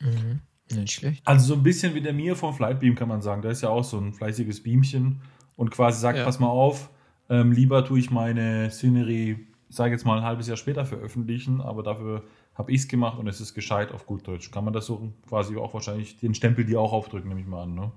Mhm. 0.02 0.40
Nicht 0.72 0.92
schlecht. 0.94 1.26
Also 1.28 1.48
so 1.48 1.54
ein 1.56 1.64
bisschen 1.64 1.96
wie 1.96 2.02
der 2.02 2.14
Mir 2.14 2.36
vom 2.36 2.54
Flightbeam 2.54 2.96
kann 2.96 3.08
man 3.08 3.22
sagen. 3.22 3.42
Da 3.42 3.50
ist 3.50 3.62
ja 3.62 3.70
auch 3.70 3.84
so 3.84 3.98
ein 3.98 4.14
fleißiges 4.14 4.62
Beamchen 4.64 5.22
und 5.56 5.72
quasi 5.72 6.00
sagt, 6.00 6.18
Ja. 6.20 6.24
pass 6.26 6.40
mal 6.40 6.48
auf, 6.48 6.90
ähm, 7.30 7.52
lieber 7.52 7.84
tue 7.86 8.00
ich 8.00 8.12
meine 8.12 8.70
Szenerie, 8.72 9.48
ich 9.70 9.76
sage 9.76 9.92
jetzt 9.94 10.06
mal 10.06 10.18
ein 10.18 10.24
halbes 10.24 10.48
Jahr 10.48 10.58
später 10.58 10.86
veröffentlichen, 10.86 11.62
aber 11.62 11.84
dafür 11.84 12.24
habe 12.56 12.72
ich 12.72 12.82
es 12.82 12.88
gemacht 12.88 13.18
und 13.20 13.28
es 13.28 13.40
ist 13.40 13.54
gescheit 13.54 13.92
auf 13.92 14.06
gut 14.06 14.28
Deutsch. 14.28 14.52
Kann 14.52 14.64
man 14.66 14.74
das 14.74 14.86
so 14.86 15.14
quasi 15.28 15.56
auch 15.58 15.74
wahrscheinlich 15.74 16.18
den 16.20 16.34
Stempel 16.34 16.66
dir 16.66 16.80
auch 16.82 16.92
aufdrücken, 16.92 17.30
nehme 17.30 17.42
ich 17.42 17.48
mal 17.48 17.64
an. 17.64 17.76
Ne? 17.76 17.92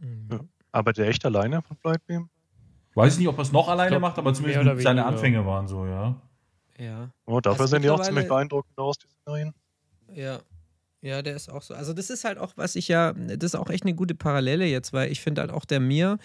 Mhm. 0.00 0.28
Ja. 0.32 0.40
Arbeitet 0.72 1.04
er 1.04 1.10
echt 1.10 1.24
alleine 1.24 1.62
von 1.62 1.76
Flightbeam? 1.76 2.28
Weiß 2.94 3.14
ich 3.14 3.18
nicht, 3.18 3.28
ob 3.28 3.38
er 3.38 3.42
es 3.42 3.52
noch 3.52 3.68
alleine 3.68 3.90
glaub, 3.90 4.02
macht, 4.02 4.18
aber 4.18 4.32
zumindest 4.32 4.64
seine 4.64 4.78
weniger. 4.78 5.06
Anfänge 5.06 5.44
waren 5.46 5.68
so, 5.68 5.84
ja. 5.86 6.16
Ja. 6.78 7.10
Oh, 7.26 7.40
dafür 7.40 7.62
Also 7.62 7.70
sehen 7.72 7.82
die 7.82 7.90
auch 7.90 8.00
ziemlich 8.00 8.26
beeindruckend 8.28 8.78
aus, 8.78 8.96
die 8.98 9.06
Szenarien. 9.08 9.54
Ja. 10.14 10.38
Ja, 11.02 11.22
der 11.22 11.36
ist 11.36 11.50
auch 11.50 11.62
so. 11.62 11.74
Also, 11.74 11.92
das 11.92 12.10
ist 12.10 12.24
halt 12.24 12.38
auch, 12.38 12.52
was 12.56 12.74
ich 12.74 12.88
ja, 12.88 13.12
das 13.12 13.52
ist 13.52 13.54
auch 13.54 13.70
echt 13.70 13.84
eine 13.84 13.94
gute 13.94 14.14
Parallele 14.14 14.66
jetzt, 14.66 14.92
weil 14.92 15.12
ich 15.12 15.20
finde 15.20 15.42
halt 15.42 15.50
auch 15.50 15.64
der 15.64 15.80
Mir 15.80 16.18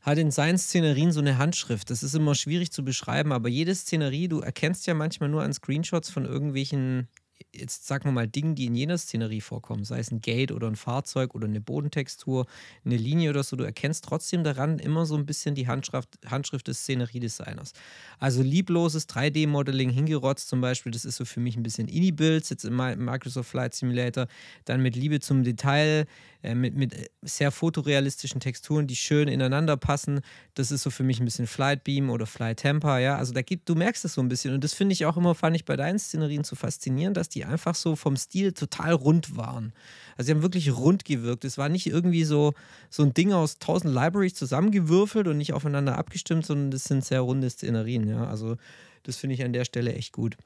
hat 0.00 0.18
in 0.18 0.30
seinen 0.30 0.56
Szenerien 0.56 1.10
so 1.10 1.20
eine 1.20 1.36
Handschrift. 1.36 1.90
Das 1.90 2.04
ist 2.04 2.14
immer 2.14 2.36
schwierig 2.36 2.70
zu 2.70 2.84
beschreiben, 2.84 3.32
aber 3.32 3.48
jede 3.48 3.74
Szenerie, 3.74 4.28
du 4.28 4.40
erkennst 4.40 4.86
ja 4.86 4.94
manchmal 4.94 5.28
nur 5.28 5.42
an 5.42 5.52
Screenshots 5.52 6.10
von 6.10 6.24
irgendwelchen, 6.24 7.08
jetzt 7.54 7.86
sagen 7.86 8.04
wir 8.04 8.12
mal, 8.12 8.28
Dingen, 8.28 8.54
die 8.54 8.66
in 8.66 8.74
jener 8.74 8.98
Szenerie 8.98 9.40
vorkommen, 9.40 9.84
sei 9.84 9.98
es 9.98 10.10
ein 10.10 10.20
Gate 10.20 10.52
oder 10.52 10.68
ein 10.68 10.76
Fahrzeug 10.76 11.34
oder 11.34 11.46
eine 11.46 11.60
Bodentextur, 11.60 12.46
eine 12.84 12.96
Linie 12.96 13.30
oder 13.30 13.42
so. 13.42 13.56
Du 13.56 13.64
erkennst 13.64 14.04
trotzdem 14.04 14.44
daran 14.44 14.78
immer 14.78 15.06
so 15.06 15.16
ein 15.16 15.26
bisschen 15.26 15.54
die 15.54 15.66
Handschrift, 15.66 16.18
Handschrift 16.26 16.68
des 16.68 16.80
Szeneriedesigners. 16.80 17.72
Also 18.18 18.42
liebloses 18.42 19.08
3D-Modeling 19.08 19.90
hingerotzt 19.90 20.48
zum 20.48 20.60
Beispiel, 20.60 20.92
das 20.92 21.04
ist 21.04 21.16
so 21.16 21.24
für 21.24 21.40
mich 21.40 21.56
ein 21.56 21.62
bisschen 21.62 21.88
Indie-Builds, 21.88 22.50
jetzt 22.50 22.64
im 22.64 22.76
Mi- 22.76 22.96
Microsoft 22.96 23.50
Flight 23.50 23.74
Simulator. 23.74 24.26
Dann 24.64 24.82
mit 24.82 24.96
Liebe 24.96 25.20
zum 25.20 25.42
Detail, 25.44 26.06
äh, 26.46 26.54
mit, 26.54 26.74
mit 26.74 26.94
äh, 26.94 27.08
sehr 27.22 27.50
fotorealistischen 27.50 28.40
Texturen, 28.40 28.86
die 28.86 28.96
schön 28.96 29.28
ineinander 29.28 29.76
passen. 29.76 30.20
Das 30.54 30.70
ist 30.70 30.82
so 30.82 30.90
für 30.90 31.02
mich 31.02 31.20
ein 31.20 31.24
bisschen 31.24 31.46
Flight 31.46 31.84
Beam 31.84 32.08
oder 32.08 32.26
Flight 32.26 32.58
Temper, 32.58 32.98
ja. 32.98 33.16
Also 33.16 33.32
da 33.32 33.42
gibt, 33.42 33.68
du 33.68 33.74
merkst 33.74 34.04
es 34.04 34.14
so 34.14 34.20
ein 34.20 34.28
bisschen. 34.28 34.54
Und 34.54 34.64
das 34.64 34.74
finde 34.74 34.92
ich 34.92 35.04
auch 35.04 35.16
immer, 35.16 35.34
fand 35.34 35.56
ich 35.56 35.64
bei 35.64 35.76
deinen 35.76 35.98
Szenerien 35.98 36.44
so 36.44 36.56
faszinierend, 36.56 37.16
dass 37.16 37.28
die 37.28 37.44
einfach 37.44 37.74
so 37.74 37.96
vom 37.96 38.16
Stil 38.16 38.52
total 38.52 38.92
rund 38.92 39.36
waren. 39.36 39.72
Also 40.16 40.26
sie 40.26 40.32
haben 40.32 40.42
wirklich 40.42 40.74
rund 40.74 41.04
gewirkt. 41.04 41.44
Es 41.44 41.58
war 41.58 41.68
nicht 41.68 41.86
irgendwie 41.86 42.24
so, 42.24 42.54
so 42.88 43.02
ein 43.02 43.12
Ding 43.12 43.32
aus 43.32 43.58
tausend 43.58 43.92
Libraries 43.92 44.34
zusammengewürfelt 44.34 45.26
und 45.26 45.38
nicht 45.38 45.52
aufeinander 45.52 45.98
abgestimmt, 45.98 46.46
sondern 46.46 46.70
das 46.70 46.84
sind 46.84 47.04
sehr 47.04 47.20
runde 47.20 47.50
Szenerien, 47.50 48.08
ja. 48.08 48.26
Also 48.26 48.56
das 49.02 49.16
finde 49.16 49.34
ich 49.34 49.44
an 49.44 49.52
der 49.52 49.64
Stelle 49.64 49.92
echt 49.94 50.12
gut. 50.12 50.36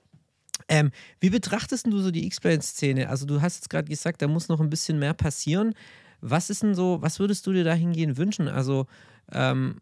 Ähm, 0.69 0.91
wie 1.21 1.31
betrachtest 1.31 1.87
du 1.87 1.99
so 1.99 2.11
die 2.11 2.27
X-Plane-Szene? 2.27 3.09
Also 3.09 3.27
du 3.27 3.41
hast 3.41 3.57
jetzt 3.57 3.71
gerade 3.71 3.89
gesagt, 3.89 4.23
da 4.23 4.29
muss 4.29 4.49
noch 4.49 4.61
ein 4.61 4.71
bisschen 4.71 4.99
mehr 4.99 5.15
passieren. 5.15 5.75
Was 6.21 6.51
ist 6.51 6.63
denn 6.63 6.75
so, 6.75 6.99
was 7.01 7.19
würdest 7.19 7.47
du 7.47 7.53
dir 7.53 7.65
dahingehend 7.65 8.17
wünschen? 8.19 8.49
Also 8.49 8.87
ähm, 9.33 9.77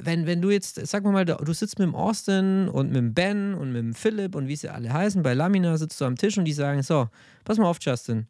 wenn, 0.00 0.26
wenn 0.26 0.40
du 0.40 0.50
jetzt, 0.50 0.84
sag 0.86 1.04
mal 1.04 1.12
mal, 1.12 1.24
du 1.24 1.52
sitzt 1.52 1.78
mit 1.78 1.86
dem 1.86 1.94
Austin 1.94 2.68
und 2.68 2.88
mit 2.88 2.96
dem 2.96 3.14
Ben 3.14 3.54
und 3.54 3.72
mit 3.72 3.82
dem 3.82 3.94
Philipp 3.94 4.34
und 4.34 4.48
wie 4.48 4.56
sie 4.56 4.68
alle 4.68 4.92
heißen, 4.92 5.22
bei 5.22 5.34
Lamina 5.34 5.76
sitzt 5.76 6.00
du 6.00 6.04
am 6.04 6.16
Tisch 6.16 6.38
und 6.38 6.44
die 6.44 6.52
sagen, 6.52 6.82
so, 6.82 7.08
pass 7.44 7.58
mal 7.58 7.66
auf, 7.66 7.78
Justin, 7.80 8.26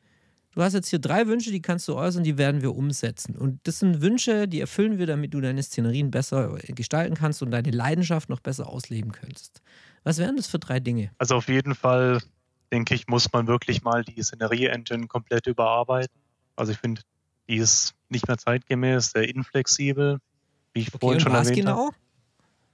du 0.55 0.63
hast 0.63 0.73
jetzt 0.73 0.89
hier 0.89 0.99
drei 0.99 1.27
Wünsche, 1.27 1.51
die 1.51 1.63
kannst 1.63 1.87
du 1.89 1.95
äußern, 1.95 2.25
die 2.25 2.37
werden 2.37 2.63
wir 2.63 2.75
umsetzen. 2.75 3.37
Und 3.37 3.61
das 3.65 3.79
sind 3.79 4.01
Wünsche, 4.01 4.49
die 4.49 4.61
erfüllen 4.61 4.99
wir, 4.99 5.07
damit 5.07 5.35
du 5.35 5.41
deine 5.41 5.63
Szenerien 5.63 6.11
besser 6.11 6.59
gestalten 6.69 7.15
kannst 7.15 7.43
und 7.43 7.53
deine 7.53 7.71
Leidenschaft 7.71 8.29
noch 8.29 8.41
besser 8.41 8.69
ausleben 8.69 9.13
könntest. 9.13 9.63
Was 10.05 10.19
wären 10.19 10.37
das 10.37 10.47
für 10.47 10.59
drei 10.59 10.81
Dinge? 10.81 11.11
Also 11.19 11.37
auf 11.37 11.49
jeden 11.49 11.75
Fall, 11.75 12.21
denke 12.73 12.95
ich, 12.95 13.07
muss 13.07 13.33
man 13.33 13.47
wirklich 13.47 13.83
mal 13.83 14.03
die 14.05 14.23
Szenerie-Engine 14.23 15.07
komplett 15.07 15.47
überarbeiten. 15.47 16.21
Also 16.57 16.73
ich 16.73 16.79
finde, 16.79 17.03
die 17.49 17.57
ist 17.57 17.95
nicht 18.09 18.29
mehr 18.29 18.39
zeitgemäß, 18.39 19.11
sehr 19.13 19.29
inflexibel. 19.29 20.19
Wie 20.75 20.81
ich 20.81 20.89
Okay, 20.89 20.99
vorhin 21.01 21.21
schon 21.21 21.33
was 21.33 21.47
erwähnt 21.49 21.67
habe. 21.67 21.79
genau? 21.79 21.91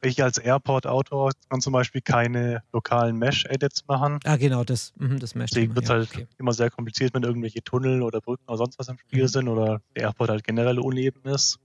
Ich 0.01 0.23
als 0.23 0.39
Airport-Autor 0.39 1.33
kann 1.49 1.61
zum 1.61 1.73
Beispiel 1.73 2.01
keine 2.01 2.63
lokalen 2.73 3.17
Mesh-Edits 3.17 3.85
machen. 3.89 4.21
Ah, 4.25 4.37
genau, 4.37 4.63
das, 4.63 4.93
mhm, 4.97 5.19
das 5.19 5.35
Mesh. 5.35 5.51
Deswegen 5.51 5.75
wird 5.75 5.87
es 5.87 5.89
ja, 5.91 5.97
halt 5.97 6.09
okay. 6.09 6.27
immer 6.39 6.53
sehr 6.53 6.71
kompliziert, 6.71 7.15
wenn 7.15 7.25
irgendwelche 7.25 7.63
Tunnel 7.65 8.03
oder 8.03 8.21
Brücken 8.21 8.45
oder 8.47 8.59
sonst 8.59 8.79
was 8.79 8.89
im 8.89 8.99
Spiel 8.99 9.25
Mhm. 9.25 9.29
sind 9.29 9.49
oder 9.49 9.81
der 9.97 10.05
Airport 10.05 10.31
halt 10.31 10.45
generell 10.45 10.79
uneben 10.79 11.25
ist. 11.25 11.59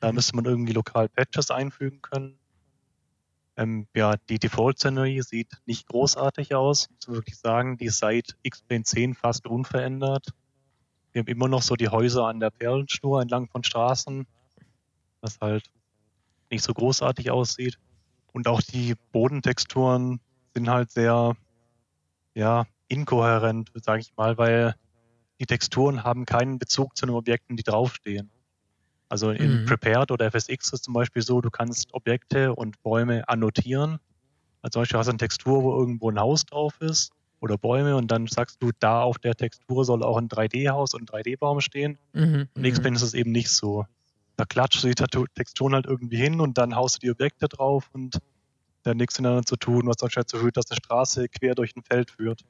Da 0.00 0.10
Mhm. 0.10 0.14
müsste 0.14 0.36
man 0.36 0.44
irgendwie 0.44 0.72
lokal 0.72 1.08
Patches 1.08 1.50
einfügen 1.50 2.00
können. 2.00 2.38
Ähm, 3.56 3.86
ja, 3.94 4.14
die 4.28 4.38
Default-Szenerie 4.38 5.22
sieht 5.22 5.52
nicht 5.64 5.86
großartig 5.86 6.54
aus, 6.54 6.90
muss 6.90 7.06
man 7.06 7.16
wirklich 7.16 7.36
sagen. 7.36 7.76
Die 7.76 7.86
ist 7.86 7.98
seit 7.98 8.36
X-Plane 8.42 8.82
10 8.82 9.14
fast 9.14 9.46
unverändert. 9.46 10.28
Wir 11.12 11.20
haben 11.20 11.28
immer 11.28 11.46
noch 11.46 11.62
so 11.62 11.76
die 11.76 11.88
Häuser 11.88 12.26
an 12.26 12.40
der 12.40 12.50
Perlenschnur 12.50 13.22
entlang 13.22 13.48
von 13.48 13.62
Straßen, 13.62 14.26
was 15.20 15.38
halt 15.40 15.70
nicht 16.50 16.64
so 16.64 16.74
großartig 16.74 17.30
aussieht. 17.30 17.78
Und 18.32 18.48
auch 18.48 18.60
die 18.60 18.94
Bodentexturen 19.12 20.20
sind 20.54 20.68
halt 20.68 20.90
sehr, 20.90 21.36
ja, 22.34 22.66
inkohärent, 22.88 23.70
sage 23.76 24.00
ich 24.00 24.16
mal, 24.16 24.36
weil 24.38 24.74
die 25.40 25.46
Texturen 25.46 26.02
haben 26.02 26.26
keinen 26.26 26.58
Bezug 26.58 26.96
zu 26.96 27.06
den 27.06 27.14
Objekten, 27.14 27.56
die 27.56 27.62
draufstehen. 27.62 28.30
Also 29.08 29.30
in 29.30 29.62
mhm. 29.62 29.66
Prepared 29.66 30.10
oder 30.10 30.30
FSX 30.30 30.72
ist 30.72 30.84
zum 30.84 30.94
Beispiel 30.94 31.22
so, 31.22 31.40
du 31.40 31.50
kannst 31.50 31.92
Objekte 31.92 32.54
und 32.54 32.82
Bäume 32.82 33.28
annotieren. 33.28 33.98
Also 34.62 34.72
zum 34.72 34.82
Beispiel 34.82 34.98
hast 34.98 35.06
du 35.06 35.10
eine 35.10 35.18
Textur, 35.18 35.62
wo 35.62 35.78
irgendwo 35.78 36.10
ein 36.10 36.18
Haus 36.18 36.44
drauf 36.46 36.80
ist 36.80 37.12
oder 37.40 37.58
Bäume 37.58 37.96
und 37.96 38.10
dann 38.10 38.26
sagst 38.26 38.62
du, 38.62 38.70
da 38.78 39.02
auf 39.02 39.18
der 39.18 39.34
Textur 39.34 39.84
soll 39.84 40.02
auch 40.02 40.16
ein 40.16 40.28
3D-Haus 40.28 40.94
und 40.94 41.12
ein 41.12 41.22
3D-Baum 41.22 41.60
stehen. 41.60 41.98
Mhm. 42.14 42.48
Und 42.54 42.64
X-Plane 42.64 42.92
mhm. 42.92 42.96
ist 42.96 43.02
es 43.02 43.14
eben 43.14 43.32
nicht 43.32 43.50
so. 43.50 43.84
Da 44.36 44.44
klatscht 44.44 44.82
du 44.82 44.88
die 44.88 44.94
Texturen 45.34 45.74
halt 45.74 45.86
irgendwie 45.86 46.16
hin 46.16 46.40
und 46.40 46.58
dann 46.58 46.74
haust 46.74 46.96
du 46.96 47.00
die 47.00 47.10
Objekte 47.10 47.46
drauf 47.46 47.90
und 47.92 48.18
dann 48.82 48.96
nichts 48.96 49.18
miteinander 49.18 49.44
zu 49.44 49.56
tun, 49.56 49.86
was 49.86 49.96
dann 49.96 50.10
dazu 50.14 50.38
führt, 50.38 50.56
dass 50.56 50.70
eine 50.70 50.76
Straße 50.76 51.28
quer 51.28 51.54
durch 51.54 51.76
ein 51.76 51.82
Feld 51.82 52.10
führt. 52.10 52.42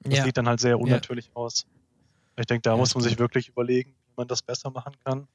Das 0.00 0.18
ja. 0.18 0.24
sieht 0.24 0.36
dann 0.36 0.48
halt 0.48 0.60
sehr 0.60 0.78
unnatürlich 0.78 1.26
ja. 1.26 1.32
aus. 1.34 1.66
Ich 2.36 2.46
denke, 2.46 2.62
da 2.62 2.70
ja, 2.70 2.76
muss 2.76 2.94
man 2.94 3.02
sich 3.02 3.18
wirklich 3.18 3.48
überlegen, 3.48 3.90
wie 3.90 4.12
man 4.16 4.28
das 4.28 4.42
besser 4.42 4.70
machen 4.70 4.94
kann. 5.04 5.26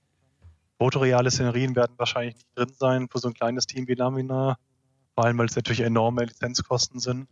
Fotoreale 0.84 1.31
Szenerien 1.31 1.77
werden 1.77 1.93
wahrscheinlich 1.95 2.36
nicht 2.36 2.47
drin 2.57 2.73
sein 2.77 3.07
für 3.09 3.17
so 3.17 3.29
ein 3.29 3.34
kleines 3.34 3.67
Team 3.67 3.88
wie 3.88 3.93
Lamina, 3.93 4.57
vor 5.15 5.23
allem 5.23 5.38
weil 5.38 5.45
es 5.45 5.55
natürlich 5.55 5.79
enorme 5.79 6.25
Lizenzkosten 6.25 6.99
sind. 6.99 7.29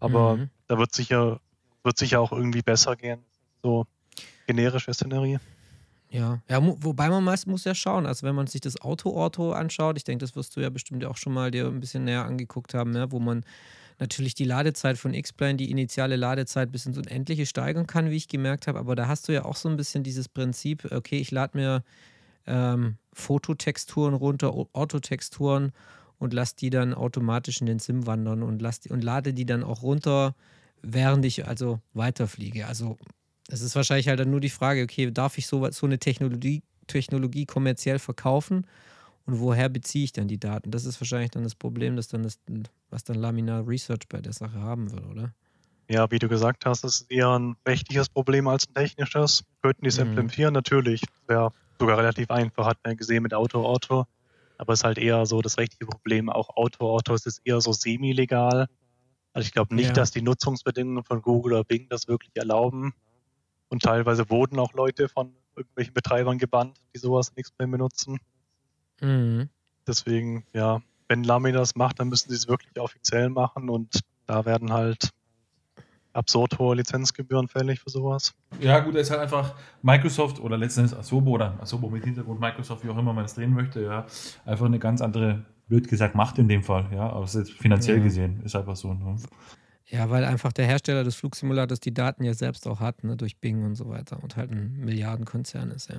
Aber 0.00 0.38
mhm. 0.38 0.48
da 0.66 0.78
wird 0.78 0.94
sicher, 0.94 1.40
wird 1.84 1.98
sicher 1.98 2.22
auch 2.22 2.32
irgendwie 2.32 2.62
besser 2.62 2.96
gehen. 2.96 3.22
So 3.62 3.84
generische 4.46 4.94
Szenerie. 4.94 5.38
Ja, 6.08 6.40
ja 6.48 6.58
wobei 6.62 7.10
man 7.10 7.22
meist 7.22 7.46
muss 7.48 7.64
ja 7.64 7.74
schauen. 7.74 8.06
Also 8.06 8.26
wenn 8.26 8.34
man 8.34 8.46
sich 8.46 8.62
das 8.62 8.80
Auto-Orto 8.80 9.52
anschaut, 9.52 9.98
ich 9.98 10.04
denke, 10.04 10.24
das 10.24 10.34
wirst 10.34 10.56
du 10.56 10.60
ja 10.60 10.70
bestimmt 10.70 11.04
auch 11.04 11.18
schon 11.18 11.34
mal 11.34 11.50
dir 11.50 11.66
ein 11.66 11.80
bisschen 11.80 12.04
näher 12.04 12.24
angeguckt 12.24 12.72
haben, 12.72 12.92
ne? 12.92 13.12
wo 13.12 13.20
man 13.20 13.44
natürlich 13.98 14.34
die 14.34 14.44
Ladezeit 14.44 14.96
von 14.96 15.12
X-Plane, 15.12 15.56
die 15.56 15.70
initiale 15.70 16.16
Ladezeit 16.16 16.72
bis 16.72 16.86
ins 16.86 16.96
Unendliche 16.96 17.44
steigern 17.44 17.86
kann, 17.86 18.08
wie 18.08 18.16
ich 18.16 18.26
gemerkt 18.26 18.68
habe. 18.68 18.78
Aber 18.78 18.96
da 18.96 19.06
hast 19.06 19.28
du 19.28 19.32
ja 19.32 19.44
auch 19.44 19.56
so 19.56 19.68
ein 19.68 19.76
bisschen 19.76 20.02
dieses 20.02 20.30
Prinzip, 20.30 20.90
okay, 20.92 21.18
ich 21.18 21.30
lade 21.30 21.58
mir 21.58 21.84
ähm, 22.48 22.96
Fototexturen 23.12 24.14
runter, 24.14 24.54
Ortotexturen 24.72 25.72
und 26.18 26.32
lasse 26.32 26.56
die 26.56 26.70
dann 26.70 26.94
automatisch 26.94 27.60
in 27.60 27.66
den 27.66 27.78
Sim 27.78 28.06
wandern 28.06 28.42
und, 28.42 28.60
lass 28.60 28.80
die, 28.80 28.90
und 28.90 29.04
lade 29.04 29.32
die 29.32 29.46
dann 29.46 29.62
auch 29.62 29.82
runter, 29.82 30.34
während 30.82 31.24
ich 31.24 31.46
also 31.46 31.80
weiterfliege. 31.92 32.66
Also 32.66 32.96
es 33.48 33.60
ist 33.60 33.76
wahrscheinlich 33.76 34.08
halt 34.08 34.20
dann 34.20 34.30
nur 34.30 34.40
die 34.40 34.50
Frage, 34.50 34.82
okay, 34.82 35.10
darf 35.10 35.38
ich 35.38 35.46
so, 35.46 35.70
so 35.70 35.86
eine 35.86 35.98
Technologie, 35.98 36.62
Technologie 36.86 37.46
kommerziell 37.46 37.98
verkaufen 37.98 38.66
und 39.26 39.40
woher 39.40 39.68
beziehe 39.68 40.04
ich 40.04 40.12
dann 40.12 40.26
die 40.26 40.40
Daten? 40.40 40.70
Das 40.70 40.84
ist 40.84 41.00
wahrscheinlich 41.00 41.30
dann 41.30 41.44
das 41.44 41.54
Problem, 41.54 41.96
das 41.96 42.08
dann 42.08 42.22
das, 42.22 42.38
was 42.90 43.04
dann 43.04 43.16
Laminar 43.16 43.68
Research 43.68 44.08
bei 44.08 44.20
der 44.20 44.32
Sache 44.32 44.60
haben 44.60 44.90
wird, 44.90 45.04
oder? 45.06 45.34
Ja, 45.90 46.10
wie 46.10 46.18
du 46.18 46.28
gesagt 46.28 46.66
hast, 46.66 46.84
ist 46.84 47.10
eher 47.10 47.38
ein 47.38 47.56
rechtliches 47.66 48.08
Problem 48.08 48.46
als 48.46 48.68
ein 48.68 48.74
technisches. 48.74 49.44
Könnten 49.62 49.82
die 49.82 49.88
es 49.88 49.96
mhm. 49.96 50.08
implementieren? 50.08 50.52
Natürlich. 50.52 51.02
Wäre 51.26 51.52
sogar 51.78 51.98
relativ 51.98 52.30
einfach, 52.30 52.66
hat 52.66 52.78
man 52.84 52.96
gesehen 52.96 53.22
mit 53.22 53.34
Auto-Auto. 53.34 54.04
Aber 54.56 54.72
es 54.72 54.80
ist 54.80 54.84
halt 54.84 54.98
eher 54.98 55.24
so 55.26 55.40
das 55.40 55.58
rechtliche 55.58 55.86
Problem. 55.86 56.28
Auch 56.28 56.56
Auto-Auto 56.56 57.14
ist 57.14 57.40
eher 57.44 57.60
so 57.60 57.72
semi-legal. 57.72 58.68
Also 59.32 59.46
ich 59.46 59.52
glaube 59.52 59.74
nicht, 59.74 59.88
ja. 59.88 59.92
dass 59.92 60.10
die 60.10 60.22
Nutzungsbedingungen 60.22 61.04
von 61.04 61.22
Google 61.22 61.52
oder 61.54 61.64
Bing 61.64 61.88
das 61.88 62.08
wirklich 62.08 62.32
erlauben. 62.34 62.92
Und 63.68 63.82
teilweise 63.82 64.28
wurden 64.30 64.58
auch 64.58 64.72
Leute 64.72 65.08
von 65.08 65.32
irgendwelchen 65.54 65.94
Betreibern 65.94 66.38
gebannt, 66.38 66.80
die 66.94 66.98
sowas 66.98 67.34
nichts 67.36 67.52
mehr 67.58 67.68
benutzen. 67.68 68.18
Mhm. 69.00 69.48
Deswegen, 69.86 70.44
ja, 70.52 70.82
wenn 71.08 71.24
Lamy 71.24 71.52
das 71.52 71.74
macht, 71.74 72.00
dann 72.00 72.08
müssen 72.08 72.30
sie 72.30 72.36
es 72.36 72.48
wirklich 72.48 72.78
offiziell 72.78 73.28
machen 73.28 73.70
und 73.70 74.00
da 74.26 74.44
werden 74.44 74.72
halt 74.72 75.10
absurd 76.18 76.58
hohe 76.58 76.76
Lizenzgebühren 76.76 77.48
fällig 77.48 77.80
für 77.80 77.90
sowas. 77.90 78.34
Ja, 78.60 78.80
gut, 78.80 78.94
da 78.94 79.00
ist 79.00 79.10
halt 79.10 79.20
einfach 79.20 79.54
Microsoft 79.82 80.40
oder 80.40 80.58
letztendlich 80.58 80.98
Asobo 80.98 81.32
oder 81.32 81.58
Asobo 81.60 81.88
mit 81.88 82.04
Hintergrund 82.04 82.40
Microsoft, 82.40 82.84
wie 82.84 82.90
auch 82.90 82.98
immer 82.98 83.12
man 83.12 83.24
es 83.24 83.34
drehen 83.34 83.54
möchte, 83.54 83.82
ja, 83.82 84.06
einfach 84.44 84.66
eine 84.66 84.78
ganz 84.78 85.00
andere, 85.00 85.44
blöd 85.68 85.88
gesagt, 85.88 86.14
Macht 86.14 86.38
in 86.38 86.48
dem 86.48 86.62
Fall, 86.62 86.86
ja, 86.92 87.08
aber 87.10 87.26
finanziell 87.26 87.98
ja. 87.98 88.02
gesehen 88.02 88.42
ist 88.44 88.56
einfach 88.56 88.76
so. 88.76 88.92
Ne? 88.92 89.16
Ja, 89.90 90.10
weil 90.10 90.24
einfach 90.24 90.52
der 90.52 90.66
Hersteller 90.66 91.02
des 91.02 91.14
Flugsimulators 91.14 91.80
die 91.80 91.94
Daten 91.94 92.22
ja 92.22 92.34
selbst 92.34 92.66
auch 92.68 92.80
hat, 92.80 93.04
ne, 93.04 93.16
durch 93.16 93.38
Bing 93.38 93.64
und 93.64 93.74
so 93.74 93.88
weiter 93.88 94.22
und 94.22 94.36
halt 94.36 94.50
ein 94.50 94.76
Milliardenkonzern 94.84 95.70
ist, 95.70 95.88
ja. 95.88 95.96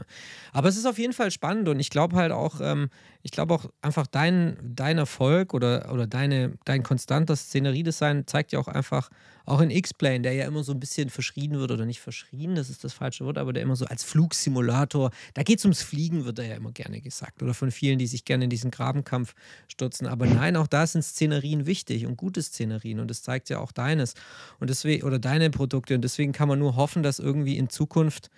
Aber 0.54 0.70
es 0.70 0.78
ist 0.78 0.86
auf 0.86 1.00
jeden 1.00 1.14
Fall 1.14 1.32
spannend 1.32 1.68
und 1.70 1.80
ich 1.80 1.90
glaube 1.90 2.16
halt 2.16 2.32
auch, 2.32 2.62
ähm, 2.62 2.90
ich 3.24 3.32
glaube 3.32 3.56
auch 3.56 3.66
einfach 3.82 4.06
dein, 4.06 4.58
dein 4.62 5.00
Erfolg 5.00 5.56
oder, 5.56 5.92
oder 5.92 6.06
deine, 6.06 6.54
dein 6.66 6.84
konstanter 6.84 7.36
Szeneriedesign 7.36 8.28
zeigt 8.28 8.52
ja 8.52 8.60
auch 8.60 8.68
einfach, 8.68 9.10
auch 9.46 9.62
in 9.62 9.72
X-Plane, 9.72 10.22
der 10.22 10.34
ja 10.34 10.46
immer 10.46 10.64
so 10.64 10.72
ein 10.72 10.80
bisschen 10.80 11.10
verschrien 11.10 11.54
wird 11.54 11.72
oder 11.72 11.86
nicht 11.86 12.00
verschrien, 12.00 12.56
das 12.56 12.70
ist 12.70 12.84
das 12.84 12.94
falsche 12.94 13.26
Wort, 13.26 13.38
aber 13.38 13.54
der 13.54 13.64
immer 13.64 13.76
so 13.76 13.86
als 13.86 14.04
Flugsimulator, 14.04 15.12
da 15.34 15.44
geht 15.44 15.60
es 15.60 15.66
ums 15.66 15.82
Fliegen, 15.82 16.26
wird 16.26 16.40
er 16.40 16.46
ja 16.46 16.56
immer 16.56 16.72
gerne 16.72 17.02
gesagt. 17.02 17.42
Oder 17.42 17.54
von 17.54 17.72
vielen, 17.72 18.00
die 18.00 18.08
sich 18.08 18.26
gerne 18.26 18.46
in 18.46 18.50
diesen 18.50 18.72
Grabenkampf 18.72 19.34
stürzen. 19.68 20.08
Aber 20.08 20.26
nein, 20.26 20.56
auch 20.56 20.68
da 20.68 20.86
sind 20.86 21.04
Szenerien 21.04 21.66
wichtig 21.66 22.06
und 22.06 22.18
gute 22.18 22.42
Szenerien 22.42 23.00
und 23.00 23.10
das 23.10 23.24
zeigt 23.24 23.50
ja 23.50 23.60
auch 23.60 23.72
deines 23.72 24.14
und 24.60 24.70
deswegen, 24.70 25.04
oder 25.04 25.20
deine 25.20 25.50
Produkte. 25.50 25.96
Und 25.96 26.02
deswegen 26.02 26.32
kann 26.32 26.48
man 26.48 26.60
nur 26.60 26.76
hoffen, 26.76 27.04
dass 27.04 27.20
irgendwie 27.20 27.58
in 27.58 27.70
Zukunft 27.70 28.30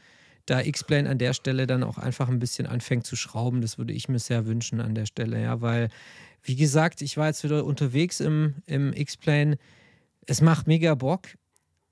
da 0.45 0.61
X-Plane 0.61 1.09
an 1.09 1.17
der 1.17 1.33
Stelle 1.33 1.67
dann 1.67 1.83
auch 1.83 1.97
einfach 1.97 2.29
ein 2.29 2.39
bisschen 2.39 2.65
anfängt 2.65 3.05
zu 3.05 3.15
schrauben. 3.15 3.61
Das 3.61 3.77
würde 3.77 3.93
ich 3.93 4.09
mir 4.09 4.19
sehr 4.19 4.45
wünschen 4.45 4.81
an 4.81 4.95
der 4.95 5.05
Stelle, 5.05 5.41
ja, 5.41 5.61
weil, 5.61 5.89
wie 6.43 6.55
gesagt, 6.55 7.01
ich 7.01 7.17
war 7.17 7.27
jetzt 7.27 7.43
wieder 7.43 7.65
unterwegs 7.65 8.19
im, 8.19 8.55
im 8.65 8.93
X-Plane 8.93 9.57
es 10.27 10.41
macht 10.41 10.67
mega 10.67 10.95
Bock, 10.95 11.27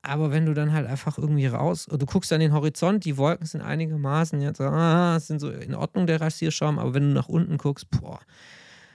aber 0.02 0.32
wenn 0.32 0.46
du 0.46 0.54
dann 0.54 0.72
halt 0.72 0.88
einfach 0.88 1.18
irgendwie 1.18 1.48
raus, 1.48 1.88
du 1.90 2.06
guckst 2.06 2.32
an 2.32 2.40
den 2.40 2.54
Horizont, 2.54 3.04
die 3.04 3.18
Wolken 3.18 3.46
sind 3.46 3.62
einigermaßen 3.62 4.42
jetzt, 4.42 4.62
ah, 4.62 5.20
sind 5.20 5.40
so 5.40 5.50
in 5.50 5.76
Ordnung 5.76 6.08
der 6.08 6.22
Rasierschaum, 6.22 6.80
aber 6.80 6.94
wenn 6.94 7.10
du 7.10 7.14
nach 7.14 7.28
unten 7.28 7.58
guckst, 7.58 7.90
boah, 7.90 8.20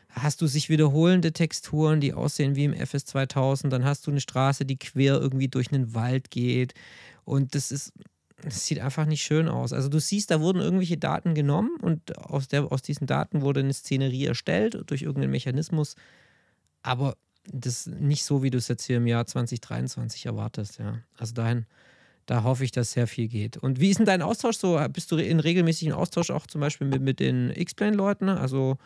hast 0.08 0.40
du 0.40 0.46
sich 0.46 0.68
wiederholende 0.70 1.32
Texturen, 1.32 2.00
die 2.00 2.14
aussehen 2.14 2.56
wie 2.56 2.64
im 2.64 2.74
FS 2.74 3.04
2000, 3.04 3.72
dann 3.72 3.84
hast 3.84 4.06
du 4.06 4.12
eine 4.12 4.20
Straße, 4.20 4.64
die 4.64 4.78
quer 4.78 5.20
irgendwie 5.20 5.48
durch 5.48 5.72
einen 5.72 5.94
Wald 5.94 6.30
geht 6.30 6.72
und 7.24 7.54
das 7.54 7.70
ist, 7.70 7.92
das 8.42 8.66
sieht 8.66 8.78
einfach 8.78 9.06
nicht 9.06 9.22
schön 9.22 9.48
aus. 9.48 9.72
Also 9.72 9.88
du 9.88 9.98
siehst, 10.00 10.30
da 10.30 10.40
wurden 10.40 10.60
irgendwelche 10.60 10.98
Daten 10.98 11.34
genommen 11.34 11.76
und 11.80 12.16
aus, 12.18 12.48
der, 12.48 12.70
aus 12.72 12.82
diesen 12.82 13.06
Daten 13.06 13.42
wurde 13.42 13.60
eine 13.60 13.72
Szenerie 13.72 14.26
erstellt 14.26 14.82
durch 14.86 15.02
irgendeinen 15.02 15.32
Mechanismus, 15.32 15.96
aber 16.82 17.16
das 17.52 17.86
nicht 17.86 18.24
so, 18.24 18.42
wie 18.42 18.50
du 18.50 18.58
es 18.58 18.68
jetzt 18.68 18.84
hier 18.84 18.98
im 18.98 19.06
Jahr 19.06 19.26
2023 19.26 20.26
erwartest, 20.26 20.78
ja. 20.78 20.98
Also 21.18 21.34
dahin, 21.34 21.66
da 22.26 22.42
hoffe 22.42 22.64
ich, 22.64 22.72
dass 22.72 22.92
sehr 22.92 23.06
viel 23.06 23.28
geht. 23.28 23.56
Und 23.56 23.80
wie 23.80 23.90
ist 23.90 23.98
denn 23.98 24.06
dein 24.06 24.22
Austausch 24.22 24.56
so? 24.56 24.80
Bist 24.90 25.12
du 25.12 25.16
in 25.16 25.40
regelmäßigen 25.40 25.92
Austausch 25.92 26.30
auch 26.30 26.46
zum 26.46 26.60
Beispiel 26.60 26.86
mit, 26.86 27.02
mit 27.02 27.20
den 27.20 27.50
X-Plane-Leuten? 27.50 28.28
Also, 28.28 28.78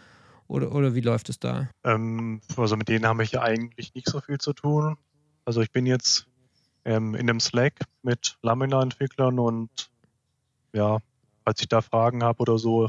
oder, 0.48 0.74
oder 0.74 0.94
wie 0.94 1.00
läuft 1.00 1.28
es 1.28 1.38
da? 1.38 1.68
Ähm, 1.84 2.40
also 2.56 2.76
mit 2.76 2.88
denen 2.88 3.06
habe 3.06 3.22
ich 3.22 3.32
ja 3.32 3.42
eigentlich 3.42 3.94
nicht 3.94 4.09
so 4.09 4.20
viel 4.20 4.38
zu 4.38 4.52
tun. 4.52 4.96
Also 5.44 5.61
ich 5.61 5.70
bin 5.70 5.86
jetzt 5.86 6.26
ähm, 6.84 7.14
in 7.14 7.28
einem 7.28 7.40
Slack 7.40 7.74
mit 8.02 8.38
Lamina-Entwicklern 8.42 9.38
und 9.38 9.90
ja, 10.72 10.98
falls 11.44 11.61
ich 11.61 11.68
da 11.68 11.80
Fragen 11.80 12.22
habe 12.22 12.40
oder 12.40 12.59
so, 12.59 12.88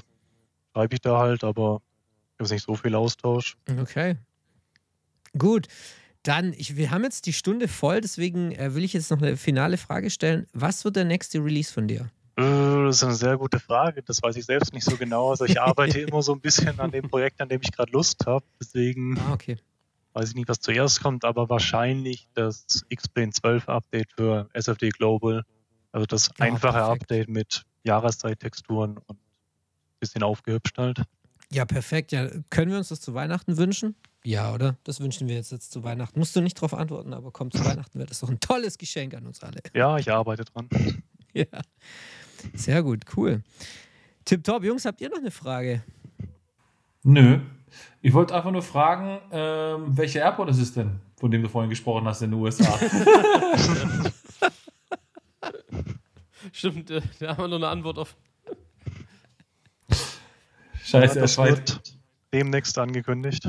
schreibe 0.73 0.95
ich 0.95 1.01
da 1.01 1.19
halt, 1.19 1.43
aber 1.43 1.81
ich 2.33 2.45
habe 2.45 2.53
nicht 2.53 2.65
so 2.65 2.75
viel 2.75 2.95
Austausch. 2.95 3.55
Okay, 3.79 4.17
Gut, 5.37 5.67
dann, 6.23 6.53
ich, 6.53 6.75
wir 6.75 6.91
haben 6.91 7.03
jetzt 7.03 7.25
die 7.25 7.33
Stunde 7.33 7.67
voll, 7.67 8.01
deswegen 8.01 8.51
äh, 8.51 8.75
will 8.75 8.83
ich 8.83 8.93
jetzt 8.93 9.09
noch 9.09 9.21
eine 9.21 9.37
finale 9.37 9.77
Frage 9.77 10.09
stellen. 10.09 10.47
Was 10.53 10.83
wird 10.83 10.95
der 10.95 11.05
nächste 11.05 11.39
Release 11.39 11.71
von 11.71 11.87
dir? 11.87 12.09
Äh, 12.35 12.85
das 12.85 12.97
ist 12.97 13.03
eine 13.03 13.15
sehr 13.15 13.37
gute 13.37 13.59
Frage. 13.59 14.01
Das 14.03 14.21
weiß 14.21 14.35
ich 14.35 14.45
selbst 14.45 14.73
nicht 14.73 14.85
so 14.85 14.95
genau. 14.97 15.29
Also 15.29 15.45
ich 15.45 15.59
arbeite 15.59 15.99
immer 16.01 16.21
so 16.21 16.33
ein 16.33 16.41
bisschen 16.41 16.79
an 16.79 16.91
dem 16.91 17.09
Projekt, 17.09 17.41
an 17.41 17.49
dem 17.49 17.61
ich 17.61 17.71
gerade 17.71 17.91
Lust 17.91 18.25
habe. 18.25 18.45
Deswegen 18.59 19.17
ah, 19.19 19.33
okay. 19.33 19.57
weiß 20.13 20.29
ich 20.29 20.35
nicht, 20.35 20.49
was 20.49 20.59
zuerst 20.59 21.01
kommt, 21.01 21.25
aber 21.25 21.49
wahrscheinlich 21.49 22.27
das 22.33 22.85
X-Plane 22.89 23.31
12 23.31 23.69
Update 23.69 24.11
für 24.11 24.49
SFD 24.53 24.89
Global. 24.89 25.43
Also 25.91 26.05
das 26.05 26.29
ah, 26.31 26.43
einfache 26.43 26.73
perfekt. 26.73 27.01
Update 27.01 27.29
mit 27.29 27.65
Jahreszeittexturen 27.83 28.97
und 28.97 29.17
ein 29.17 29.99
bisschen 29.99 30.23
aufgehübscht 30.23 30.77
halt. 30.77 31.01
Ja, 31.51 31.65
perfekt. 31.65 32.11
Ja, 32.11 32.29
können 32.49 32.71
wir 32.71 32.77
uns 32.77 32.89
das 32.89 33.01
zu 33.01 33.13
Weihnachten 33.13 33.57
wünschen? 33.57 33.95
Ja, 34.25 34.53
oder? 34.53 34.77
Das 34.83 34.99
wünschen 34.99 35.27
wir 35.27 35.35
jetzt, 35.35 35.51
jetzt 35.51 35.71
zu 35.71 35.83
Weihnachten. 35.83 36.19
Musst 36.19 36.35
du 36.35 36.41
nicht 36.41 36.57
darauf 36.57 36.73
antworten, 36.73 37.13
aber 37.13 37.31
komm 37.31 37.51
zu 37.51 37.63
Weihnachten 37.63 37.99
wird 37.99 38.09
das 38.09 38.19
doch 38.19 38.29
ein 38.29 38.39
tolles 38.39 38.77
Geschenk 38.77 39.13
an 39.13 39.25
uns 39.25 39.41
alle. 39.43 39.61
Ja, 39.73 39.97
ich 39.97 40.11
arbeite 40.11 40.43
dran. 40.43 40.67
ja. 41.33 41.45
Sehr 42.53 42.83
gut, 42.83 43.05
cool. 43.15 43.43
Tipptopp, 44.25 44.63
Jungs, 44.63 44.85
habt 44.85 45.01
ihr 45.01 45.09
noch 45.09 45.17
eine 45.17 45.31
Frage? 45.31 45.83
Nö. 47.03 47.39
Ich 48.01 48.13
wollte 48.13 48.35
einfach 48.35 48.51
nur 48.51 48.61
fragen, 48.61 49.19
ähm, 49.31 49.97
welcher 49.97 50.21
Airport 50.21 50.49
ist 50.49 50.59
es 50.59 50.73
denn, 50.73 50.99
von 51.17 51.31
dem 51.31 51.43
du 51.43 51.49
vorhin 51.49 51.69
gesprochen 51.69 52.05
hast 52.05 52.21
in 52.21 52.31
den 52.31 52.39
USA? 52.39 52.79
Stimmt, 56.51 56.89
äh, 56.89 57.01
da 57.19 57.29
haben 57.29 57.43
wir 57.43 57.47
noch 57.47 57.57
eine 57.57 57.67
Antwort 57.67 57.99
auf. 57.99 58.15
Scheiße, 60.83 61.19
Ja, 61.19 61.45
er 61.45 61.57
wird 61.57 61.98
demnächst 62.33 62.77
angekündigt. 62.77 63.47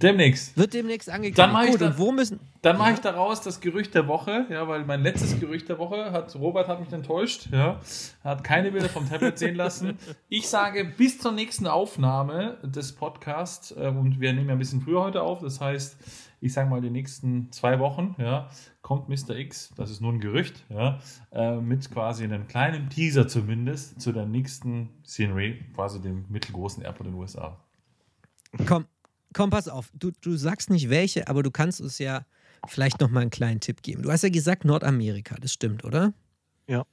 Demnächst. 0.00 0.56
Wird 0.56 0.74
demnächst 0.74 1.08
angekündigt. 1.08 1.38
Dann 1.38 1.52
mach 1.52 1.64
ich 1.64 1.76
da-. 1.76 2.36
Dann 2.62 2.78
mache 2.78 2.92
ich 2.92 2.98
daraus 3.00 3.40
das 3.40 3.60
Gerücht 3.60 3.94
der 3.94 4.08
Woche, 4.08 4.46
ja, 4.50 4.66
weil 4.66 4.84
mein 4.84 5.02
letztes 5.02 5.38
Gerücht 5.38 5.68
der 5.68 5.78
Woche 5.78 6.12
hat 6.12 6.34
Robert 6.36 6.68
hat 6.68 6.80
mich 6.80 6.92
enttäuscht, 6.92 7.48
ja, 7.52 7.80
hat 8.24 8.44
keine 8.44 8.72
Bilder 8.72 8.88
vom 8.88 9.08
Tablet 9.08 9.38
sehen 9.38 9.54
lassen. 9.54 9.98
Ich 10.28 10.48
sage 10.48 10.84
bis 10.84 11.18
zur 11.18 11.32
nächsten 11.32 11.66
Aufnahme 11.66 12.58
des 12.62 12.92
Podcasts 12.92 13.72
äh, 13.72 13.88
und 13.88 14.20
wir 14.20 14.32
nehmen 14.32 14.48
ja 14.48 14.54
ein 14.54 14.58
bisschen 14.58 14.80
früher 14.80 15.02
heute 15.02 15.22
auf, 15.22 15.40
das 15.40 15.60
heißt, 15.60 15.96
ich 16.40 16.52
sage 16.52 16.68
mal 16.68 16.80
die 16.80 16.90
nächsten 16.90 17.52
zwei 17.52 17.78
Wochen, 17.78 18.16
ja, 18.18 18.48
kommt 18.80 19.08
Mr. 19.08 19.36
X, 19.36 19.72
das 19.76 19.90
ist 19.90 20.00
nur 20.00 20.12
ein 20.12 20.20
Gerücht, 20.20 20.64
ja, 20.68 20.98
äh, 21.30 21.56
mit 21.56 21.90
quasi 21.90 22.24
einem 22.24 22.48
kleinen 22.48 22.90
Teaser 22.90 23.28
zumindest 23.28 24.00
zu 24.00 24.12
der 24.12 24.26
nächsten 24.26 24.88
Scenery, 25.04 25.64
quasi 25.74 26.00
dem 26.00 26.24
mittelgroßen 26.28 26.82
Airport 26.82 27.06
in 27.06 27.14
den 27.14 27.20
USA. 27.20 27.60
Komm, 28.66 28.86
komm, 29.32 29.50
pass 29.50 29.68
auf. 29.68 29.90
Du, 29.94 30.10
du 30.20 30.36
sagst 30.36 30.70
nicht 30.70 30.90
welche, 30.90 31.28
aber 31.28 31.42
du 31.42 31.50
kannst 31.50 31.80
uns 31.80 31.98
ja 31.98 32.24
vielleicht 32.68 33.00
noch 33.00 33.10
mal 33.10 33.20
einen 33.20 33.30
kleinen 33.30 33.60
Tipp 33.60 33.82
geben. 33.82 34.02
Du 34.02 34.10
hast 34.12 34.22
ja 34.22 34.28
gesagt 34.28 34.64
Nordamerika, 34.64 35.36
das 35.40 35.52
stimmt, 35.52 35.84
oder? 35.84 36.12
Ja. 36.66 36.84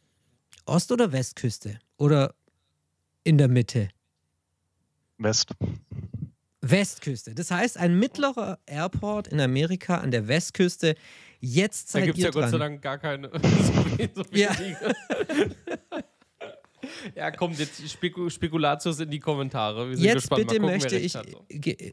Ost- 0.66 0.92
oder 0.92 1.12
Westküste? 1.12 1.80
Oder 1.98 2.34
in 3.24 3.38
der 3.38 3.48
Mitte? 3.50 3.90
West. 5.18 5.52
Westküste. 6.62 7.34
Das 7.36 7.52
heißt, 7.52 7.78
ein 7.78 7.98
mittlerer 8.00 8.60
Airport 8.66 9.28
in 9.28 9.40
Amerika 9.42 9.98
an 9.98 10.12
der 10.12 10.28
Westküste. 10.28 10.96
Jetzt 11.40 11.90
Da 11.90 12.00
seid 12.00 12.06
gibt 12.06 12.18
es 12.18 12.24
ihr 12.24 12.26
ja 12.28 12.32
Gott 12.32 12.44
dran. 12.44 12.52
sei 12.52 12.58
Dank 12.58 12.82
gar 12.82 12.98
keine. 12.98 13.30
so 13.34 13.40
viel- 13.84 14.10
so 14.16 14.24
viel 14.24 14.40
Ja. 14.40 14.56
Ja, 17.16 17.32
kommt 17.32 17.60
jetzt 17.60 17.88
Speku 17.90 18.30
Spekulatius 18.30 19.00
in 19.00 19.10
die 19.10 19.20
Kommentare. 19.20 19.90
Wir 19.90 19.96
sind 19.98 20.06
Jetzt 20.06 20.16
gespannt. 20.16 20.48
bitte 20.48 20.60
gucken, 20.60 20.74
möchte 20.76 20.98
ich 20.98 21.16
hat, 21.16 21.30
so. 21.30 21.46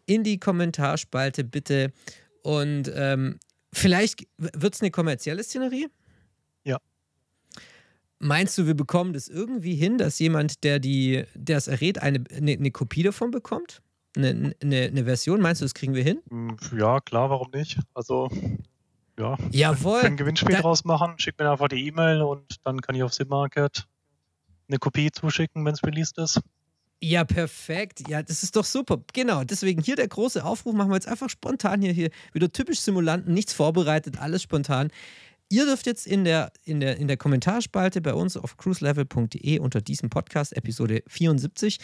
in 0.07 0.25
die 0.25 0.39
Kommentarspalte 0.39 1.45
bitte 1.45 1.93
und 2.43 2.91
ähm, 2.95 3.39
vielleicht 3.73 4.27
wird 4.39 4.75
es 4.75 4.81
eine 4.81 4.91
kommerzielle 4.91 5.43
Szenerie? 5.43 5.89
Ja. 6.65 6.79
Meinst 8.19 8.57
du, 8.57 8.67
wir 8.67 8.75
bekommen 8.75 9.13
das 9.13 9.29
irgendwie 9.29 9.75
hin, 9.75 9.99
dass 9.99 10.19
jemand, 10.19 10.65
der 10.65 10.79
die, 10.79 11.25
der 11.35 11.59
es 11.59 11.69
errät, 11.69 11.99
eine, 12.03 12.25
eine, 12.35 12.53
eine 12.53 12.71
Kopie 12.71 13.03
davon 13.03 13.31
bekommt? 13.31 13.83
Eine, 14.17 14.55
eine, 14.63 14.83
eine 14.87 15.05
Version? 15.05 15.41
Meinst 15.43 15.61
du, 15.61 15.67
das 15.67 15.75
kriegen 15.75 15.95
wir 15.95 16.03
hin? 16.03 16.21
Hm, 16.31 16.57
Ja, 16.79 17.01
klar, 17.01 17.29
warum 17.29 17.51
nicht? 17.53 17.79
Also, 17.93 18.31
ja, 19.19 19.37
Jawohl. 19.51 20.01
können 20.01 20.15
ein 20.15 20.17
Gewinnspiel 20.17 20.55
da- 20.55 20.63
draus 20.63 20.85
machen. 20.85 21.15
Schickt 21.19 21.39
mir 21.39 21.51
einfach 21.51 21.69
die 21.69 21.87
E-Mail 21.87 22.23
und 22.23 22.57
dann 22.65 22.81
kann 22.81 22.95
ich 22.95 23.03
auf 23.03 23.13
SimMarket 23.13 23.87
eine 24.69 24.79
Kopie 24.79 25.11
zuschicken, 25.11 25.65
wenn 25.65 25.75
es 25.75 25.83
released 25.83 26.19
ist. 26.19 26.41
Ja, 27.03 27.25
perfekt. 27.25 28.09
Ja, 28.09 28.23
das 28.23 28.43
ist 28.43 28.57
doch 28.57 28.65
super. 28.65 29.03
Genau, 29.13 29.45
deswegen 29.45 29.83
hier 29.83 29.97
der 29.97 30.09
große 30.09 30.43
Aufruf. 30.45 30.75
Machen 30.75 30.91
wir 30.91 30.95
jetzt 30.95 31.09
einfach 31.09 31.29
spontan 31.29 31.83
hier, 31.83 31.93
hier 31.93 32.11
wieder 32.33 32.51
typisch 32.51 32.81
Simulanten, 32.81 33.35
nichts 33.35 33.53
vorbereitet, 33.53 34.19
alles 34.19 34.43
spontan. 34.43 34.91
Ihr 35.49 35.67
dürft 35.67 35.87
jetzt 35.87 36.07
in 36.07 36.25
der, 36.25 36.53
in 36.65 36.81
der, 36.81 36.97
in 36.97 37.07
der 37.07 37.17
Kommentarspalte 37.17 38.01
bei 38.01 38.15
uns 38.15 38.37
auf 38.37 38.57
cruiselevel.de 38.57 39.59
unter 39.61 39.81
diesem 39.81 40.11
Podcast, 40.11 40.57
Episode 40.57 41.05
74, 41.07 41.79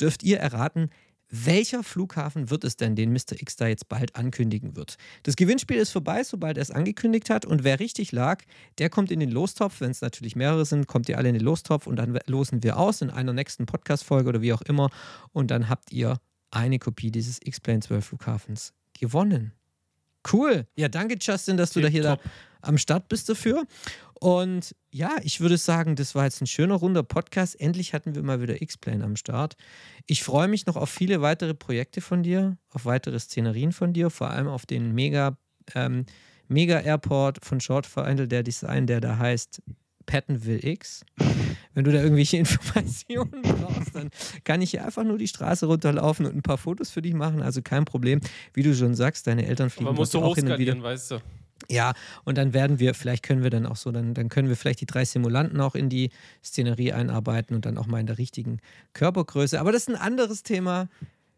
dürft 0.00 0.22
ihr 0.22 0.38
erraten, 0.38 0.90
welcher 1.30 1.82
Flughafen 1.82 2.50
wird 2.50 2.64
es 2.64 2.76
denn, 2.76 2.96
den 2.96 3.12
Mr. 3.12 3.32
X 3.38 3.56
da 3.56 3.66
jetzt 3.66 3.88
bald 3.88 4.16
ankündigen 4.16 4.76
wird. 4.76 4.96
Das 5.24 5.36
Gewinnspiel 5.36 5.76
ist 5.76 5.90
vorbei, 5.90 6.24
sobald 6.24 6.56
er 6.56 6.62
es 6.62 6.70
angekündigt 6.70 7.30
hat. 7.30 7.44
Und 7.44 7.64
wer 7.64 7.80
richtig 7.80 8.12
lag, 8.12 8.42
der 8.78 8.88
kommt 8.88 9.10
in 9.10 9.20
den 9.20 9.30
Lostopf. 9.30 9.80
Wenn 9.80 9.90
es 9.90 10.00
natürlich 10.00 10.36
mehrere 10.36 10.64
sind, 10.64 10.86
kommt 10.86 11.08
ihr 11.08 11.18
alle 11.18 11.28
in 11.28 11.34
den 11.34 11.44
Lostopf 11.44 11.86
und 11.86 11.96
dann 11.96 12.18
losen 12.26 12.62
wir 12.62 12.78
aus 12.78 13.02
in 13.02 13.10
einer 13.10 13.32
nächsten 13.32 13.66
Podcast-Folge 13.66 14.28
oder 14.28 14.42
wie 14.42 14.52
auch 14.52 14.62
immer. 14.62 14.90
Und 15.32 15.50
dann 15.50 15.68
habt 15.68 15.92
ihr 15.92 16.18
eine 16.50 16.78
Kopie 16.78 17.10
dieses 17.10 17.40
X-Plane 17.42 17.80
12 17.80 18.06
Flughafens 18.06 18.72
gewonnen. 18.98 19.52
Cool. 20.32 20.66
Ja, 20.76 20.88
danke, 20.88 21.16
Justin, 21.20 21.56
dass 21.56 21.72
du 21.72 21.80
da 21.80 21.88
hier 21.88 22.02
da 22.02 22.16
Top. 22.16 22.24
Am 22.60 22.78
Start 22.78 23.08
bist 23.08 23.28
dafür. 23.28 23.64
Und 24.20 24.74
ja, 24.90 25.16
ich 25.22 25.40
würde 25.40 25.56
sagen, 25.56 25.94
das 25.94 26.14
war 26.14 26.24
jetzt 26.24 26.40
ein 26.40 26.46
schöner, 26.46 26.74
runder 26.74 27.02
Podcast. 27.02 27.60
Endlich 27.60 27.94
hatten 27.94 28.14
wir 28.14 28.22
mal 28.22 28.40
wieder 28.42 28.60
X-Plane 28.60 29.04
am 29.04 29.16
Start. 29.16 29.56
Ich 30.06 30.24
freue 30.24 30.48
mich 30.48 30.66
noch 30.66 30.76
auf 30.76 30.90
viele 30.90 31.20
weitere 31.20 31.54
Projekte 31.54 32.00
von 32.00 32.22
dir, 32.22 32.56
auf 32.70 32.84
weitere 32.84 33.18
Szenerien 33.20 33.72
von 33.72 33.92
dir, 33.92 34.10
vor 34.10 34.30
allem 34.30 34.48
auf 34.48 34.66
den 34.66 34.94
Mega, 34.94 35.36
ähm, 35.74 36.06
Mega 36.48 36.80
Airport 36.80 37.44
von 37.44 37.60
Short 37.60 37.86
Final, 37.86 38.26
der 38.26 38.42
Design, 38.42 38.86
der 38.86 39.00
da 39.00 39.18
heißt 39.18 39.62
Pattonville 40.06 40.66
X. 40.66 41.04
Wenn 41.74 41.84
du 41.84 41.92
da 41.92 42.02
irgendwelche 42.02 42.38
Informationen 42.38 43.42
brauchst, 43.42 43.94
dann 43.94 44.10
kann 44.42 44.62
ich 44.62 44.72
hier 44.72 44.84
einfach 44.84 45.04
nur 45.04 45.18
die 45.18 45.28
Straße 45.28 45.66
runterlaufen 45.66 46.26
und 46.26 46.34
ein 46.34 46.42
paar 46.42 46.58
Fotos 46.58 46.90
für 46.90 47.02
dich 47.02 47.14
machen. 47.14 47.40
Also 47.40 47.62
kein 47.62 47.84
Problem. 47.84 48.20
Wie 48.52 48.62
du 48.62 48.74
schon 48.74 48.94
sagst, 48.94 49.28
deine 49.28 49.46
Eltern 49.46 49.70
fliegen 49.70 49.84
Man 49.84 49.94
muss 49.94 50.10
dort 50.10 50.24
so 50.24 50.30
auch 50.30 50.34
hin 50.34 50.50
und 50.50 50.58
wieder. 50.58 50.82
weißt 50.82 51.12
du. 51.12 51.18
Ja, 51.70 51.92
und 52.24 52.38
dann 52.38 52.54
werden 52.54 52.78
wir, 52.78 52.94
vielleicht 52.94 53.22
können 53.22 53.42
wir 53.42 53.50
dann 53.50 53.66
auch 53.66 53.76
so, 53.76 53.92
dann, 53.92 54.14
dann 54.14 54.30
können 54.30 54.48
wir 54.48 54.56
vielleicht 54.56 54.80
die 54.80 54.86
drei 54.86 55.04
Simulanten 55.04 55.60
auch 55.60 55.74
in 55.74 55.90
die 55.90 56.10
Szenerie 56.42 56.92
einarbeiten 56.92 57.54
und 57.54 57.66
dann 57.66 57.76
auch 57.76 57.86
mal 57.86 58.00
in 58.00 58.06
der 58.06 58.16
richtigen 58.16 58.60
Körpergröße. 58.94 59.60
Aber 59.60 59.70
das 59.70 59.82
ist 59.82 59.88
ein 59.88 60.00
anderes 60.00 60.42
Thema. 60.42 60.88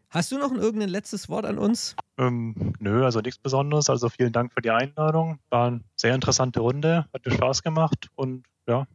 Hast 0.09 0.31
du 0.31 0.37
noch 0.37 0.51
ein 0.51 0.57
irgendein 0.57 0.89
letztes 0.89 1.29
Wort 1.29 1.45
an 1.45 1.57
uns? 1.57 1.95
Ähm, 2.17 2.73
nö, 2.79 3.03
also 3.03 3.19
nichts 3.19 3.39
Besonderes. 3.39 3.89
Also 3.89 4.09
vielen 4.09 4.31
Dank 4.31 4.53
für 4.53 4.61
die 4.61 4.71
Einladung. 4.71 5.39
War 5.49 5.67
eine 5.67 5.81
sehr 5.95 6.15
interessante 6.15 6.59
Runde, 6.61 7.05
hatte 7.13 7.31
Spaß 7.31 7.63
gemacht 7.63 8.09
und 8.15 8.45
ja, 8.67 8.87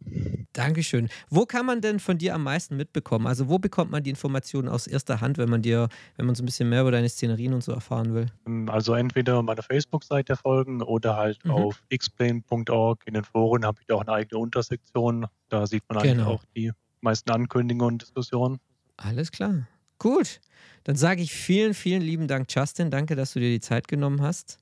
Dankeschön. 0.56 1.08
Wo 1.28 1.44
kann 1.44 1.66
man 1.66 1.80
denn 1.82 2.00
von 2.00 2.16
dir 2.16 2.34
am 2.34 2.42
meisten 2.42 2.76
mitbekommen? 2.76 3.26
Also 3.26 3.48
wo 3.48 3.58
bekommt 3.58 3.90
man 3.90 4.02
die 4.02 4.10
Informationen 4.10 4.68
aus 4.68 4.86
erster 4.86 5.20
Hand, 5.20 5.36
wenn 5.36 5.50
man 5.50 5.60
dir, 5.60 5.88
wenn 6.16 6.24
man 6.26 6.34
so 6.34 6.42
ein 6.42 6.46
bisschen 6.46 6.68
mehr 6.70 6.80
über 6.80 6.90
deine 6.90 7.08
Szenerien 7.10 7.52
und 7.52 7.62
so 7.62 7.72
erfahren 7.72 8.14
will? 8.14 8.26
ähm, 8.46 8.68
also 8.70 8.94
entweder 8.94 9.42
meiner 9.42 9.62
Facebook-Seite 9.62 10.34
folgen 10.36 10.82
oder 10.82 11.16
halt 11.16 11.44
Mhm. 11.44 11.50
auf 11.50 11.82
xplane.org. 11.94 13.02
In 13.06 13.14
den 13.14 13.24
Foren 13.24 13.64
habe 13.64 13.78
ich 13.80 13.86
da 13.86 13.96
auch 13.96 14.00
eine 14.00 14.12
eigene 14.12 14.38
Untersektion. 14.40 15.26
Da 15.48 15.66
sieht 15.66 15.82
man 15.88 15.98
eigentlich 15.98 16.12
Genau. 16.16 16.30
auch 16.32 16.44
die 16.56 16.72
meisten 17.02 17.30
Ankündigungen 17.30 17.94
und 17.94 18.02
Diskussionen. 18.02 18.58
Alles 18.96 19.30
klar. 19.30 19.66
Gut. 19.98 20.40
Dann 20.84 20.96
sage 20.96 21.20
ich 21.22 21.32
vielen, 21.32 21.74
vielen 21.74 22.00
lieben 22.02 22.28
Dank, 22.28 22.46
Justin. 22.54 22.90
Danke, 22.90 23.14
dass 23.16 23.32
du 23.34 23.40
dir 23.40 23.50
die 23.50 23.60
Zeit 23.60 23.88
genommen 23.88 24.22
hast. 24.22 24.58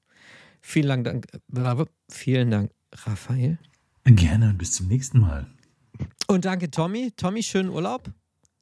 Vielen 0.61 1.05
Dank, 1.05 1.26
äh, 1.32 1.84
vielen 2.11 2.51
Dank, 2.51 2.70
Raphael. 2.92 3.59
Gerne 4.05 4.51
und 4.51 4.59
bis 4.59 4.72
zum 4.72 4.88
nächsten 4.88 5.18
Mal. 5.20 5.47
Und 6.35 6.45
danke, 6.45 6.68
Tommy. 6.68 7.12
Tommy, 7.16 7.45
schönen 7.45 7.70
Urlaub. 7.70 8.11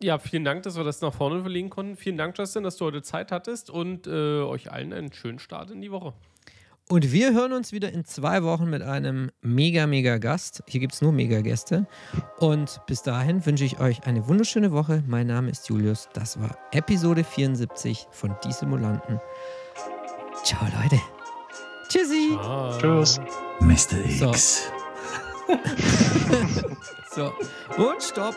Ja, 0.03 0.19
vielen 0.19 0.45
Dank, 0.45 0.63
dass 0.65 0.77
wir 0.77 0.85
das 0.85 1.01
nach 1.01 1.15
vorne 1.15 1.41
verlegen 1.41 1.71
konnten. 1.71 1.97
Vielen 1.97 2.19
Dank, 2.19 2.37
Justin, 2.37 2.65
dass 2.65 2.77
du 2.77 2.85
heute 2.85 3.01
Zeit 3.01 3.33
hattest 3.33 3.71
und 3.71 4.07
äh, 4.07 4.43
euch 4.43 4.71
allen 4.71 4.93
einen 4.93 5.11
schönen 5.13 5.39
Start 5.39 5.71
in 5.71 5.81
die 5.81 5.91
Woche. 5.91 6.13
Und 6.91 7.13
wir 7.13 7.33
hören 7.33 7.55
uns 7.55 7.73
wieder 7.73 7.91
in 7.91 8.05
zwei 8.05 8.43
Wochen 8.43 8.69
mit 8.69 8.83
einem 8.83 9.31
mega, 9.41 9.87
mega 9.87 10.19
Gast. 10.19 10.63
Hier 10.69 10.81
gibt 10.81 10.93
es 10.93 11.01
nur 11.01 11.13
mega 11.13 11.41
Gäste. 11.41 11.87
Und 12.37 12.83
bis 12.87 13.01
dahin 13.03 13.47
wünsche 13.47 13.65
ich 13.65 13.81
euch 13.81 14.05
eine 14.05 14.29
wunderschöne 14.29 14.73
Woche. 14.73 15.03
Mein 15.07 15.29
Name 15.29 15.51
ist 15.51 15.67
Julius. 15.71 16.11
Das 16.13 16.39
war 16.39 16.59
Episode 16.73 17.25
74 17.25 18.07
von 18.11 18.37
Die 18.45 18.53
Simulanten. 18.53 19.19
Ciao, 20.45 20.67
Leute. 20.83 21.01
Tschüssi. 21.89 22.37
Ah. 22.39 22.77
Tschüss. 22.79 23.19
Mr. 23.61 24.11
So. 24.11 24.33
So. 27.15 27.31
Und 27.77 28.03
stopp. 28.03 28.37